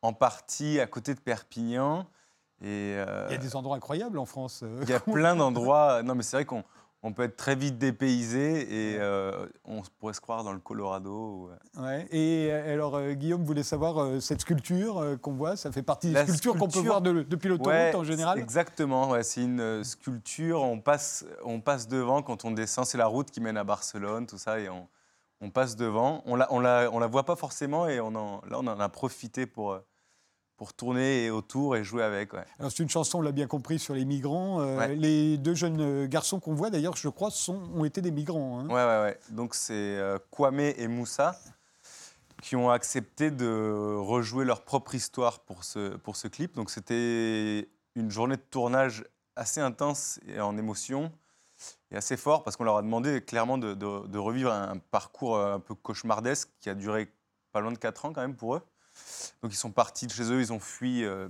en 0.00 0.12
partie 0.12 0.80
à 0.80 0.86
côté 0.86 1.14
de 1.14 1.20
Perpignan. 1.20 2.06
Et, 2.62 2.94
euh, 2.96 3.26
Il 3.28 3.32
y 3.32 3.36
a 3.36 3.38
des 3.38 3.56
endroits 3.56 3.76
incroyables 3.76 4.18
en 4.18 4.26
France. 4.26 4.64
il 4.82 4.88
y 4.88 4.92
a 4.92 5.00
plein 5.00 5.36
d'endroits. 5.36 6.02
Non, 6.02 6.14
mais 6.14 6.22
c'est 6.22 6.36
vrai 6.36 6.44
qu'on 6.44 6.64
on 7.04 7.12
peut 7.12 7.24
être 7.24 7.36
très 7.36 7.56
vite 7.56 7.78
dépaysé 7.78 8.92
et 8.92 8.96
euh, 9.00 9.46
on 9.64 9.82
pourrait 9.98 10.12
se 10.12 10.20
croire 10.20 10.44
dans 10.44 10.52
le 10.52 10.60
Colorado. 10.60 11.10
ou, 11.10 11.48
euh, 11.48 11.82
Ouais. 11.82 12.06
Et 12.12 12.48
euh, 12.52 12.72
alors, 12.74 12.94
euh, 12.94 13.12
Guillaume 13.14 13.42
voulait 13.44 13.62
savoir, 13.64 13.98
euh, 13.98 14.20
cette 14.20 14.40
sculpture 14.42 15.04
qu'on 15.20 15.32
voit, 15.32 15.56
ça 15.56 15.72
fait 15.72 15.82
partie 15.82 16.08
des 16.08 16.12
La 16.14 16.22
sculptures 16.26 16.56
qu'on 16.56 16.68
peut 16.68 16.78
voir 16.80 17.00
de- 17.00 17.22
depuis 17.22 17.48
l'autoroute 17.48 17.72
Ouais, 17.72 17.94
en 17.96 18.04
général? 18.04 18.38
Exactement, 18.38 19.10
ouais, 19.10 19.22
c'est 19.24 19.42
une 19.42 19.82
sculpture, 19.82 20.62
on 20.62 20.78
passe, 20.80 21.24
on 21.44 21.60
passe 21.60 21.88
devant 21.88 22.22
quand 22.22 22.44
on 22.44 22.52
descend, 22.52 22.86
c'est 22.86 22.98
la 22.98 23.06
route 23.06 23.30
qui 23.30 23.40
mène 23.40 23.56
à 23.56 23.64
Barcelone, 23.64 24.26
tout 24.26 24.38
ça, 24.38 24.60
et 24.60 24.68
on, 24.68 24.86
on 25.40 25.50
passe 25.50 25.74
devant. 25.74 26.22
On 26.26 26.36
la, 26.36 26.52
on, 26.52 26.60
la, 26.60 26.88
on 26.92 27.00
la 27.00 27.08
voit 27.08 27.24
pas 27.24 27.34
forcément 27.34 27.88
et 27.88 28.00
on 28.00 28.14
en, 28.14 28.42
là 28.48 28.58
on 28.60 28.66
en 28.68 28.78
a 28.78 28.88
profité 28.88 29.46
pour, 29.46 29.80
pour 30.56 30.74
tourner 30.74 31.30
autour 31.30 31.76
et 31.76 31.82
jouer 31.84 32.02
avec. 32.02 32.32
Ouais. 32.32 32.44
Alors, 32.58 32.70
c'est 32.70 32.82
une 32.82 32.88
chanson, 32.88 33.18
on 33.18 33.22
l'a 33.22 33.32
bien 33.32 33.46
compris, 33.46 33.78
sur 33.78 33.94
les 33.94 34.04
migrants. 34.04 34.60
Euh, 34.60 34.76
Ouais. 34.78 34.94
Les 34.94 35.36
deux 35.38 35.54
jeunes 35.54 35.80
euh, 35.80 36.06
garçons 36.06 36.38
qu'on 36.40 36.54
voit, 36.54 36.70
d'ailleurs, 36.70 36.96
je 36.96 37.08
crois, 37.08 37.30
sont, 37.30 37.60
ont 37.74 37.84
été 37.84 38.00
des 38.00 38.10
migrants. 38.12 38.60
hein. 38.60 38.66
Ouais, 38.68 38.74
ouais, 38.84 39.02
ouais. 39.02 39.18
Donc 39.30 39.54
c'est 39.54 39.72
euh, 39.74 40.18
Kwame 40.30 40.60
et 40.60 40.86
Moussa 40.88 41.36
qui 42.42 42.56
ont 42.56 42.70
accepté 42.70 43.30
de 43.30 43.94
rejouer 43.98 44.44
leur 44.44 44.62
propre 44.62 44.94
histoire 44.96 45.40
pour 45.40 45.62
ce, 45.64 45.96
pour 45.96 46.16
ce 46.16 46.26
clip. 46.28 46.54
Donc 46.56 46.70
c'était 46.70 47.68
une 47.94 48.10
journée 48.10 48.36
de 48.36 48.42
tournage 48.42 49.04
assez 49.36 49.60
intense 49.60 50.18
et 50.26 50.40
en 50.40 50.56
émotion 50.58 51.12
et 51.92 51.96
assez 51.96 52.16
fort 52.16 52.42
parce 52.42 52.56
qu'on 52.56 52.64
leur 52.64 52.76
a 52.78 52.82
demandé 52.82 53.20
clairement 53.22 53.58
de, 53.58 53.74
de- 53.74 54.06
de 54.08 54.18
revivre 54.18 54.50
un 54.52 54.78
parcours 54.90 55.38
un 55.38 55.60
peu 55.60 55.74
cauchemardesque 55.76 56.48
qui 56.60 56.68
a 56.68 56.74
duré 56.74 57.08
pas 57.52 57.60
loin 57.60 57.70
de 57.70 57.78
4 57.78 58.06
ans 58.06 58.12
quand 58.12 58.22
même 58.22 58.34
pour 58.34 58.56
eux. 58.56 58.62
Donc 59.42 59.52
ils 59.52 59.56
sont 59.56 59.72
partis 59.72 60.06
de 60.06 60.12
chez 60.12 60.22
eux, 60.30 60.40
ils 60.40 60.52
ont 60.52 60.60
fui 60.60 61.04
euh, 61.04 61.28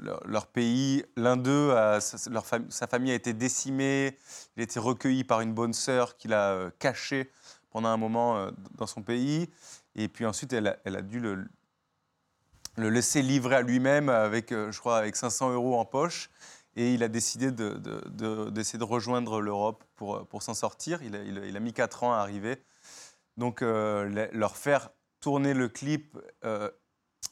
leur, 0.00 0.46
pays. 0.46 1.04
L'un 1.16 1.36
d'eux, 1.36 1.74
sa, 2.00 2.86
famille 2.86 3.12
a 3.12 3.14
été 3.14 3.34
décimée, 3.34 4.16
il 4.56 4.60
a 4.60 4.64
été 4.64 4.80
recueilli 4.80 5.24
par 5.24 5.42
une 5.42 5.52
bonne 5.52 5.74
sœur 5.74 6.16
qu'il 6.16 6.32
a 6.32 6.52
euh, 6.52 6.70
cachée 6.78 7.30
pendant 7.70 7.90
un 7.90 7.98
moment 7.98 8.38
euh, 8.38 8.50
dans 8.76 8.86
son 8.86 9.02
pays. 9.02 9.50
Et 9.94 10.08
puis 10.08 10.24
ensuite, 10.24 10.54
elle 10.54 10.68
a, 10.68 11.02
dû 11.02 11.20
le, 11.20 11.46
laisser 12.78 13.20
livrer 13.20 13.56
à 13.56 13.62
lui-même 13.62 14.08
avec, 14.08 14.50
euh, 14.50 14.72
je 14.72 14.80
crois, 14.80 14.96
avec 14.96 15.14
500 15.14 15.52
euros 15.52 15.78
en 15.78 15.84
poche. 15.84 16.30
Et 16.76 16.94
il 16.94 17.02
a 17.02 17.08
décidé 17.08 17.52
de- 17.52 17.74
de- 17.74 18.02
de- 18.08 18.50
d'essayer 18.50 18.78
de, 18.78 18.84
rejoindre 18.84 19.40
l'Europe 19.40 19.84
pour, 19.94 20.42
s'en 20.42 20.54
sortir. 20.54 21.02
Il 21.02 21.56
a, 21.56 21.60
mis 21.60 21.72
4 21.72 22.02
ans 22.02 22.14
à 22.14 22.16
arriver. 22.16 22.56
Donc, 23.36 23.60
le- 23.60 24.28
leur 24.32 24.56
faire 24.56 24.90
tourner 25.20 25.54
le 25.54 25.68
clip, 25.68 26.18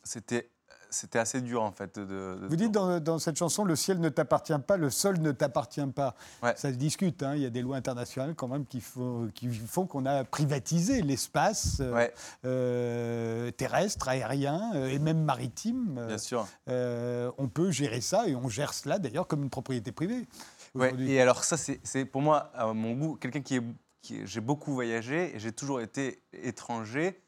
c'était 0.05 0.49
c'était 0.91 1.19
assez 1.19 1.41
dur 1.41 1.63
en 1.63 1.73
fait. 1.73 1.99
De, 1.99 2.05
de- 2.05 2.47
Vous 2.49 2.57
dites 2.57 2.71
dans, 2.71 3.01
dans 3.01 3.19
cette 3.19 3.39
chanson, 3.39 3.65
le 3.65 3.77
ciel 3.77 3.99
ne 3.99 4.11
t'appartient 4.11 4.53
pas, 4.67 4.77
le 4.77 4.91
sol 4.91 5.19
ne 5.21 5.33
t'appartient 5.33 5.87
pas. 5.87 6.15
Ouais. 6.43 6.53
Ça 6.55 6.71
se 6.71 6.77
discute, 6.77 7.23
hein. 7.23 7.35
il 7.35 7.41
y 7.41 7.47
a 7.47 7.51
des 7.51 7.63
lois 7.63 7.77
internationales 7.77 8.35
quand 8.35 8.47
même 8.47 8.67
qui, 8.67 8.83
font- 8.83 9.31
qui 9.35 9.49
font 9.49 9.87
qu'on 9.87 10.05
a 10.05 10.23
privatisé 10.25 11.01
l'espace 11.01 11.79
euh, 11.81 11.95
Ouais, 11.95 12.13
euh, 12.45 13.51
terrestre, 13.53 14.09
aérien 14.09 14.73
euh, 14.75 14.89
et 14.89 14.99
même 14.99 15.23
maritime. 15.25 16.05
bien 16.09 16.19
sûr. 16.19 16.47
On 16.67 17.49
peut 17.49 17.71
gérer 17.71 18.03
ça 18.03 18.29
et 18.29 18.37
on 18.37 18.49
gère 18.51 18.75
cela 18.75 18.99
d'ailleurs 18.99 19.27
comme 19.27 19.43
une 19.43 19.51
propriété 19.51 19.93
privée. 19.93 20.27
Ouais, 20.75 20.95
et 21.01 21.21
alors 21.23 21.45
ça, 21.45 21.57
c'est 21.57 22.05
pour 22.05 22.21
moi, 22.23 22.51
à 22.55 22.73
mon 22.75 22.93
goût, 22.93 23.17
quelqu'un 23.17 23.41
qui 23.41 23.57
est... 23.57 23.63
Qui 24.03 24.27
j'ai 24.27 24.41
beaucoup 24.41 24.73
voyagé 24.75 25.33
et 25.37 25.39
j'ai 25.39 25.53
toujours 25.53 25.81
été 25.81 26.21
étranger, 26.33 27.23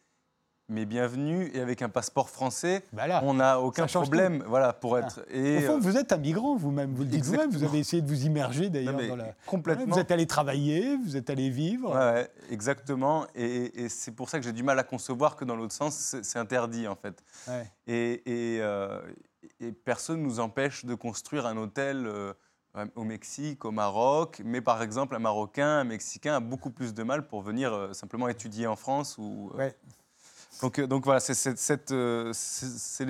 mais 0.69 0.87
bienvenu 0.87 1.51
et 1.53 1.61
avec 1.61 1.83
un 1.83 1.89
passeport 1.91 2.31
français, 2.31 2.83
Voilà. 2.93 3.21
on 3.25 3.35
n'a 3.35 3.61
aucun 3.61 3.87
problème, 3.87 4.43
voilà, 4.49 4.73
pour 4.73 4.97
Ah. 4.97 5.01
être. 5.01 5.21
Au 5.21 5.61
fond, 5.67 5.77
euh, 5.77 5.79
vous 5.81 5.97
êtes 5.99 6.13
un 6.13 6.17
migrant 6.17 6.57
vous-même, 6.57 6.95
vous 6.95 7.03
le 7.03 7.09
dites 7.09 7.25
vous-même, 7.25 7.51
vous 7.51 7.65
avez 7.65 7.79
essayé 7.81 8.01
de 8.01 8.09
vous 8.09 8.25
immerger 8.25 8.71
d'ailleurs 8.71 8.97
dans 8.97 9.17
la... 9.17 9.35
complètement. 9.47 9.95
Vous 9.95 10.01
êtes 10.01 10.11
allé 10.11 10.27
travailler, 10.27 10.97
vous 10.97 11.17
êtes 11.17 11.29
allé 11.29 11.51
vivre. 11.51 11.95
Ouais, 11.95 12.31
exactement. 12.51 13.27
Et, 13.35 13.85
et 13.85 13.89
c'est 13.91 14.13
pour 14.13 14.31
ça 14.31 14.39
que 14.39 14.45
j'ai 14.45 14.53
du 14.53 14.63
mal 14.63 14.79
à 14.79 14.85
concevoir 14.85 15.37
que 15.37 15.45
dans 15.45 15.57
l'autre 15.57 15.75
sens, 15.75 16.17
c'est 16.23 16.39
interdit 16.39 16.89
en 16.89 16.97
fait. 16.97 17.23
Ouais. 17.47 17.71
Et, 17.87 18.55
et, 18.55 18.61
euh, 18.63 19.01
et 19.61 19.73
personne 19.73 20.21
ne 20.21 20.25
nous 20.25 20.41
empêche 20.41 20.87
de 20.87 20.95
construire 20.95 21.45
un 21.45 21.59
hôtel 21.59 22.07
euh, 22.07 22.33
au 22.95 23.05
Mexique, 23.05 23.67
au 23.67 23.71
Maroc. 23.71 24.41
Mais 24.45 24.63
par 24.63 24.83
exemple, 24.83 25.15
un 25.15 25.19
Marocain, 25.19 25.81
un 25.81 25.85
Mexicain 25.85 26.37
a 26.37 26.41
beaucoup 26.41 26.71
plus 26.71 26.95
de 26.95 27.03
mal 27.03 27.27
pour 27.27 27.43
venir 27.43 27.73
euh, 27.75 27.93
simplement 27.93 28.29
étudier 28.29 28.67
en 28.67 28.77
France. 28.77 29.19
Ou, 29.19 29.53
Ouais. 29.55 29.77
Donc, 30.63 30.79
euh, 30.79 30.87
donc 30.87 31.05
voilà, 31.05 31.21
c'est 31.21 31.35
cette, 31.35 31.93
euh, 31.93 32.33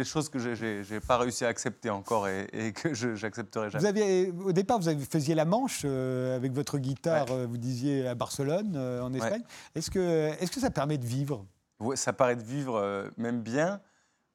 choses 0.05 0.28
que 0.28 0.38
j'ai 0.38 0.82
n'ai 0.90 1.01
pas 1.01 1.18
réussi 1.18 1.45
à 1.45 1.49
accepter 1.49 1.90
encore 1.90 2.28
et, 2.28 2.47
et 2.53 2.72
que 2.72 2.95
je 2.95 3.09
n'accepterai 3.09 3.70
jamais. 3.70 3.82
Vous 3.82 3.88
aviez, 3.88 4.30
au 4.45 4.53
départ, 4.53 4.78
vous 4.78 4.88
avez- 4.88 5.05
faisiez 5.05 5.34
la 5.34 5.45
Manche 5.45 5.82
euh, 5.84 6.36
avec 6.36 6.53
votre 6.53 6.78
guitare, 6.78 7.30
Ouais. 7.30 7.47
vous 7.47 7.57
disiez 7.59 8.07
à 8.09 8.14
Barcelone, 8.14 8.74
euh, 8.76 9.03
en 9.03 9.12
Espagne. 9.14 9.42
Est-ce 9.74 9.90
que, 9.90 10.30
est 10.40 10.53
que 10.53 10.61
ça 10.61 10.70
permet 10.70 10.99
de 10.99 11.07
vivre? 11.07 11.45
Ouais, 11.80 11.97
ça 11.97 12.12
paraît 12.12 12.36
de 12.36 12.42
vivre 12.42 12.76
euh, 12.76 13.09
même 13.16 13.42
bien, 13.42 13.80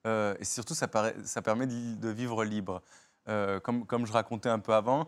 et 0.05 0.43
surtout 0.45 0.74
ça, 0.74 0.88
paraît- 0.88 1.16
ça 1.26 1.41
permet 1.41 1.68
de, 1.68 1.95
de 1.95 2.10
vivre 2.10 2.43
libre. 2.43 2.82
Comme, 3.64 3.86
comme 3.86 4.07
je 4.07 4.12
racontais 4.12 4.49
un 4.49 4.57
peu 4.57 4.74
avant, 4.74 5.07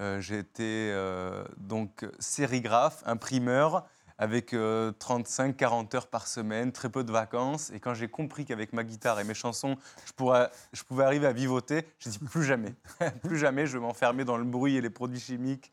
euh, 0.00 1.44
donc 1.58 2.06
sérigraphe, 2.18 3.02
imprimeur, 3.04 3.84
avec 4.18 4.52
35-40 4.52 5.96
heures 5.96 6.06
par 6.08 6.26
semaine, 6.26 6.72
très 6.72 6.88
peu 6.88 7.04
de 7.04 7.12
vacances. 7.12 7.70
Et 7.72 7.80
quand 7.80 7.94
j'ai 7.94 8.08
compris 8.08 8.44
qu'avec 8.44 8.72
ma 8.72 8.84
guitare 8.84 9.20
et 9.20 9.24
mes 9.24 9.34
chansons, 9.34 9.76
je, 10.06 10.12
pourrais, 10.12 10.50
je 10.72 10.82
pouvais 10.82 11.04
arriver 11.04 11.26
à 11.26 11.32
vivoter, 11.32 11.86
j'ai 11.98 12.10
dit 12.10 12.18
plus 12.18 12.44
jamais, 12.44 12.74
plus 13.22 13.38
jamais, 13.38 13.66
je 13.66 13.74
vais 13.74 13.82
m'enfermer 13.82 14.24
dans 14.24 14.36
le 14.36 14.44
bruit 14.44 14.76
et 14.76 14.80
les 14.80 14.90
produits 14.90 15.20
chimiques. 15.20 15.72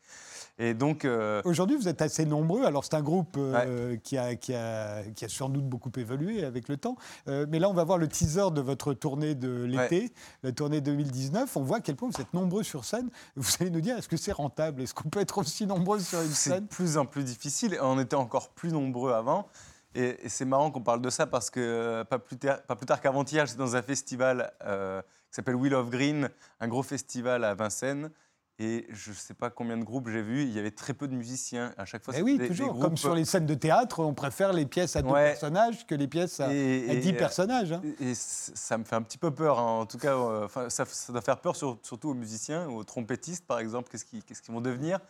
Et 0.58 0.72
donc, 0.72 1.04
euh, 1.04 1.42
Aujourd'hui, 1.44 1.76
vous 1.76 1.88
êtes 1.88 2.00
assez 2.00 2.24
nombreux. 2.24 2.64
Alors, 2.64 2.84
c'est 2.84 2.94
un 2.94 3.02
groupe 3.02 3.36
euh, 3.36 3.96
qui, 4.02 4.16
a, 4.16 4.36
qui, 4.36 4.54
a, 4.54 5.02
qui 5.14 5.26
a 5.26 5.28
sans 5.28 5.50
doute 5.50 5.68
beaucoup 5.68 5.90
évolué 5.96 6.44
avec 6.44 6.68
le 6.68 6.78
temps. 6.78 6.96
Euh, 7.28 7.44
mais 7.48 7.58
là, 7.58 7.68
on 7.68 7.74
va 7.74 7.84
voir 7.84 7.98
le 7.98 8.08
teaser 8.08 8.50
de 8.52 8.62
votre 8.62 8.94
tournée 8.94 9.34
de 9.34 9.64
l'été, 9.64 10.12
la 10.42 10.52
tournée 10.52 10.80
2019. 10.80 11.54
On 11.56 11.62
voit 11.62 11.78
à 11.78 11.80
quel 11.80 11.96
point 11.96 12.08
vous 12.08 12.20
êtes 12.22 12.32
nombreux 12.32 12.62
sur 12.62 12.86
scène. 12.86 13.10
Vous 13.36 13.50
allez 13.60 13.70
nous 13.70 13.82
dire, 13.82 13.98
est-ce 13.98 14.08
que 14.08 14.16
c'est 14.16 14.32
rentable? 14.32 14.82
Est-ce 14.82 14.94
qu'on 14.94 15.10
peut 15.10 15.20
être 15.20 15.36
aussi 15.38 15.66
nombreux 15.66 16.00
sur 16.00 16.22
une 16.22 16.28
c'est 16.28 16.50
scène? 16.50 16.64
de 16.64 16.68
plus 16.68 16.96
en 16.96 17.04
plus 17.04 17.24
difficile. 17.24 17.76
On 17.82 18.00
était 18.00 18.16
encore 18.16 18.35
plus 18.54 18.72
nombreux 18.72 19.12
avant. 19.12 19.48
Et, 19.94 20.26
et 20.26 20.28
c'est 20.28 20.44
marrant 20.44 20.70
qu'on 20.70 20.82
parle 20.82 21.00
de 21.00 21.08
ça 21.10 21.26
parce 21.26 21.48
que 21.48 21.60
euh, 21.60 22.04
pas 22.04 22.18
plus, 22.18 22.36
tard- 22.36 22.62
pas 22.62 22.76
plus 22.76 22.86
tard 22.86 23.00
qu'avant-hier, 23.00 23.46
j'étais 23.46 23.58
dans 23.58 23.76
un 23.76 23.82
festival 23.82 24.52
euh, 24.64 25.00
qui 25.02 25.36
s'appelle 25.36 25.54
Wheel 25.56 25.74
of 25.74 25.88
Green, 25.90 26.28
un 26.60 26.68
gros 26.68 26.82
festival 26.82 27.44
à 27.44 27.54
Vincennes. 27.54 28.10
Et 28.58 28.86
je 28.88 29.10
ne 29.10 29.14
sais 29.14 29.34
pas 29.34 29.50
combien 29.50 29.76
de 29.76 29.84
groupes 29.84 30.08
j'ai 30.08 30.22
vus, 30.22 30.42
il 30.44 30.50
y 30.50 30.58
avait 30.58 30.70
très 30.70 30.94
peu 30.94 31.08
de 31.08 31.14
musiciens. 31.14 31.74
À 31.76 31.84
chaque 31.84 32.02
fois, 32.02 32.14
c'était 32.14 32.24
oui, 32.24 32.38
des- 32.38 32.44
des 32.44 32.48
toujours. 32.48 32.68
groupes- 32.70 32.82
Comme 32.82 32.96
sur 32.96 33.14
les 33.14 33.26
scènes 33.26 33.44
de 33.44 33.52
théâtre, 33.54 34.00
on 34.00 34.14
préfère 34.14 34.54
les 34.54 34.64
pièces 34.64 34.96
à 34.96 35.02
deux 35.02 35.10
Ouais. 35.10 35.24
personnages 35.32 35.86
que 35.86 35.94
les 35.94 36.08
pièces 36.08 36.40
à, 36.40 36.50
Et- 36.54 36.88
à 36.88 36.92
et- 36.94 36.96
10 37.00 37.10
euh, 37.12 37.18
personnages. 37.18 37.72
hein. 37.72 37.82
Et 38.00 38.14
ça 38.14 38.78
me 38.78 38.84
fait 38.84 38.96
un 38.96 39.02
petit 39.02 39.18
peu 39.18 39.30
peur. 39.30 39.58
hein. 39.58 39.80
En 39.80 39.84
tout 39.86 39.98
cas, 39.98 40.14
euh, 40.14 40.48
ça, 40.70 40.86
ça 40.86 41.12
doit 41.12 41.20
faire 41.20 41.38
peur 41.38 41.54
sur- 41.54 41.78
surtout 41.82 42.08
aux 42.10 42.14
musiciens, 42.14 42.66
aux 42.68 42.82
trompettistes, 42.82 43.46
par 43.46 43.58
exemple. 43.58 43.90
Qu'est-ce 43.90 44.06
qu'ils 44.06 44.24
qu'est-ce 44.24 44.40
qu'ils 44.40 44.54
vont 44.54 44.62
devenir? 44.62 45.00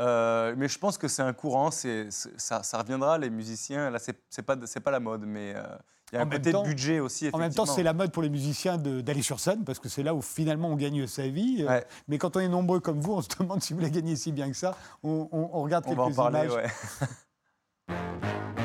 Euh, 0.00 0.54
Mais 0.56 0.68
je 0.68 0.78
pense 0.78 0.98
que 0.98 1.06
c'est 1.08 1.22
un 1.22 1.32
courant. 1.32 1.70
c'est 1.70 2.08
ça, 2.10 2.62
ça 2.62 2.78
reviendra, 2.78 3.16
les 3.18 3.30
musiciens. 3.30 3.90
Là, 3.90 3.98
c'est 3.98 4.18
c'est 4.28 4.42
pas, 4.42 4.56
c'est 4.66 4.80
pas 4.80 4.90
la 4.90 5.00
mode, 5.00 5.24
mais 5.24 5.54
euh, 5.54 5.62
il 6.12 6.16
y 6.16 6.18
a 6.18 6.22
En 6.22 6.26
un 6.26 6.30
côté 6.30 6.52
temps- 6.52 6.62
budget 6.64 6.98
aussi. 7.00 7.30
En 7.32 7.38
même 7.38 7.54
temps, 7.54 7.64
c'est 7.66 7.82
la 7.84 7.92
mode 7.92 8.10
pour 8.12 8.22
les 8.22 8.28
musiciens 8.30 8.76
de- 8.76 9.00
d'aller 9.00 9.22
sur 9.22 9.38
scène 9.40 9.64
parce 9.64 9.78
que 9.78 9.88
c'est 9.88 10.02
là 10.02 10.14
où 10.14 10.20
finalement 10.22 10.68
on 10.68 10.76
gagne 10.76 11.06
sa 11.06 11.28
vie. 11.28 11.62
Euh, 11.62 11.68
Ouais. 11.68 11.86
Mais 12.08 12.18
quand 12.18 12.36
on 12.36 12.40
est 12.40 12.48
nombreux 12.48 12.80
comme 12.80 13.00
vous, 13.00 13.12
on 13.14 13.22
se 13.22 13.28
demande 13.38 13.62
si 13.62 13.72
vous 13.72 13.80
la 13.80 13.88
gagnez 13.90 14.16
si 14.16 14.32
bien 14.32 14.50
que 14.50 14.56
ça. 14.56 14.76
On, 15.04 15.28
on- 15.30 15.50
on 15.52 15.62
regarde 15.62 15.84
On 15.86 15.90
quelques 15.90 15.98
va 15.98 16.04
en 16.06 16.30
parler, 16.30 16.48
images. 16.48 16.52
ouais. 16.56 17.06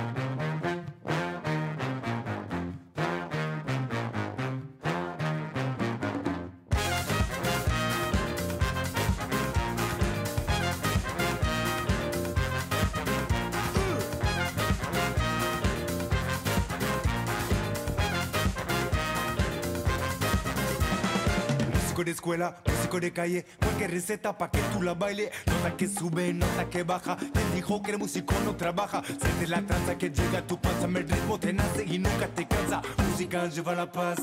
Músico 22.00 22.06
de 22.06 22.12
escuela, 22.12 22.56
músico 22.66 23.00
de 23.02 23.12
calle, 23.12 23.46
cualquier 23.60 23.92
receta 23.92 24.38
pa' 24.38 24.50
que 24.50 24.62
tú 24.72 24.82
la 24.82 24.94
baile. 24.94 25.32
Nota 25.48 25.76
que 25.76 25.86
sube, 25.86 26.34
nota 26.34 26.70
que 26.70 26.84
baja. 26.84 27.18
Te 27.18 27.42
dijo 27.54 27.82
que 27.82 27.92
el 27.92 27.98
músico 27.98 28.34
no 28.46 28.56
trabaja. 28.56 29.04
Siente 29.04 29.48
la 29.48 29.62
tranza 29.62 29.98
que 29.98 30.10
llega 30.10 30.40
a 30.40 30.48
tu 30.48 30.58
panza, 30.62 30.86
el 30.86 31.10
ritmo 31.10 31.38
te 31.38 31.52
nace 31.52 31.84
y 31.84 32.00
nunca 32.00 32.28
te 32.28 32.48
cansa. 32.48 32.82
Música 33.10 33.50
lleva 33.50 33.76
la 33.76 33.92
paz. 33.92 34.18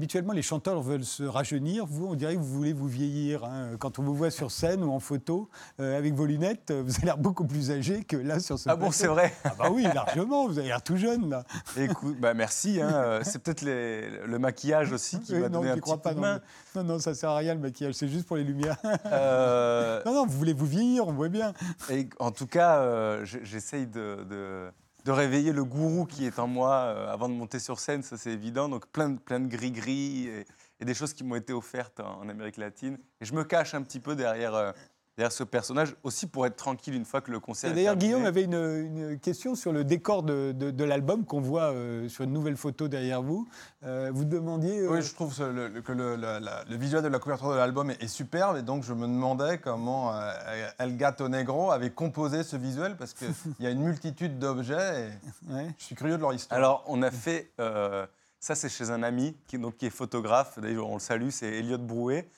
Habituellement, 0.00 0.32
les 0.32 0.40
chanteurs 0.40 0.80
veulent 0.80 1.04
se 1.04 1.24
rajeunir. 1.24 1.84
Vous, 1.84 2.06
on 2.06 2.14
dirait 2.14 2.32
que 2.34 2.38
vous 2.40 2.46
voulez 2.54 2.72
vous 2.72 2.88
vieillir. 2.88 3.44
hein. 3.44 3.72
Quand 3.78 3.98
on 3.98 4.02
vous 4.02 4.14
voit 4.14 4.30
sur 4.30 4.50
scène 4.50 4.82
ou 4.82 4.90
en 4.92 4.98
photo 4.98 5.50
euh, 5.78 5.98
avec 5.98 6.14
vos 6.14 6.24
lunettes, 6.24 6.72
vous 6.72 6.96
avez 6.96 7.04
l'air 7.04 7.18
beaucoup 7.18 7.44
plus 7.46 7.70
âgé 7.70 8.02
que 8.02 8.16
là 8.16 8.40
sur 8.40 8.58
ce 8.58 8.70
Ah 8.70 8.76
bon, 8.76 8.90
c'est 8.92 9.08
vrai 9.08 9.30
Ah 9.44 9.52
bah 9.58 9.68
oui, 9.70 9.82
largement. 9.94 10.46
Vous 10.48 10.58
avez 10.58 10.68
l'air 10.68 10.82
tout 10.82 10.96
jeune 10.96 11.28
là. 11.28 11.44
Écoute, 11.76 12.16
bah 12.18 12.32
merci. 12.32 12.80
hein, 12.80 13.20
C'est 13.24 13.40
peut-être 13.42 13.60
le 13.62 14.38
maquillage 14.38 14.90
aussi 14.90 15.20
qui 15.20 15.34
m'a 15.34 15.50
non, 15.50 15.62
un 15.62 15.72
petit 15.74 15.80
crois 15.80 15.96
coup 15.96 16.02
pas. 16.02 16.10
de 16.14 16.16
Non, 16.16 16.22
main. 16.22 16.40
non, 16.76 16.84
non, 16.84 16.98
ça 16.98 17.12
sert 17.14 17.28
à 17.28 17.36
rien 17.36 17.52
le 17.52 17.60
maquillage. 17.60 17.92
C'est 17.92 18.08
juste 18.08 18.26
pour 18.26 18.38
les 18.38 18.44
lumières. 18.44 18.78
Euh, 19.12 20.00
non, 20.06 20.14
non, 20.14 20.26
vous 20.26 20.38
voulez 20.38 20.54
vous 20.54 20.64
vieillir, 20.66 21.06
on 21.08 21.12
voit 21.12 21.28
bien. 21.28 21.52
Et 21.90 22.08
en 22.20 22.30
tout 22.30 22.46
cas, 22.46 22.78
euh, 22.78 23.22
j'essaye 23.24 23.86
de, 23.86 24.24
de- 24.30 24.70
de 25.04 25.12
réveiller 25.12 25.52
le 25.52 25.64
gourou 25.64 26.06
qui 26.06 26.26
est 26.26 26.38
en 26.38 26.46
moi 26.46 26.74
euh, 26.74 27.12
avant 27.12 27.28
de 27.28 27.34
monter 27.34 27.58
sur 27.58 27.78
scène, 27.78 28.02
ça 28.02 28.16
c'est 28.16 28.32
évident. 28.32 28.68
Donc 28.68 28.86
plein 28.86 29.10
de, 29.10 29.18
plein 29.18 29.40
de 29.40 29.48
gris-gris 29.48 30.28
et, 30.28 30.84
des 30.84 30.94
choses 30.94 31.12
qui 31.12 31.24
m'ont 31.24 31.36
été 31.36 31.52
offertes 31.52 32.00
en, 32.00 32.20
en 32.20 32.28
Amérique 32.28 32.56
latine. 32.56 32.98
Et 33.20 33.24
je 33.24 33.34
me 33.34 33.44
cache 33.44 33.74
un 33.74 33.82
petit 33.82 34.00
peu 34.00 34.16
derrière, 34.16 34.54
euh, 34.54 34.72
derrière 35.20 35.32
ce 35.32 35.44
personnage, 35.44 35.94
aussi 36.02 36.26
pour 36.26 36.46
être 36.46 36.56
tranquille 36.56 36.94
une 36.94 37.04
fois 37.04 37.20
que 37.20 37.30
le 37.30 37.40
concert 37.40 37.68
Et 37.68 37.72
est 37.72 37.76
d'ailleurs. 37.76 37.96
Guillaume 37.96 38.24
avait 38.24 38.44
une, 38.44 38.54
une 38.54 39.18
question 39.18 39.54
sur 39.54 39.70
le 39.70 39.84
décor 39.84 40.22
de, 40.22 40.52
de- 40.52 40.70
de 40.70 40.84
l'album 40.84 41.26
qu'on 41.26 41.42
voit 41.42 41.72
euh, 41.74 42.08
sur 42.08 42.24
une 42.24 42.32
nouvelle 42.32 42.56
photo 42.56 42.88
derrière 42.88 43.20
vous. 43.20 43.46
Euh, 43.84 44.10
vous 44.14 44.24
demandiez. 44.24 44.78
euh, 44.78 44.88
Oui, 44.92 45.02
je 45.02 45.12
trouve 45.14 45.34
ce- 45.34 45.42
le- 45.42 45.68
le- 45.68 45.82
que 45.82 45.92
le, 45.92 46.16
la- 46.16 46.40
la- 46.40 46.64
le 46.64 46.76
visuel 46.76 47.02
de 47.02 47.08
la 47.08 47.18
couverture 47.18 47.50
de 47.50 47.56
l'album 47.56 47.90
est, 47.90 48.02
est 48.02 48.08
superbe 48.08 48.56
et 48.56 48.62
donc 48.62 48.82
je 48.82 48.94
me 48.94 49.02
demandais 49.06 49.58
comment 49.58 50.14
euh, 50.14 50.32
El 50.78 50.96
Gato 50.96 51.28
Negro 51.28 51.70
avait 51.70 51.90
composé 51.90 52.42
ce 52.42 52.56
visuel 52.56 52.96
parce 52.96 53.12
qu'il 53.12 53.28
y 53.60 53.66
a 53.66 53.70
une 53.70 53.82
multitude 53.82 54.38
d'objets 54.38 55.10
et 55.50 55.52
ouais. 55.52 55.66
je 55.76 55.84
suis 55.84 55.94
curieux 55.96 56.16
de 56.16 56.22
leur 56.22 56.32
histoire. 56.32 56.56
Alors, 56.58 56.82
on 56.86 57.02
a 57.02 57.10
fait. 57.10 57.50
euh, 57.60 58.06
ça, 58.38 58.54
c'est 58.54 58.70
chez 58.70 58.88
un 58.88 59.02
ami 59.02 59.36
qui, 59.46 59.58
donc, 59.58 59.76
qui 59.76 59.84
est 59.84 59.90
photographe. 59.90 60.58
D'ailleurs, 60.58 60.88
on 60.88 60.94
le 60.94 60.98
salue, 61.00 61.28
c'est 61.28 61.58
Elliot 61.58 61.76
Brouet. 61.76 62.30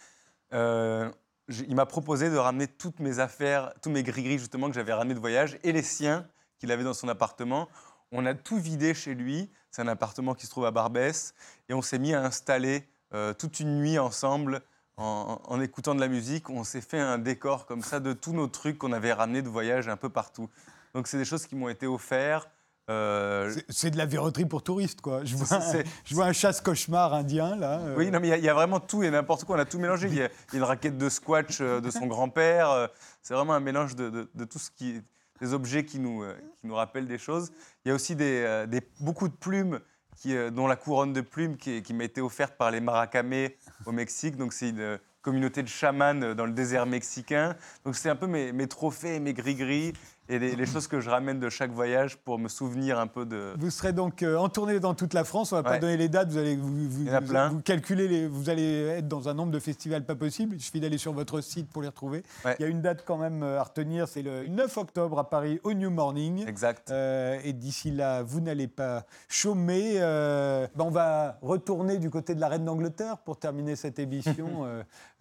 Euh, 0.53 1.09
il 1.49 1.75
m'a 1.75 1.87
proposé 1.87 2.31
de 2.31 2.37
ramener 2.37 2.69
toutes 2.69 3.01
mes 3.01 3.19
affaires, 3.19 3.73
tous 3.83 3.91
mes 3.91 4.03
gris-gris, 4.03 4.39
justement, 4.39 4.69
que 4.69 4.75
j'avais 4.75 4.93
ramenés 4.93 5.15
de 5.15 5.21
voyage, 5.21 5.59
et 5.63 5.73
les 5.73 5.83
siens 5.83 6.27
qu'il 6.59 6.71
avait 6.71 6.85
dans 6.85 6.95
son 6.95 7.09
appartement. 7.09 7.69
On 8.13 8.27
a 8.27 8.35
tout 8.35 8.59
vidé 8.59 8.95
chez 8.95 9.15
lui. 9.15 9.51
C'est 9.71 9.83
un 9.83 9.89
appartement 9.89 10.35
qui 10.35 10.47
se 10.47 10.51
trouve 10.51 10.67
à 10.67 10.71
Barbès. 10.71 11.35
Et 11.69 11.75
on 11.75 11.83
s'est 11.83 11.99
mis 11.99 12.15
à 12.15 12.23
installer 12.23 12.87
euh, 13.15 13.33
toute 13.33 13.59
une 13.61 13.79
nuit 13.79 13.99
ensemble. 13.99 14.63
En, 14.99 15.41
en 15.45 15.61
écoutant 15.61 15.95
de 15.95 16.01
la 16.01 16.09
musique, 16.09 16.51
on 16.51 16.65
s'est 16.65 16.83
fait 16.83 17.01
un 17.01 17.19
décor 17.19 17.67
comme 17.67 17.83
ça 17.83 17.99
de 17.99 18.13
tous 18.13 18.33
nos 18.33 18.47
trucs 18.47 18.79
qu'on 18.79 18.93
avait 18.93 19.13
ramenés 19.13 19.43
de 19.43 19.49
voyage 19.49 19.89
un 19.89 19.97
peu 19.97 20.11
partout. 20.11 20.51
Donc, 20.95 21.09
c'est 21.09 21.17
des 21.17 21.25
choses 21.25 21.47
qui 21.47 21.57
m'ont 21.57 21.71
été 21.71 21.87
offertes. 21.87 22.51
Euh, 22.91 23.55
C'est- 23.69 23.91
de 23.91 23.97
la 23.97 24.07
verroterie 24.07 24.45
pour 24.45 24.63
touristes, 24.63 25.01
quoi. 25.01 25.25
Je 25.25 25.37
vois, 25.37 25.57
un, 25.57 25.61
c'est- 25.61 25.85
je 26.05 26.15
vois 26.15 26.27
un 26.27 26.33
chasse-cauchemar 26.33 27.15
indien, 27.15 27.55
là. 27.57 27.79
euh. 27.81 27.95
Oui, 27.97 28.11
non, 28.11 28.19
mais 28.21 28.27
il 28.29 28.31
y 28.31 28.35
a- 28.35 28.39
il 28.39 28.45
y, 28.45 28.49
a 28.49 28.55
vraiment 28.55 28.81
tout 28.81 29.03
et 29.03 29.11
n'importe 29.11 29.45
quoi. 29.45 29.57
On 29.57 29.59
a 29.61 29.65
tout 29.65 29.79
mélangé. 29.79 30.09
Il 30.09 30.15
y 30.15 30.23
a, 30.23 30.27
il 30.27 30.55
y 30.55 30.57
a 30.57 30.59
une 30.59 30.65
raquette 30.65 30.99
de 30.99 31.09
squash 31.09 31.61
euh, 31.61 31.81
de 31.81 31.91
son 31.91 32.07
grand-père. 32.07 32.89
C'est 33.23 33.35
vraiment 33.35 33.55
un 33.55 33.61
mélange 33.61 33.95
de, 33.95 34.11
de- 34.11 34.29
de 34.35 34.45
tout 34.45 34.59
ce 34.59 34.71
qui, 34.71 35.01
des 35.41 35.53
objets 35.55 35.85
qui 35.85 35.99
nous, 36.01 36.25
qui 36.61 36.67
nous 36.67 36.75
rappellent 36.75 37.07
des 37.07 37.19
choses. 37.19 37.53
Il 37.85 37.89
y 37.89 37.93
a 37.93 37.95
aussi 37.95 38.17
des, 38.17 38.65
des- 38.69 38.83
beaucoup 39.01 39.29
de 39.29 39.35
plumes, 39.35 39.81
qui, 40.17 40.35
dont 40.53 40.67
la 40.67 40.77
couronne 40.77 41.13
de 41.13 41.21
plumes 41.21 41.57
qui, 41.57 41.83
m'a 41.95 42.05
été 42.05 42.21
offerte 42.21 42.55
par 42.57 42.71
les 42.71 42.81
Maracamés 42.81 43.57
au 43.87 43.93
Mexique. 43.93 44.37
Donc 44.37 44.53
c'est 44.53 44.69
une 44.71 44.99
communauté 45.23 45.63
de 45.63 45.69
chamans 45.69 46.15
dans 46.35 46.47
le 46.47 46.53
désert 46.53 46.85
mexicain. 46.87 47.57
Donc 47.85 47.95
c'est 47.97 48.11
un 48.11 48.17
peu 48.17 48.27
mes, 48.27 48.53
mes 48.53 48.67
trophées, 48.69 49.21
mes 49.21 49.33
gris-gris 49.35 49.93
et 50.29 50.39
les, 50.39 50.55
les 50.57 50.67
choses 50.67 50.87
que 50.87 51.01
je 51.01 51.11
ramène 51.11 51.41
de 51.41 51.49
chaque 51.49 51.73
voyage 51.73 52.17
pour 52.17 52.39
me 52.39 52.49
souvenir 52.49 52.99
un 52.99 53.07
peu 53.07 53.27
de. 53.27 53.55
Vous 53.59 53.71
serez 53.71 53.93
donc 53.93 54.23
euh, 54.23 54.37
en 54.37 54.49
tournée 54.49 54.79
dans 54.81 54.95
toute 54.95 55.15
la 55.15 55.25
France. 55.25 55.53
On 55.53 55.57
va 55.57 55.63
pas 55.63 55.79
donner 55.79 55.97
les 55.97 56.09
dates. 56.09 56.31
Vous 56.31 56.39
allez 56.39 56.57
vous, 56.57 56.89
vous, 56.89 57.03
Il 57.03 57.09
y 57.09 57.11
en 57.11 57.15
a 57.15 57.21
vous- 57.21 57.29
plein. 57.29 57.49
vous 57.49 57.61
calculez 57.61 58.07
les. 58.09 58.27
Vous 58.29 58.49
allez 58.49 58.85
être 58.99 59.09
dans 59.09 59.29
un 59.29 59.35
nombre 59.35 59.51
de 59.53 59.59
festivals 59.59 60.05
pas 60.05 60.15
possible. 60.15 60.55
Il 60.57 60.61
suffit 60.63 60.81
d'aller 60.81 60.99
sur 60.99 61.13
votre 61.13 61.41
site 61.41 61.69
pour 61.71 61.83
les 61.83 61.89
retrouver. 61.89 62.23
Ouais. 62.45 62.55
Il 62.59 62.63
y 62.63 62.65
a 62.65 62.69
une 62.69 62.81
date 62.83 63.05
quand 63.07 63.19
même 63.19 63.43
euh, 63.43 63.59
à 63.61 63.65
retenir. 63.65 64.07
C'est 64.09 64.23
le 64.23 64.47
9 64.47 64.77
octobre 64.79 65.19
à 65.19 65.29
Paris 65.29 65.61
au 65.65 65.73
New 65.75 65.91
Morning. 65.91 66.47
Exact. 66.47 66.91
Euh, 66.91 67.39
et 67.45 67.53
d'ici 67.53 67.91
là, 67.91 68.23
vous 68.23 68.41
n'allez 68.41 68.69
pas 68.69 69.05
chômer. 69.29 69.97
Euh, 69.97 70.67
ben, 70.77 70.85
on 70.85 70.91
va 70.91 71.39
retourner 71.43 71.99
du 71.99 72.11
côté 72.11 72.35
de 72.35 72.41
la 72.41 72.49
reine 72.49 72.65
d'Angleterre 72.65 73.19
pour 73.19 73.39
terminer 73.39 73.77
cette 73.77 73.99
émission. 73.99 74.67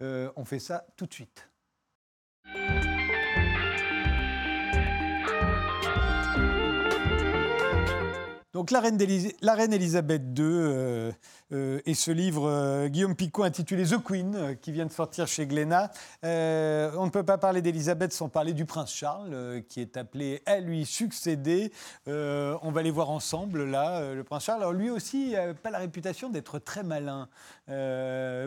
On 0.00 0.44
fait 0.44 0.58
ça 0.58 0.84
tout 0.96 1.06
de 1.06 1.12
suite. 1.12 1.48
Donc 8.52 8.70
la 8.70 8.80
reine, 8.80 9.00
Elisabeth 9.00 10.22
II 10.38 10.44
euh, 10.44 11.12
euh, 11.52 11.80
et 11.86 11.94
ce 11.94 12.10
livre 12.10 12.46
euh, 12.46 12.88
Guillaume 12.88 13.16
Picot 13.16 13.44
intitulé 13.44 13.84
The 13.84 14.02
Queen 14.02 14.58
qui 14.60 14.72
vient 14.72 14.84
de 14.84 14.92
sortir 14.92 15.26
chez 15.26 15.46
Glénat. 15.46 15.90
On 16.22 16.26
ne 17.06 17.10
peut 17.10 17.22
pas 17.22 17.38
parler 17.38 17.62
d'Elisabeth 17.62 18.12
sans 18.12 18.28
parler 18.28 18.52
du 18.52 18.66
prince 18.66 18.92
Charles 18.92 19.62
qui 19.70 19.80
est 19.80 19.96
appelé 19.96 20.42
à 20.44 20.60
lui 20.60 20.84
succéder. 20.84 21.72
On 22.06 22.70
va 22.70 22.82
les 22.82 22.90
voir 22.90 23.08
ensemble 23.08 23.64
là, 23.64 24.12
le 24.12 24.22
prince 24.22 24.44
Charles. 24.44 24.60
Alors 24.60 24.74
lui 24.74 24.90
aussi 24.90 25.30
n'a 25.30 25.54
pas 25.54 25.70
la 25.70 25.78
réputation 25.78 26.28
d'être 26.28 26.58
très 26.58 26.82
malin. 26.82 27.28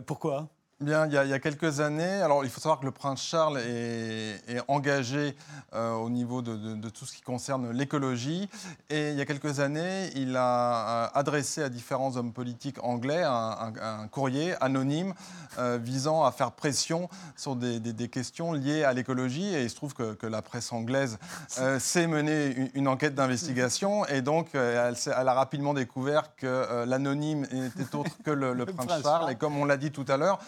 Pourquoi? 0.05 0.49
Bien, 0.81 1.05
il 1.05 1.13
y, 1.13 1.17
a, 1.17 1.23
il 1.23 1.29
y 1.29 1.33
a 1.33 1.39
quelques 1.39 1.79
années, 1.79 2.03
alors 2.21 2.43
il 2.43 2.49
faut 2.49 2.59
savoir 2.59 2.81
que 2.81 2.85
le 2.85 2.91
prince 2.91 3.21
Charles 3.21 3.59
est, 3.59 4.41
est 4.49 4.61
engagé 4.67 5.33
euh, 5.73 5.93
au 5.93 6.09
niveau 6.09 6.41
de, 6.41 6.57
de- 6.57 6.75
de 6.75 6.89
tout 6.89 7.05
ce 7.05 7.13
qui 7.15 7.21
concerne 7.21 7.71
l'écologie. 7.71 8.49
Et 8.89 9.11
il 9.11 9.15
y 9.17 9.21
a 9.21 9.25
quelques 9.25 9.61
années, 9.61 10.09
il 10.15 10.35
a 10.35 11.05
euh, 11.05 11.07
adressé 11.13 11.63
à 11.63 11.69
différents 11.69 12.17
hommes 12.17 12.33
politiques 12.33 12.75
anglais 12.83 13.23
un, 13.23 13.31
un- 13.31 14.01
un 14.01 14.07
courrier 14.09 14.53
anonyme 14.61 15.13
euh, 15.59 15.79
visant 15.81 16.25
à 16.25 16.33
faire 16.33 16.51
pression 16.51 17.07
sur 17.37 17.55
des, 17.55 17.79
des- 17.79 17.93
des 17.93 18.09
questions 18.09 18.51
liées 18.51 18.83
à 18.83 18.91
l'écologie. 18.91 19.55
Et 19.55 19.63
il 19.63 19.69
se 19.69 19.75
trouve 19.77 19.93
que, 19.93 20.13
que 20.13 20.27
la 20.27 20.41
presse 20.41 20.73
anglaise 20.73 21.19
euh, 21.59 21.79
sait 21.79 22.05
mener 22.05 22.47
une, 22.53 22.69
une 22.73 22.87
enquête 22.89 23.15
d'investigation. 23.15 24.05
Et 24.07 24.21
donc, 24.21 24.49
elle, 24.53 24.97
s'est- 24.97 25.13
elle 25.17 25.29
a 25.29 25.33
rapidement 25.35 25.73
découvert 25.73 26.35
que 26.35 26.83
l'anonyme 26.83 27.47
n'était 27.49 27.95
autre 27.95 28.11
que 28.25 28.31
le, 28.31 28.53
le 28.53 28.65
prince. 28.65 29.01
Charles. 29.01 29.31
Et 29.31 29.35
comme 29.35 29.55
on 29.57 29.63
l'a 29.63 29.77
dit 29.77 29.91
tout 29.91 30.05
à 30.09 30.17
l'heure, 30.17 30.39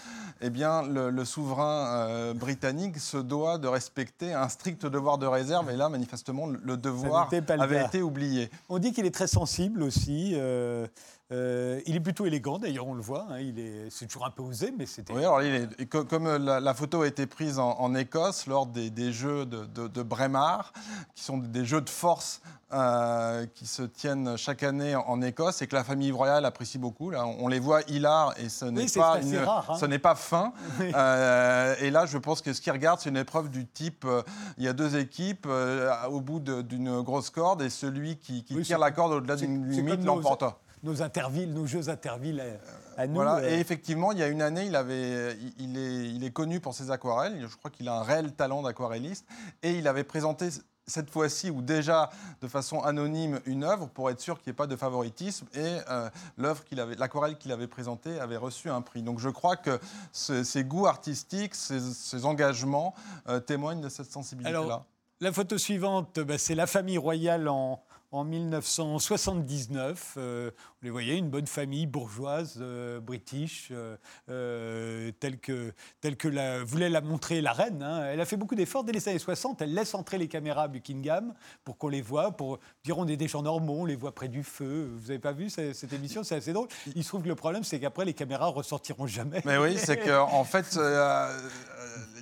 eh 0.42 0.50
bien, 0.50 0.84
le, 0.84 1.10
le 1.10 1.26
souverain 1.26 1.88
euh, 2.08 2.34
britannique 2.34 3.00
se 3.00 3.18
doit 3.18 3.58
de 3.58 3.68
respecter 3.68 4.34
un 4.34 4.50
strict 4.50 4.86
devoir 4.86 5.18
de 5.18 5.26
réserve. 5.26 5.70
Et 5.72 5.76
là, 5.76 5.90
manifestement, 5.90 6.48
le 6.48 6.78
devoir 6.78 7.30
avait 7.60 7.86
été 7.86 8.02
oublié. 8.02 8.50
On 8.70 8.80
dit 8.80 8.94
qu'il 8.94 9.06
est 9.06 9.14
très 9.14 9.28
sensible 9.28 9.84
aussi. 9.84 10.34
euh, 10.36 10.88
euh, 11.34 11.82
il 11.86 11.96
est 11.96 12.00
plutôt 12.00 12.26
élégant 12.26 12.58
d'ailleurs, 12.58 12.88
on 12.88 12.94
le 12.94 13.02
voit. 13.02 13.26
hein, 13.30 13.40
il 13.40 13.60
est, 13.60 13.90
c'est 13.90 14.06
toujours 14.08 14.26
un 14.26 14.32
peu 14.32 14.44
osé, 14.44 14.74
mais 14.78 14.86
c'était. 14.86 15.12
Oui, 15.14 15.20
alors 15.20 15.42
il 15.42 15.54
est- 15.54 15.86
comme 15.86 16.38
la, 16.38 16.60
la 16.62 16.74
photo 16.74 17.02
a 17.02 17.08
été 17.08 17.26
prise 17.28 17.60
en, 17.60 17.72
en 17.80 17.94
Écosse 17.96 18.48
lors 18.48 18.66
des, 18.66 18.90
des 18.90 19.12
Jeux 19.12 19.46
de, 19.46 19.66
de, 19.66 19.88
de 19.90 20.04
Braemar, 20.04 20.72
qui 21.16 21.24
sont 21.26 21.38
des 21.38 21.66
jeux 21.66 21.82
de 21.82 21.90
force 21.90 22.40
euh, 22.72 23.46
qui 23.56 23.66
se 23.68 23.84
tiennent 23.84 24.38
chaque 24.38 24.64
année 24.64 24.96
en, 24.96 25.02
en 25.08 25.22
Écosse 25.22 25.62
et 25.62 25.68
que 25.68 25.76
la 25.76 25.84
famille 25.84 26.12
royale 26.14 26.46
apprécie 26.46 26.78
beaucoup. 26.78 27.10
Là, 27.10 27.26
on, 27.26 27.46
on 27.46 27.48
les 27.50 27.60
voit 27.60 27.82
hilar 27.90 28.34
et 28.40 28.48
ce 28.48 28.64
n'est 28.66 28.86
pas, 28.88 29.16
assez 29.16 29.30
une- 29.36 29.44
rare, 29.44 29.72
hein. 29.72 29.78
ce 29.78 29.86
n'est 29.86 30.00
pas 30.00 30.16
fin. 30.16 30.54
Oui. 30.80 30.92
Euh, 30.96 31.76
et 31.82 31.90
là, 31.92 32.06
je 32.06 32.18
pense 32.18 32.42
que 32.42 32.54
ce 32.54 32.62
qu'ils 32.62 32.72
regardent, 32.72 33.00
c'est 33.02 33.10
une 33.10 33.18
épreuve 33.18 33.50
du 33.50 33.66
type 33.68 34.06
euh, 34.06 34.22
il 34.58 34.64
y 34.64 34.68
a 34.70 34.74
deux 34.74 34.96
équipes 34.96 35.46
euh, 35.50 35.92
au 36.10 36.22
bout 36.22 36.40
de- 36.40 36.62
d'une 36.62 37.02
grosse 37.02 37.30
corde 37.32 37.62
et 37.62 37.70
celui 37.70 38.18
qui, 38.18 38.44
qui 38.46 38.56
Oui, 38.56 38.64
tire 38.64 38.80
la 38.80 38.92
corde 38.92 39.12
au-delà 39.12 39.36
d'une 39.36 39.70
limite 39.70 40.06
comme 40.06 40.22
nos- 40.84 41.02
intervilles, 41.02 41.48
nos 41.48 41.66
jeux 41.66 41.90
intervilles 41.90 42.42
à, 42.98 43.02
à 43.02 43.08
nous. 43.08 43.16
Voilà. 43.16 43.38
euh, 43.38 43.50
Et 43.50 43.60
effectivement, 43.60 44.12
il 44.12 44.20
y 44.20 44.24
a 44.24 44.28
une 44.28 44.42
année, 44.42 44.66
il, 44.66 44.76
avait, 44.76 45.34
il- 45.38 45.54
il, 45.60 45.78
est, 45.78 46.10
il 46.10 46.24
est 46.24 46.32
connu 46.32 46.60
pour 46.60 46.74
ses 46.74 46.92
aquarelles. 46.92 47.46
Je 47.48 47.56
crois 47.58 47.72
qu'il 47.72 47.88
a 47.90 47.96
un 48.00 48.04
réel 48.04 48.32
talent 48.34 48.62
d'aquarelliste. 48.62 49.26
Et 49.64 49.74
il 49.74 49.88
avait 49.88 50.04
présenté 50.04 50.50
cette 50.90 51.10
fois-ci, 51.10 51.50
ou 51.50 51.62
déjà 51.62 52.10
de 52.42 52.48
façon 52.48 52.80
anonyme, 52.82 53.42
une 53.46 53.66
œuvre 53.66 53.88
pour 53.88 54.10
être 54.10 54.22
sûr 54.22 54.38
qu'il 54.40 54.52
n'y 54.52 54.54
ait 54.54 54.56
pas 54.56 54.68
de 54.68 54.76
favoritisme. 54.78 55.46
Et 55.54 55.80
euh, 55.90 56.10
l'œuvre 56.38 56.64
qu'il 56.64 56.80
avait, 56.80 56.96
l'aquarelle 56.96 57.38
qu'il 57.38 57.52
avait 57.52 57.68
présentée 57.68 58.20
avait 58.22 58.38
reçu 58.38 58.70
un 58.70 58.80
prix. 58.82 59.02
Donc 59.02 59.20
je 59.20 59.28
crois 59.30 59.58
que 59.58 59.80
ce- 60.14 60.46
ses 60.46 60.64
goûts 60.64 60.88
artistiques, 60.88 61.56
ses, 61.56 61.82
ses 61.82 62.24
engagements 62.24 62.94
euh, 63.28 63.42
témoignent 63.42 63.82
de 63.82 63.90
cette 63.90 64.10
sensibilité-là. 64.12 64.60
Alors, 64.60 64.86
La 65.20 65.34
photo 65.34 65.58
suivante, 65.58 66.20
bah, 66.22 66.38
c'est 66.38 66.56
la 66.56 66.68
famille 66.68 66.98
royale 67.00 67.50
en, 67.50 67.82
en 68.12 68.24
1979. 68.24 70.14
Euh, 70.18 70.52
vous 70.56 70.86
les 70.86 70.90
voyez, 70.90 71.16
une 71.16 71.30
bonne 71.30 71.48
famille 71.48 71.86
bourgeoise, 71.88 72.58
euh, 72.62 73.00
british, 73.00 73.70
euh, 73.72 73.98
euh, 74.30 75.12
telle 75.20 75.40
que, 75.40 75.74
telle 76.02 76.16
que 76.16 76.28
la, 76.28 76.64
voulait 76.64 76.90
la 76.90 77.02
montrer 77.02 77.42
la 77.42 77.52
reine. 77.52 77.82
hein. 77.84 78.06
Elle 78.12 78.22
a 78.22 78.26
fait 78.26 78.38
beaucoup 78.38 78.56
d'efforts 78.56 78.84
dès 78.84 78.94
les 78.94 79.08
années 79.10 79.20
60. 79.20 79.62
Elle 79.62 79.74
laisse 79.74 79.94
entrer 79.96 80.18
les 80.18 80.28
caméras 80.28 80.64
à 80.64 80.68
Buckingham 80.68 81.34
pour 81.66 81.78
qu'on 81.78 81.90
les 81.90 82.02
voit, 82.02 82.32
pour 82.32 82.60
dire 82.84 82.98
on 82.98 83.08
est 83.08 83.18
des 83.18 83.28
gens 83.28 83.42
normaux, 83.42 83.82
on 83.82 83.86
les 83.86 83.96
voit 83.96 84.14
près 84.16 84.28
du 84.30 84.44
feu. 84.44 84.90
Vous 84.96 85.08
n'avez 85.08 85.20
pas 85.20 85.32
vu 85.34 85.50
cette, 85.50 85.76
cette 85.76 85.94
émission? 85.94 86.24
C'est 86.24 86.36
assez 86.36 86.54
drôle. 86.54 86.68
Il 86.96 87.04
se 87.04 87.10
trouve 87.10 87.24
que 87.24 87.28
le 87.28 87.36
problème, 87.36 87.64
c'est 87.64 87.80
qu'après, 87.80 88.06
les 88.06 88.14
caméras 88.14 88.48
ressortiront 88.48 89.08
jamais. 89.08 89.42
Mais 89.46 89.58
oui, 89.58 89.78
c'est 89.78 89.98
que 89.98 90.18
en 90.18 90.44
fait, 90.46 90.78
euh, 90.78 91.38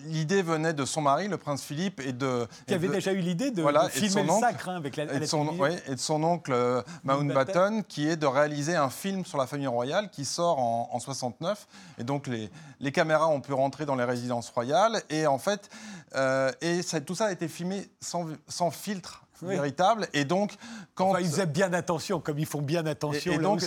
l'idée 0.05 0.41
venait 0.41 0.73
de 0.73 0.85
son 0.85 1.01
mari, 1.01 1.27
le 1.27 1.37
prince 1.37 1.61
Philippe, 1.63 1.99
et 1.99 2.13
de. 2.13 2.47
Qui 2.67 2.73
avait 2.73 2.87
de- 2.87 2.93
déjà 2.93 3.11
eu 3.13 3.19
l'idée 3.19 3.51
de, 3.51 3.61
Voilà, 3.61 3.85
de 3.85 3.89
filmer 3.91 4.23
le 4.23 4.29
sacre 4.39 4.69
hein, 4.69 4.77
avec 4.77 4.95
la, 4.95 5.13
et 5.13 5.27
son. 5.27 5.45
Et 5.87 5.95
de 5.95 5.99
son 5.99 6.23
oncle 6.23 6.51
euh, 6.53 6.81
Mountbatten, 7.03 7.83
qui 7.83 8.07
est 8.07 8.15
de 8.15 8.25
réaliser 8.25 8.75
un 8.75 8.89
film 8.89 9.25
sur 9.25 9.37
la 9.37 9.47
famille 9.47 9.67
royale 9.67 10.09
qui 10.09 10.25
sort 10.25 10.59
en, 10.59 10.89
en 10.91 10.99
69. 10.99 11.67
Et 11.97 12.03
donc 12.03 12.27
les, 12.27 12.49
les 12.79 12.91
caméras 12.91 13.27
ont 13.27 13.41
pu 13.41 13.53
rentrer 13.53 13.85
dans 13.85 13.95
les 13.95 14.03
résidences 14.03 14.49
royales. 14.49 15.01
Et 15.09 15.27
en 15.27 15.37
fait, 15.37 15.69
euh, 16.15 16.51
et 16.61 16.81
ça- 16.81 17.01
tout 17.01 17.15
ça 17.15 17.25
a 17.25 17.31
été 17.31 17.47
filmé 17.47 17.89
sans, 18.01 18.25
sans 18.47 18.71
filtre 18.71 19.23
Oui. 19.41 19.55
véritable. 19.55 20.07
Et 20.13 20.23
donc, 20.25 20.53
quand. 20.95 21.09
Enfin, 21.11 21.19
ils 21.19 21.27
faisaient 21.29 21.45
bien 21.45 21.73
attention, 21.73 22.19
comme 22.21 22.39
ils 22.39 22.45
font 22.45 22.61
bien 22.61 22.85
attention 22.85 23.31
Et, 23.31 23.35
et 23.35 23.37
donc, 23.37 23.61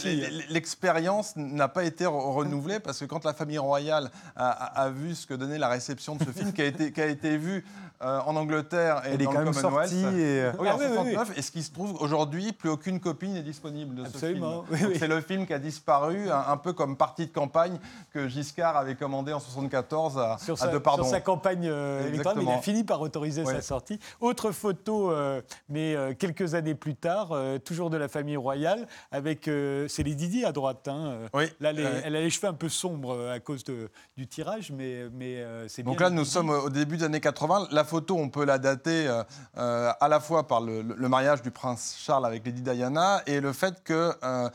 l'expérience 0.49 1.35
n'a 1.37 1.69
pas 1.69 1.85
été 1.85 2.05
re- 2.05 2.33
renouvelée 2.35 2.81
parce 2.81 2.99
que 3.01 3.05
quand 3.05 3.25
la 3.25 3.35
famille 3.35 3.59
royale 3.59 4.11
a, 4.37 4.49
a- 4.51 4.83
a 4.85 4.91
vu 4.91 5.15
ce 5.15 5.27
que 5.27 5.35
donnait 5.35 5.59
la 5.59 5.69
réception 5.69 6.17
de 6.17 6.25
ce 6.25 6.31
film, 6.31 6.53
qui 6.53 6.63
a 6.63 6.67
été, 6.67 6.93
qui 6.93 7.01
a 7.01 7.07
été 7.07 7.37
vu 7.37 7.65
euh, 8.03 8.21
en 8.27 8.37
Angleterre 8.37 9.03
et 9.07 9.15
Elle 9.15 9.23
est 9.23 9.25
dans 9.25 9.33
quand 9.33 9.39
le 9.41 9.45
même 9.47 9.55
Commonwealth. 9.55 9.91
sortie 9.91 10.05
et... 10.21 10.41
euh, 10.43 10.53
Oui, 10.59 10.69
Ah 10.71 10.75
en 10.75 10.79
oui, 10.79 10.85
oui, 10.89 10.97
oui. 10.99 11.13
69, 11.15 11.39
et 11.39 11.43
ce 11.43 11.51
qui 11.51 11.63
se 11.63 11.73
trouve 11.73 12.01
aujourd'hui, 12.01 12.53
plus 12.53 12.69
aucune 12.71 13.01
copie 13.01 13.29
n'est 13.29 13.43
disponible 13.43 13.95
de 13.97 14.05
Absolument, 14.05 14.65
ce 14.71 14.77
film. 14.77 14.93
C'est 14.99 15.09
le 15.09 15.21
film 15.21 15.47
qui 15.47 15.53
a 15.55 15.59
disparu, 15.59 16.31
un, 16.31 16.45
un 16.53 16.57
peu 16.57 16.73
comme 16.73 16.97
partie 16.97 17.27
de 17.27 17.33
campagne 17.33 17.79
que 18.13 18.29
Giscard 18.29 18.77
avait 18.77 18.95
commandé 18.95 19.33
en 19.33 19.41
74 19.41 20.19
à, 20.19 20.39
sur 20.39 20.57
sa, 20.59 20.69
De 20.69 20.79
Pardon. 20.79 21.03
sur 21.03 21.11
sa 21.11 21.21
campagne 21.21 21.67
euh, 21.69 22.07
électorale, 22.09 22.39
mais 22.39 22.45
il 22.45 22.51
a 22.51 22.59
fini 22.63 22.85
par 22.85 23.01
autoriser 23.01 23.45
sa 23.45 23.61
sortie. 23.63 23.99
Autre 24.21 24.51
photo, 24.53 25.11
euh, 25.11 25.41
mais 25.69 25.95
euh, 25.95 26.15
quelques 26.15 26.55
années 26.55 26.75
plus 26.75 26.95
tard, 26.95 27.29
euh, 27.33 27.59
toujours 27.59 27.91
de 27.91 27.97
la 27.97 28.09
famille 28.09 28.37
royale, 28.37 28.87
avec 29.11 29.49
euh, 29.49 29.87
c'est 29.89 30.03
les 30.03 30.15
Didi 30.15 30.45
à 30.45 30.53
droite. 30.53 30.87
hein. 30.89 31.19
Oui, 31.35 31.45
Là, 31.61 31.73
les- 31.73 31.85
euh, 31.85 32.01
elle 32.05 32.17
a 32.17 32.21
les 32.21 32.31
cheveux 32.31 32.49
un 32.49 32.53
peu 32.55 32.69
sombres 32.69 33.31
à 33.31 33.41
cause 33.41 33.65
de- 33.65 33.91
du 34.17 34.27
tirage, 34.27 34.71
mais, 34.73 35.05
mais 35.13 35.37
euh, 35.37 35.67
c'est 35.69 35.83
bien. 35.83 35.93
Donc 35.93 36.01
là, 36.01 36.11
nous 36.11 36.23
Didi. 36.23 36.31
sommes 36.33 36.51
au 36.51 36.71
début 36.71 36.97
des 36.99 37.05
années 37.05 37.21
80. 37.21 37.69
La 37.71 37.85
photo, 37.89 38.17
on 38.17 38.29
peut 38.29 38.45
la 38.45 38.59
dater 38.59 39.09
euh, 39.09 39.25
euh, 39.57 39.91
à 40.01 40.09
la 40.09 40.21
fois 40.21 40.47
par 40.47 40.61
le, 40.61 40.83
mariage 41.09 41.43
du 41.43 41.51
prince 41.51 41.97
Charles 41.99 42.27
avec 42.27 42.45
Lady 42.45 42.61
Diana 42.61 43.23
et 43.27 43.41
le 43.41 43.53
fait 43.53 43.83
que 43.83 44.13
euh, 44.23 44.49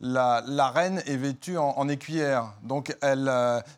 la, 0.00 0.70
reine 0.70 1.02
est 1.06 1.16
vêtue 1.16 1.56
en, 1.56 1.70
en 1.76 1.88
écuyère. 1.88 2.52
Donc 2.62 2.94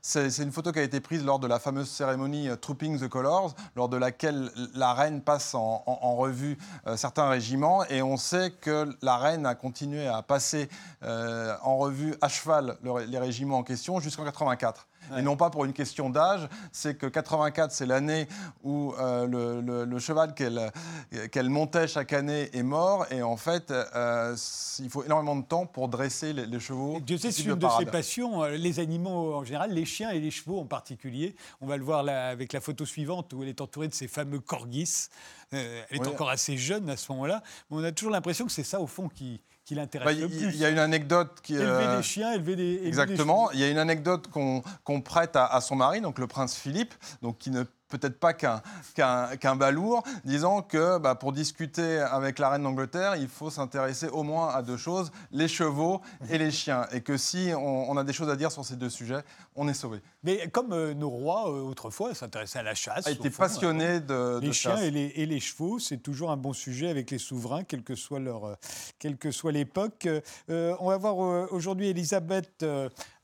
c'est 0.00 0.38
une 0.38 0.50
photo 0.50 0.72
qui 0.72 0.78
a 0.78 0.82
été 0.82 1.00
prise 1.00 1.24
lors 1.24 1.38
de 1.38 1.46
la 1.46 1.58
fameuse 1.58 1.90
cérémonie 1.90 2.48
Trooping 2.60 2.98
the 2.98 3.08
Colors, 3.08 3.54
lors 3.76 3.88
de 3.88 3.96
laquelle 3.96 4.50
la 4.74 4.94
reine 4.94 5.20
passe 5.20 5.54
en, 5.54 5.82
revue 6.16 6.58
certains 6.96 7.28
régiments. 7.28 7.84
Et 7.86 8.02
on 8.02 8.16
sait 8.16 8.50
que 8.50 8.88
la 9.02 9.18
reine 9.18 9.44
a 9.46 9.54
continué 9.54 10.06
à 10.08 10.22
passer 10.22 10.68
en 11.02 11.76
revue 11.76 12.14
à 12.20 12.28
cheval 12.28 12.76
les 13.08 13.18
régiments 13.18 13.58
en 13.58 13.62
question 13.62 14.00
jusqu'en 14.00 14.24
84. 14.24 14.86
Ouais. 15.10 15.18
Et 15.18 15.22
non 15.22 15.36
pas 15.36 15.50
pour 15.50 15.64
une 15.64 15.72
question 15.72 16.10
d'âge, 16.10 16.48
c'est 16.70 16.96
que 16.96 17.06
84, 17.06 17.72
c'est 17.72 17.86
l'année 17.86 18.28
où 18.62 18.94
euh, 18.98 19.26
le, 19.26 19.60
le- 19.60 19.84
le 19.84 19.98
cheval 19.98 20.34
qu'elle 20.34 21.50
montait 21.50 21.88
chaque 21.88 22.12
année 22.12 22.50
est 22.56 22.62
mort. 22.62 23.06
Et 23.10 23.22
en 23.22 23.36
fait, 23.36 23.70
euh, 23.70 24.36
il 24.78 24.88
faut 24.90 25.04
énormément 25.04 25.36
de 25.36 25.44
temps 25.44 25.66
pour 25.66 25.88
dresser 25.88 26.32
les, 26.32 26.46
les 26.46 26.60
chevaux. 26.60 27.00
Dieu 27.00 27.18
sait, 27.18 27.32
c'est 27.32 27.42
une 27.42 27.54
de 27.56 27.66
ses 27.78 27.86
passions, 27.86 28.42
euh, 28.44 28.50
les 28.56 28.80
animaux 28.80 29.34
en 29.34 29.44
général, 29.44 29.72
les 29.72 29.84
chiens 29.84 30.10
et 30.10 30.20
les 30.20 30.30
chevaux 30.30 30.60
en 30.60 30.66
particulier. 30.66 31.34
On 31.60 31.66
va 31.66 31.76
le 31.76 31.84
voir 31.84 32.02
là 32.02 32.28
avec 32.28 32.52
la 32.52 32.60
photo 32.60 32.84
suivante 32.84 33.32
où 33.32 33.42
elle 33.42 33.48
est 33.48 33.60
entourée 33.60 33.88
de 33.88 33.94
ces 33.94 34.08
fameux 34.08 34.40
corgis. 34.40 35.08
Euh, 35.54 35.82
elle 35.90 35.96
est 35.98 36.00
Oui. 36.00 36.08
encore 36.08 36.30
assez 36.30 36.56
jeune 36.56 36.88
à 36.88 36.96
ce 36.96 37.10
moment-là, 37.12 37.42
mais 37.70 37.76
on 37.78 37.84
a 37.84 37.92
toujours 37.92 38.12
l'impression 38.12 38.46
que 38.46 38.52
c'est 38.52 38.62
ça 38.64 38.80
au 38.80 38.86
fond 38.86 39.08
qui, 39.08 39.40
qui 39.64 39.74
l'intéresse 39.74 40.06
Bah, 40.06 40.12
le 40.12 40.26
Il 40.26 40.28
plus. 40.28 40.48
il 40.54 40.56
y 40.56 40.64
a 40.64 40.70
une 40.70 40.78
anecdote 40.78 41.38
qui 41.42 41.54
Élever 41.54 41.66
euh, 41.68 41.96
des 41.98 42.02
chiens, 42.02 42.32
élever 42.32 42.56
des. 42.56 42.62
élever 42.64 42.80
des 42.80 42.88
Exactement. 42.88 43.46
chevaux. 43.46 43.50
Il 43.54 43.60
y 43.60 43.64
a 43.64 43.68
une 43.70 43.78
anecdote 43.78 44.28
qu'on 44.28 44.62
qu'on 44.84 45.00
prête 45.00 45.36
à, 45.36 45.46
à 45.46 45.60
son 45.60 45.76
mari, 45.76 46.00
donc 46.00 46.18
le 46.18 46.26
prince 46.26 46.56
Philippe, 46.56 46.94
donc 47.22 47.38
qui 47.38 47.50
ne 47.50 47.64
peut-être 47.92 48.18
pas 48.18 48.32
qu'un 48.32 48.62
qu'un 48.94 49.36
qu'un 49.36 49.56
balourd, 49.56 50.02
disant 50.24 50.62
que 50.62 50.98
bah, 50.98 51.14
pour 51.14 51.32
discuter 51.32 51.98
avec 51.98 52.38
la 52.38 52.50
reine 52.50 52.62
d'Angleterre, 52.62 53.16
il 53.16 53.28
faut 53.28 53.50
s'intéresser 53.50 54.08
au 54.08 54.22
moins 54.22 54.48
à 54.48 54.62
deux 54.62 54.76
choses, 54.76 55.12
les 55.30 55.48
chevaux 55.48 56.00
et 56.30 56.38
les 56.38 56.50
chiens. 56.50 56.86
Et 56.92 57.02
que 57.02 57.16
si 57.16 57.50
on, 57.54 57.90
on 57.90 57.96
a 57.96 58.04
des 58.04 58.12
choses 58.12 58.30
à 58.30 58.36
dire 58.36 58.50
sur 58.50 58.64
ces 58.64 58.76
deux 58.76 58.90
sujets, 58.90 59.22
on 59.54 59.68
est 59.68 59.74
sauvé. 59.74 60.00
Mais 60.22 60.48
comme 60.48 60.72
euh, 60.72 60.94
nos 60.94 61.10
rois 61.10 61.50
euh, 61.50 61.62
autrefois 61.62 62.14
s'intéressaient 62.14 62.60
à 62.60 62.62
la 62.62 62.74
chasse, 62.74 63.06
A 63.06 63.10
au 63.10 63.12
été 63.12 63.30
fond, 63.30 63.42
passionné 63.42 64.00
de, 64.00 64.14
euh, 64.14 64.40
de 64.40 64.46
les 64.46 64.52
chiens 64.52 64.76
chasse. 64.76 64.84
et 64.84 64.90
les, 64.90 65.12
et 65.16 65.26
les 65.26 65.40
chevaux, 65.40 65.78
c'est 65.78 65.98
toujours 65.98 66.30
un 66.30 66.36
bon 66.36 66.52
sujet 66.52 66.88
avec 66.88 67.10
les 67.10 67.18
souverains, 67.18 67.64
quelle 67.64 67.82
que 67.82 67.94
soit 67.94 68.20
leur, 68.20 68.44
euh, 68.44 68.54
quelle 68.98 69.16
que 69.16 69.30
soit 69.30 69.52
l'époque. 69.52 70.08
On 70.48 70.88
va 70.88 70.96
voir 70.96 71.16
aujourd'hui 71.52 71.88
Elisabeth 71.88 72.64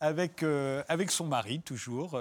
avec, 0.00 0.44
avec 0.88 1.10
son 1.10 1.26
mari 1.26 1.60
toujours. 1.60 2.18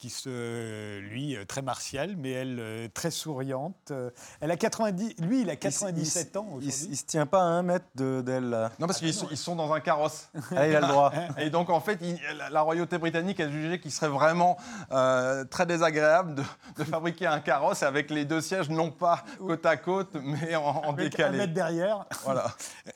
Qui 0.00 0.08
se, 0.08 0.98
lui, 1.00 1.36
euh, 1.36 1.44
très 1.44 1.60
martial, 1.60 2.16
mais 2.16 2.30
elle, 2.30 2.56
euh, 2.58 2.88
très 2.92 3.10
souriante. 3.10 3.76
Euh, 3.90 4.08
Elle 4.40 4.50
a 4.50 4.56
90, 4.56 5.16
lui, 5.20 5.42
il 5.42 5.50
a 5.50 5.56
97 5.56 6.38
ans 6.38 6.48
Il, 6.62 6.68
il 6.68 6.96
se 6.96 7.04
tient 7.04 7.26
pas 7.26 7.40
à 7.40 7.44
un 7.44 7.62
mètre 7.62 7.84
de- 7.96 8.22
d'elle. 8.22 8.70
Non, 8.78 8.86
parce 8.86 8.98
qu'ils 8.98 9.12
sont, 9.12 9.28
ils 9.30 9.36
sont 9.36 9.54
dans 9.56 9.70
un 9.74 9.80
carrosse. 9.80 10.30
Ah, 10.56 10.66
il 10.66 10.74
a 10.74 10.80
le 10.80 10.86
droit. 10.86 11.12
Et 11.36 11.50
donc, 11.50 11.68
en 11.68 11.80
fait, 11.80 11.98
il- 12.00 12.18
la, 12.38 12.48
la 12.48 12.60
royauté 12.62 12.96
britannique 12.96 13.40
a 13.40 13.50
jugé 13.50 13.78
qu'il 13.78 13.92
serait 13.92 14.08
vraiment 14.08 14.56
euh, 14.90 15.44
très 15.44 15.66
désagréable 15.66 16.34
de, 16.34 16.42
de 16.78 16.84
fabriquer 16.84 17.26
un 17.26 17.40
carrosse 17.40 17.82
avec 17.82 18.10
les 18.10 18.24
deux 18.24 18.40
sièges, 18.40 18.70
non 18.70 18.90
pas 18.90 19.22
côte 19.38 19.66
à 19.66 19.76
côte, 19.76 20.16
mais 20.22 20.56
en, 20.56 20.62
en 20.64 20.92
Avec 20.94 21.20
un 21.20 21.30
décalé. 21.30 21.38
mètre 21.38 21.52
derrière. 21.52 22.06
Voilà. 22.24 22.46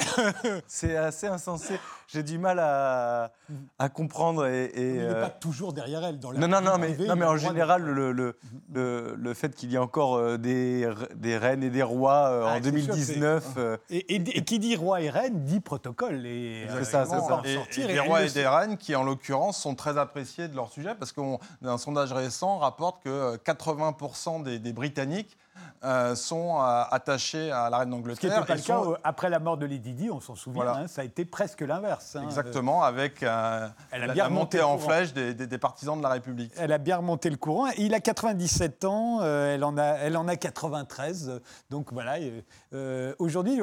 C'est 0.66 0.96
assez 0.96 1.26
insensé. 1.26 1.78
J'ai 2.08 2.22
du 2.22 2.38
mal 2.38 2.58
à, 2.60 3.30
à 3.78 3.88
comprendre. 3.88 4.46
Et, 4.46 4.64
et, 4.66 4.88
il 4.90 4.96
n'est 4.96 5.02
euh, 5.04 5.22
pas 5.22 5.30
toujours 5.30 5.72
derrière 5.72 6.02
elle. 6.04 6.18
Dans 6.18 6.30
la 6.32 6.38
Non, 6.40 6.48
non, 6.48 6.60
non, 6.60 6.78
mais, 6.78 6.93
non, 6.98 7.16
mais 7.16 7.24
en 7.24 7.34
de- 7.34 7.38
général, 7.38 7.82
le, 7.82 8.12
le, 8.12 8.36
le, 8.72 9.14
le 9.16 9.34
fait 9.34 9.54
qu'il 9.54 9.70
y 9.70 9.74
ait 9.74 9.78
encore 9.78 10.16
euh, 10.16 10.36
des, 10.38 10.88
des 11.14 11.36
reines 11.38 11.62
et 11.62 11.70
des 11.70 11.82
rois 11.82 12.28
euh, 12.30 12.44
Ah, 12.46 12.50
en 12.52 12.54
c'est 12.56 12.62
sûr, 12.80 12.94
2019, 12.94 13.44
euh, 13.56 13.76
Et, 13.90 14.14
et- 14.16 14.38
et 14.38 14.44
qui 14.44 14.58
dit 14.58 14.76
roi 14.76 15.00
et 15.00 15.10
reine 15.10 15.44
dit 15.44 15.60
protocole. 15.60 16.26
Et, 16.26 16.66
C'est 16.78 16.84
ça, 16.84 17.04
c'est 17.06 17.20
ça. 17.20 17.42
Et, 17.44 17.54
sortir, 17.54 17.88
et 17.88 17.90
et 17.90 17.94
des 17.94 18.00
rois 18.00 18.22
et 18.24 18.30
des 18.30 18.46
reines 18.46 18.76
qui, 18.76 18.94
en 18.94 19.02
l'occurrence, 19.04 19.60
sont 19.60 19.74
très 19.74 19.98
appréciés 19.98 20.48
de 20.48 20.56
leur 20.56 20.70
sujet 20.70 20.94
parce 20.98 21.12
qu'un 21.12 21.78
sondage 21.78 22.12
récent 22.12 22.58
rapporte 22.58 23.02
que 23.02 23.08
euh, 23.08 23.36
80% 23.36 24.42
des, 24.42 24.58
des 24.58 24.72
Britanniques 24.72 25.36
euh, 25.84 26.14
sont 26.14 26.56
euh, 26.60 26.82
attachés 26.90 27.50
à 27.50 27.68
la 27.70 27.78
reine 27.78 27.88
Ce 27.90 27.94
qui 27.94 27.96
d'Angleterre. 28.02 28.30
n'était 28.40 28.46
pas 28.46 28.54
le 28.56 28.60
cas 28.62 28.82
sont- 28.84 28.96
après 29.04 29.28
la 29.30 29.38
mort 29.38 29.56
de 29.56 29.66
Lady 29.66 29.92
Di, 29.94 30.10
on 30.10 30.20
s'en 30.20 30.34
souvient, 30.34 30.62
Voilà. 30.64 30.78
hein, 30.80 30.86
ça 30.88 31.02
a 31.02 31.04
été 31.04 31.24
presque 31.24 31.60
l'inverse. 31.60 32.16
hein. 32.16 32.22
Exactement, 32.24 32.82
avec 32.82 33.22
euh, 33.22 33.68
Elle 33.90 34.02
a 34.04 34.06
la, 34.08 34.12
bien 34.14 34.24
la 34.24 34.30
montée 34.30 34.62
en 34.62 34.78
flèche 34.78 35.12
des, 35.12 35.34
des- 35.34 35.46
des 35.46 35.58
partisans 35.58 35.96
de 35.98 36.02
la 36.02 36.08
République. 36.10 36.52
Elle 36.56 36.72
a 36.72 36.78
bien 36.78 36.96
remonté 36.98 37.28
le 37.30 37.36
courant. 37.36 37.66
Il 37.78 37.94
a 37.94 38.00
97 38.00 38.84
ans, 38.84 39.18
euh, 39.22 39.54
elle, 39.54 39.64
en 39.64 39.76
a, 39.78 39.84
elle 39.84 40.16
en 40.16 40.26
a 40.28 40.36
93. 40.36 41.28
euh, 41.28 41.38
Donc 41.70 41.92
voilà, 41.92 42.16
aujourd'hui, 43.18 43.60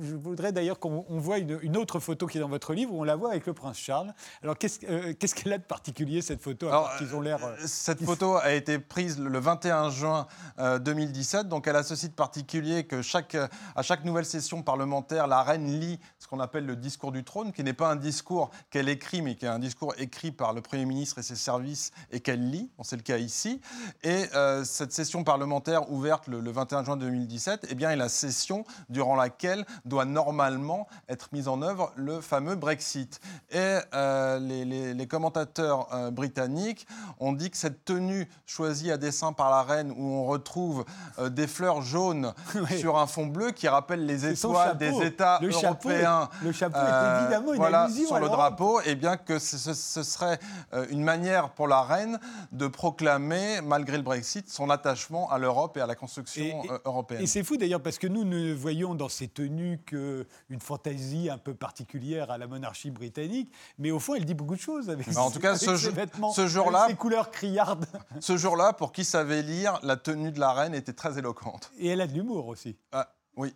je 0.00 0.14
voudrais 0.16 0.52
d'ailleurs 0.52 0.78
qu'on 0.78 1.04
on 1.08 1.18
voit 1.18 1.38
une, 1.38 1.58
une 1.62 1.76
autre 1.76 2.00
photo 2.00 2.26
qui 2.26 2.38
est 2.38 2.40
dans 2.40 2.48
votre 2.48 2.74
livre, 2.74 2.92
où 2.92 3.00
on 3.00 3.04
la 3.04 3.16
voit 3.16 3.30
avec 3.30 3.46
le 3.46 3.52
prince 3.52 3.76
Charles. 3.78 4.12
Alors 4.42 4.56
qu'est-ce 4.58 4.80
qu'est-ce 5.12 5.34
qu'elle 5.34 5.52
a 5.52 5.58
de 5.58 5.62
particulier, 5.62 6.22
cette 6.22 6.40
photo, 6.42 6.68
Alors, 6.68 6.96
qu'ils 6.96 7.14
ont 7.14 7.20
l'air... 7.20 7.38
Cette 7.64 8.02
photo 8.04 8.36
a 8.36 8.52
été 8.52 8.78
prise 8.78 9.18
le 9.18 9.38
21 9.38 9.90
juin 9.90 10.26
euh, 10.58 10.78
2017. 11.22 11.48
Donc, 11.48 11.66
elle 11.66 11.76
a 11.76 11.82
ce 11.82 11.94
site 11.94 12.14
particulier 12.14 12.84
que 12.84 13.02
chaque, 13.02 13.36
à 13.76 13.82
chaque 13.82 14.04
nouvelle 14.04 14.24
session 14.24 14.62
parlementaire, 14.62 15.26
la 15.26 15.42
reine 15.42 15.66
lit 15.80 15.98
ce 16.18 16.26
qu'on 16.26 16.40
appelle 16.40 16.66
le 16.66 16.76
discours 16.76 17.12
du 17.12 17.24
trône, 17.24 17.52
qui 17.52 17.62
n'est 17.64 17.72
pas 17.72 17.90
un 17.90 17.96
discours 17.96 18.50
qu'elle 18.70 18.88
écrit, 18.88 19.22
mais 19.22 19.36
qui 19.36 19.44
est 19.44 19.48
un 19.48 19.58
discours 19.58 19.94
écrit 19.98 20.32
par 20.32 20.52
le 20.52 20.60
Premier 20.60 20.84
ministre 20.84 21.18
et 21.18 21.22
ses 21.22 21.36
services 21.36 21.92
et 22.10 22.20
qu'elle 22.20 22.50
lit. 22.50 22.70
C'est 22.82 22.96
le 22.96 23.02
cas 23.02 23.18
ici. 23.18 23.60
Et 24.02 24.26
euh, 24.34 24.64
cette 24.64 24.92
session 24.92 25.24
parlementaire 25.24 25.90
ouverte 25.90 26.26
le, 26.26 26.40
le 26.40 26.50
21 26.50 26.84
juin 26.84 26.96
2017 26.96 27.66
eh 27.68 27.74
bien, 27.74 27.90
est 27.90 27.96
la 27.96 28.08
session 28.08 28.64
durant 28.88 29.14
laquelle 29.14 29.64
doit 29.84 30.04
normalement 30.04 30.88
être 31.08 31.28
mis 31.32 31.48
en 31.48 31.62
œuvre 31.62 31.92
le 31.96 32.20
fameux 32.20 32.56
Brexit. 32.56 33.20
Et 33.50 33.78
euh, 33.94 34.38
les 34.38 35.06
commentateurs 35.06 35.88
euh, 35.92 36.10
britanniques 36.10 36.86
ont 37.20 37.32
dit 37.32 37.50
que 37.50 37.56
cette 37.56 37.84
tenue 37.84 38.28
choisie 38.46 38.90
à 38.90 38.96
dessein 38.96 39.32
par 39.32 39.50
la 39.50 39.62
reine, 39.62 39.92
où 39.96 40.02
on 40.02 40.26
retrouve 40.26 40.84
euh, 41.18 41.28
des 41.28 41.46
fleurs 41.46 41.82
jaunes 41.82 42.32
Oui. 42.54 42.78
sur 42.78 42.98
un 42.98 43.06
fond 43.06 43.26
bleu 43.26 43.50
qui 43.50 43.68
rappellent 43.68 44.06
les 44.06 44.26
étoiles 44.26 44.76
des 44.78 45.02
États 45.02 45.38
Le 45.42 45.50
chapeau 45.50 45.90
est- 45.90 46.02
européens. 46.02 46.28
le 46.42 46.52
chapeau 46.52 46.76
est 46.78 46.82
euh, 46.82 47.20
évidemment 47.22 47.52
une 47.52 47.58
voilà, 47.58 47.82
allusion 47.82 48.06
sur 48.06 48.16
à 48.16 48.20
le 48.20 48.28
drapeau, 48.28 48.80
et 48.82 48.94
bien 48.94 49.16
que 49.16 49.38
ce, 49.38 49.56
serait 50.02 50.38
euh, 50.74 50.86
une 50.90 51.02
manière 51.02 51.50
pour 51.50 51.68
la 51.68 51.82
reine 51.82 52.18
de 52.52 52.66
proclamer, 52.66 53.60
malgré 53.62 53.96
le 53.96 54.02
Brexit, 54.02 54.50
son 54.50 54.70
attachement 54.70 55.30
à 55.30 55.38
l'Europe 55.38 55.76
et 55.76 55.80
à 55.80 55.86
la 55.86 55.94
construction 55.94 56.62
Et- 56.62 56.66
et- 56.66 56.70
européenne. 56.84 57.22
Et 57.22 57.26
c'est 57.26 57.42
fou 57.42 57.56
d'ailleurs 57.56 57.80
parce 57.82 57.98
que 57.98 58.06
nous 58.06 58.24
ne 58.24 58.52
voyons 58.52 58.94
dans 58.94 59.08
ces 59.08 59.28
tenues 59.28 59.80
qu'une 59.86 60.24
fantaisie 60.60 61.30
un 61.30 61.38
peu 61.38 61.54
particulière 61.54 62.30
à 62.30 62.38
la 62.38 62.46
monarchie 62.46 62.90
britannique, 62.90 63.52
mais 63.78 63.90
au 63.90 63.98
fond 63.98 64.14
elle 64.14 64.24
dit 64.24 64.34
beaucoup 64.34 64.54
de 64.56 64.60
choses 64.60 64.90
avec, 64.90 65.12
Bah, 65.12 65.22
en 65.22 65.30
tout 65.30 65.40
cas, 65.40 65.50
avec 65.50 65.60
ce 65.60 65.76
ses 65.76 65.84
jour- 65.84 65.94
vêtements, 65.94 66.32
ce 66.32 66.46
jour-là- 66.46 66.80
avec 66.82 66.90
ses 66.92 66.96
couleurs 66.96 67.30
criardes. 67.30 67.86
Ce 68.20 68.36
jour-là, 68.36 68.72
pour 68.72 68.92
qui 68.92 69.04
savait 69.04 69.42
lire, 69.42 69.78
la 69.82 69.96
tenue 69.96 70.32
de 70.32 70.40
la 70.40 70.52
reine 70.52 70.74
était 70.74 70.92
très 70.92 71.01
éloquente. 71.10 71.70
Et 71.78 71.88
elle 71.88 72.00
a 72.00 72.06
de 72.06 72.12
l'humour 72.12 72.46
aussi. 72.46 72.76
Ah, 72.92 73.14
oui. 73.36 73.54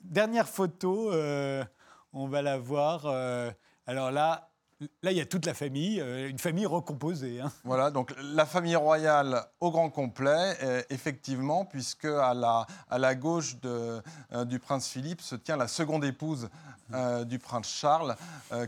Dernière 0.00 0.48
photo, 0.48 1.12
euh, 1.12 1.64
on 2.12 2.28
va 2.28 2.40
la 2.42 2.58
voir. 2.58 3.06
euh, 3.06 3.50
alors 3.86 4.10
là, 4.10 4.50
là 5.02 5.10
il 5.10 5.16
y 5.16 5.20
a 5.20 5.26
toute 5.26 5.44
la 5.44 5.54
famille, 5.54 6.00
euh, 6.00 6.28
une 6.28 6.38
famille 6.38 6.66
recomposée. 6.66 7.40
hein. 7.40 7.50
Voilà, 7.64 7.90
donc 7.90 8.14
la 8.22 8.46
famille 8.46 8.76
royale 8.76 9.44
au 9.60 9.70
grand 9.70 9.90
complet, 9.90 10.56
effectivement, 10.90 11.64
puisque 11.64 12.04
à 12.04 12.32
la, 12.34 12.66
à 12.88 12.98
la 12.98 13.14
gauche 13.14 13.60
de, 13.60 14.00
du 14.44 14.58
prince 14.58 14.88
Philippe 14.88 15.20
se 15.20 15.34
tient 15.34 15.56
la 15.56 15.68
seconde 15.68 16.04
épouse 16.04 16.48
du 17.26 17.38
prince 17.38 17.68
Charles, 17.68 18.16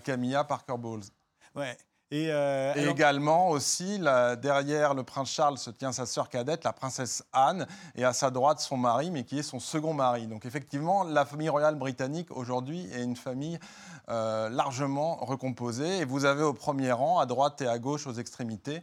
Camilla 0.04 0.44
Parker 0.44 0.76
Bowles. 0.78 1.04
Ouais. 1.54 1.76
Et, 2.12 2.26
euh, 2.32 2.74
Et 2.74 2.80
alors- 2.80 2.92
également 2.92 3.48
aussi, 3.50 3.98
là, 3.98 4.34
derrière 4.34 4.94
le 4.94 5.04
prince 5.04 5.30
Charles 5.30 5.58
se 5.58 5.70
tient 5.70 5.92
sa 5.92 6.06
sœur 6.06 6.28
cadette, 6.28 6.64
la 6.64 6.72
princesse 6.72 7.22
Anne, 7.32 7.68
et 7.94 8.04
à 8.04 8.12
sa 8.12 8.30
droite 8.30 8.58
son 8.58 8.76
mari, 8.76 9.12
mais 9.12 9.22
qui 9.24 9.38
est 9.38 9.44
son 9.44 9.60
second 9.60 9.94
mari. 9.94 10.26
Donc 10.26 10.44
effectivement, 10.44 11.04
la 11.04 11.24
famille 11.24 11.48
royale 11.48 11.76
britannique 11.76 12.30
aujourd'hui 12.36 12.88
est 12.92 13.04
une 13.04 13.14
famille 13.16 13.60
euh, 14.08 14.48
largement 14.48 15.16
recomposée. 15.24 15.98
Et 15.98 16.04
vous 16.04 16.24
avez 16.24 16.42
au 16.42 16.52
premier 16.52 16.90
rang, 16.90 17.20
à 17.20 17.26
droite 17.26 17.60
et 17.62 17.68
à 17.68 17.78
gauche, 17.78 18.08
aux 18.08 18.14
extrémités, 18.14 18.82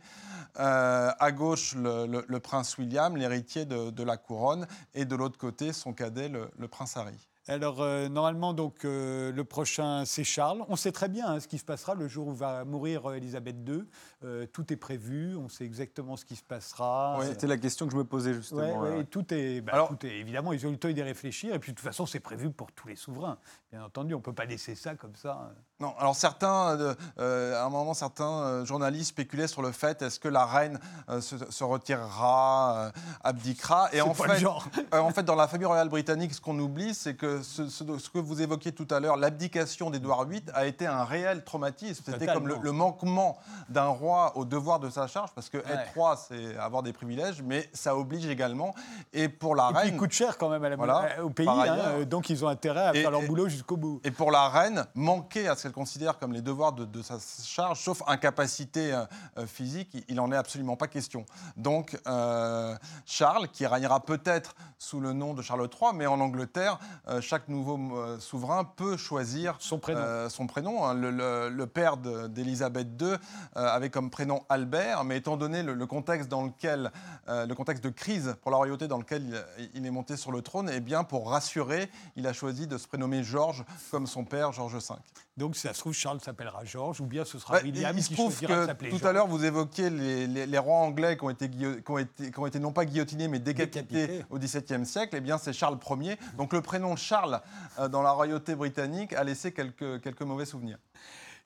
euh, 0.59 1.11
à 1.19 1.31
gauche 1.33 1.75
le, 1.75 2.05
le- 2.07 2.23
le 2.25 2.39
prince 2.39 2.77
William, 2.77 3.17
l'héritier 3.17 3.65
de, 3.65 3.89
de 3.89 4.03
la 4.03 4.15
couronne, 4.15 4.67
et 4.93 5.03
de 5.03 5.15
l'autre 5.17 5.37
côté 5.37 5.73
son 5.73 5.91
cadet, 5.91 6.29
le, 6.29 6.49
le 6.57 6.67
prince 6.69 6.95
Harry. 6.95 7.27
Alors, 7.49 7.81
euh, 7.81 8.09
normalement, 8.09 8.53
donc, 8.53 8.83
euh, 8.83 9.31
le 9.31 9.43
prochain, 9.45 10.03
c'est 10.05 10.25
Charles. 10.25 10.65
On 10.67 10.75
sait 10.75 10.91
très 10.91 11.07
bien 11.07 11.27
hein, 11.27 11.39
ce 11.39 11.47
qui 11.47 11.57
se 11.57 11.63
passera 11.63 11.95
le 11.95 12.07
jour 12.09 12.27
où 12.27 12.33
va 12.33 12.65
mourir 12.65 13.13
Elisabeth 13.13 13.55
II. 13.65 13.83
Euh, 14.25 14.45
tout 14.51 14.71
est 14.73 14.75
prévu, 14.75 15.33
on 15.37 15.47
sait 15.47 15.63
exactement 15.63 16.17
ce 16.17 16.25
qui 16.25 16.35
se 16.35 16.43
passera. 16.43 17.17
C'était 17.23 17.47
la 17.47 17.57
question 17.57 17.85
que 17.85 17.93
je 17.93 17.97
me 17.97 18.03
posais 18.03 18.33
justement. 18.33 18.79
ouais, 18.81 19.05
tout 19.05 19.33
est, 19.33 19.61
bah, 19.61 19.71
Alors- 19.75 19.87
tout 19.97 20.05
est- 20.05 20.19
évidemment, 20.19 20.51
ils 20.51 20.65
ont 20.65 20.69
eu 20.69 20.73
le 20.73 20.77
temps 20.77 20.89
d'y 20.91 21.01
réfléchir. 21.01 21.53
Et 21.53 21.59
puis, 21.59 21.71
de 21.71 21.77
toute 21.77 21.85
façon, 21.85 22.05
c'est 22.05 22.19
prévu 22.19 22.49
pour 22.51 22.69
tous 22.73 22.89
les 22.89 22.95
souverains. 22.97 23.37
Bien 23.69 23.83
entendu, 23.83 24.13
on 24.13 24.19
ne 24.19 24.23
peut 24.23 24.31
pas 24.31 24.45
laisser 24.45 24.75
ça 24.75 24.95
comme 24.95 25.15
ça. 25.17 25.49
Non, 25.81 25.93
alors 25.99 26.15
certains, 26.15 26.79
euh, 26.79 26.95
euh, 27.19 27.61
à 27.61 27.65
un 27.65 27.69
moment, 27.69 27.93
certains 27.93 28.31
euh, 28.43 28.65
journalistes 28.65 29.09
spéculaient 29.09 29.47
sur 29.47 29.61
le 29.61 29.73
fait 29.73 30.01
est-ce 30.01 30.21
que 30.21 30.29
la 30.29 30.45
reine 30.45 30.79
euh, 31.09 31.19
se, 31.19 31.35
se 31.51 31.63
retirera, 31.65 32.75
euh, 32.77 32.91
abdiquera 33.25 33.89
Et 33.91 33.97
C'est 33.97 34.01
en 34.01 34.13
fait, 34.13 34.37
genre. 34.39 34.65
en 34.93 35.09
fait, 35.11 35.23
dans 35.23 35.35
la 35.35 35.49
famille 35.49 35.65
royale 35.65 35.89
britannique, 35.89 36.33
ce 36.33 36.39
qu'on 36.39 36.57
oublie, 36.59 36.93
c'est 36.95 37.15
que 37.15 37.41
ce, 37.43 37.67
ce- 37.67 37.97
ce 37.97 38.09
que 38.09 38.19
vous 38.19 38.41
évoquiez 38.41 38.71
tout 38.71 38.87
à 38.89 39.01
l'heure, 39.01 39.17
l'abdication 39.17 39.89
d'Édouard 39.89 40.23
VIII 40.25 40.43
a 40.53 40.65
été 40.65 40.87
un 40.87 41.03
réel 41.03 41.43
traumatisme. 41.43 42.03
C'était 42.05 42.25
comme 42.27 42.47
le, 42.47 42.71
manquement 42.71 43.37
d'un 43.67 43.87
roi 43.87 44.31
au 44.37 44.45
devoir 44.45 44.79
de 44.79 44.89
sa 44.89 45.07
charge, 45.07 45.31
parce 45.35 45.49
que 45.49 45.57
Ouais. 45.57 45.63
être 45.73 45.93
roi, 45.93 46.15
c'est 46.15 46.55
avoir 46.57 46.83
des 46.83 46.93
privilèges, 46.93 47.41
mais 47.43 47.69
ça 47.73 47.97
oblige 47.97 48.27
également. 48.27 48.73
Et 49.11 49.27
pour 49.27 49.55
la 49.55 49.65
Et 49.65 49.73
puis, 49.73 49.77
reine, 49.83 49.93
il 49.95 49.97
coûte 49.97 50.11
cher 50.13 50.37
quand 50.37 50.47
même 50.47 50.63
à 50.63 50.69
la- 50.69 50.75
Voilà, 50.77 51.21
au 51.21 51.29
pays. 51.31 51.47
hein, 51.49 52.03
donc, 52.05 52.29
ils 52.29 52.45
ont 52.45 52.47
intérêt 52.47 52.87
à 52.87 52.95
Et- 52.95 53.01
faire 53.01 53.11
leur 53.11 53.23
boulot 53.23 53.49
jusqu'au 53.57 53.77
bout. 53.77 53.99
Et 54.03 54.11
pour 54.11 54.31
la 54.31 54.47
reine, 54.49 54.85
manquer 54.95 55.47
à 55.47 55.55
ce 55.55 55.63
qu'elle 55.63 55.71
considère 55.71 56.19
comme 56.19 56.31
les 56.33 56.41
devoirs 56.41 56.73
de, 56.73 56.85
de 56.85 57.01
sa 57.01 57.17
charge, 57.43 57.81
sauf 57.81 58.01
incapacité 58.07 58.93
euh, 58.93 59.05
euh, 59.37 59.47
physique, 59.47 59.89
il- 60.07 60.15
n'en 60.15 60.31
est 60.31 60.35
absolument 60.37 60.75
pas 60.75 60.87
question. 60.87 61.25
Donc 61.57 61.99
euh, 62.07 62.75
Charles, 63.05 63.47
qui 63.49 63.65
régnera 63.67 63.99
peut-être 63.99 64.55
sous 64.79 64.99
le 64.99 65.13
nom 65.13 65.33
de 65.33 65.41
Charles 65.41 65.67
III, 65.71 65.91
mais 65.93 66.07
en 66.07 66.19
Angleterre, 66.19 66.79
euh, 67.07 67.21
chaque 67.21 67.47
nouveau 67.49 67.77
souverain 68.19 68.63
peut 68.63 68.97
choisir 68.97 69.55
Son 69.59 69.77
prénom. 69.79 70.29
son 70.29 70.47
prénom. 70.47 70.85
hein. 70.85 70.93
Le, 70.93 71.11
le- 71.11 71.49
le 71.49 71.67
père 71.67 71.97
d'Élisabeth 71.97 72.87
II 73.01 73.15
avait 73.55 73.89
comme 73.89 74.09
prénom 74.09 74.43
Albert, 74.49 75.03
mais 75.03 75.17
étant 75.17 75.37
donné 75.37 75.63
le, 75.63 75.73
le 75.73 75.85
contexte 75.85 76.29
dans 76.29 76.43
lequel, 76.43 76.91
le 77.27 77.53
contexte 77.53 77.83
de 77.83 77.89
crise 77.89 78.35
pour 78.41 78.51
la 78.51 78.57
royauté 78.57 78.87
dans 78.87 78.97
lequel 78.97 79.23
il, 79.57 79.69
il 79.75 79.85
est 79.85 79.91
monté 79.91 80.17
sur 80.17 80.31
le 80.31 80.41
trône, 80.41 80.69
eh 80.73 80.79
bien 80.79 81.03
pour 81.03 81.29
rassurer, 81.29 81.89
il 82.15 82.27
a 82.27 82.33
choisi 82.33 82.67
de 82.67 82.77
se 82.77 82.87
prénommer 82.87 83.23
Georges 83.23 83.46
comme 83.91 84.07
son 84.07 84.23
père 84.23 84.51
Georges 84.51 84.75
V. 84.75 84.95
Donc, 85.37 85.55
si 85.55 85.61
ça 85.61 85.73
se 85.73 85.79
trouve, 85.79 85.93
Charles 85.93 86.19
s'appellera 86.21 86.65
Georges, 86.65 86.99
ou 87.01 87.05
bien 87.05 87.23
ce 87.25 87.37
sera 87.39 87.55
Bah, 87.55 87.59
William 87.63 87.95
il 87.97 88.03
se 88.03 88.07
qui 88.09 88.13
trouve 88.15 88.39
que 88.39 88.65
s'appeler 88.65 88.89
tout 88.89 89.05
à 89.05 89.11
l'heure 89.11 89.27
vous 89.27 89.43
évoquiez 89.45 89.89
les, 89.89 90.25
les- 90.27 90.45
les 90.47 90.57
rois 90.57 90.77
anglais 90.77 91.15
qui 91.17 91.23
ont 91.23 91.29
été, 91.29 91.47
guillo- 91.49 91.81
qui 91.81 91.91
ont 91.91 91.97
été, 91.99 92.31
qui 92.31 92.39
ont 92.39 92.45
été 92.47 92.59
non 92.59 92.71
pas 92.71 92.85
guillotinés 92.85 93.27
mais 93.27 93.39
décapités, 93.39 94.07
Décapités. 94.07 94.25
au 94.29 94.39
XVIIe 94.39 94.85
siècle. 94.85 95.15
Eh 95.15 95.21
bien 95.21 95.37
c'est 95.37 95.53
Charles 95.53 95.77
Ier. 96.01 96.17
Donc 96.37 96.53
le 96.53 96.61
prénom 96.61 96.95
Charles 96.95 97.41
euh, 97.79 97.87
dans 97.87 98.01
la 98.01 98.11
royauté 98.11 98.55
britannique 98.55 99.13
a 99.13 99.23
laissé 99.23 99.51
quelques, 99.53 100.01
quelques 100.01 100.21
mauvais 100.23 100.45
souvenirs. 100.45 100.79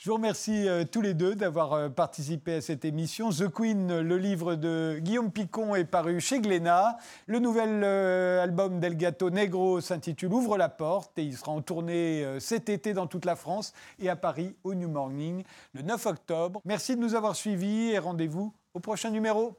Je 0.02 0.10
vous 0.10 0.16
remercie 0.16 0.68
euh, 0.68 0.84
tous 0.84 1.02
les 1.02 1.14
deux 1.14 1.36
d'avoir 1.36 1.74
euh, 1.74 1.88
participé 1.88 2.56
à 2.56 2.62
cette 2.62 2.86
émission. 2.86 3.30
The 3.30 3.48
Queen, 3.50 4.00
le 4.00 4.18
livre 4.18 4.56
de 4.56 4.98
Guillaume 5.00 5.32
Picon, 5.32 5.76
est 5.76 5.86
paru 5.86 6.20
chez 6.20 6.40
Glénat. 6.40 6.98
Le 7.28 7.38
nouvel 7.38 7.84
euh, 7.84 8.42
album 8.42 8.80
d'El 8.80 8.98
Gato 8.98 9.30
Negro 9.30 9.80
s'intitule 9.80 10.34
Ouvre 10.34 10.58
la 10.58 10.70
porte 10.70 11.20
et 11.20 11.24
il 11.24 11.38
sera 11.38 11.52
en 11.52 11.62
tournée 11.62 12.26
cet 12.40 12.68
été 12.68 12.94
dans 12.96 13.06
toute 13.06 13.26
la 13.26 13.36
France 13.36 13.74
et 14.00 14.10
à 14.10 14.16
Paris 14.16 14.56
au 14.64 14.74
New 14.74 14.90
Morning 14.90 15.44
le 15.74 15.84
9 15.84 16.04
octobre. 16.08 16.62
Merci 16.66 16.96
de 16.96 17.02
nous 17.02 17.14
avoir 17.14 17.36
suivis 17.36 17.92
et 17.92 18.00
rendez-vous 18.00 18.56
au 18.74 18.80
prochain 18.80 19.12
numéro. 19.12 19.56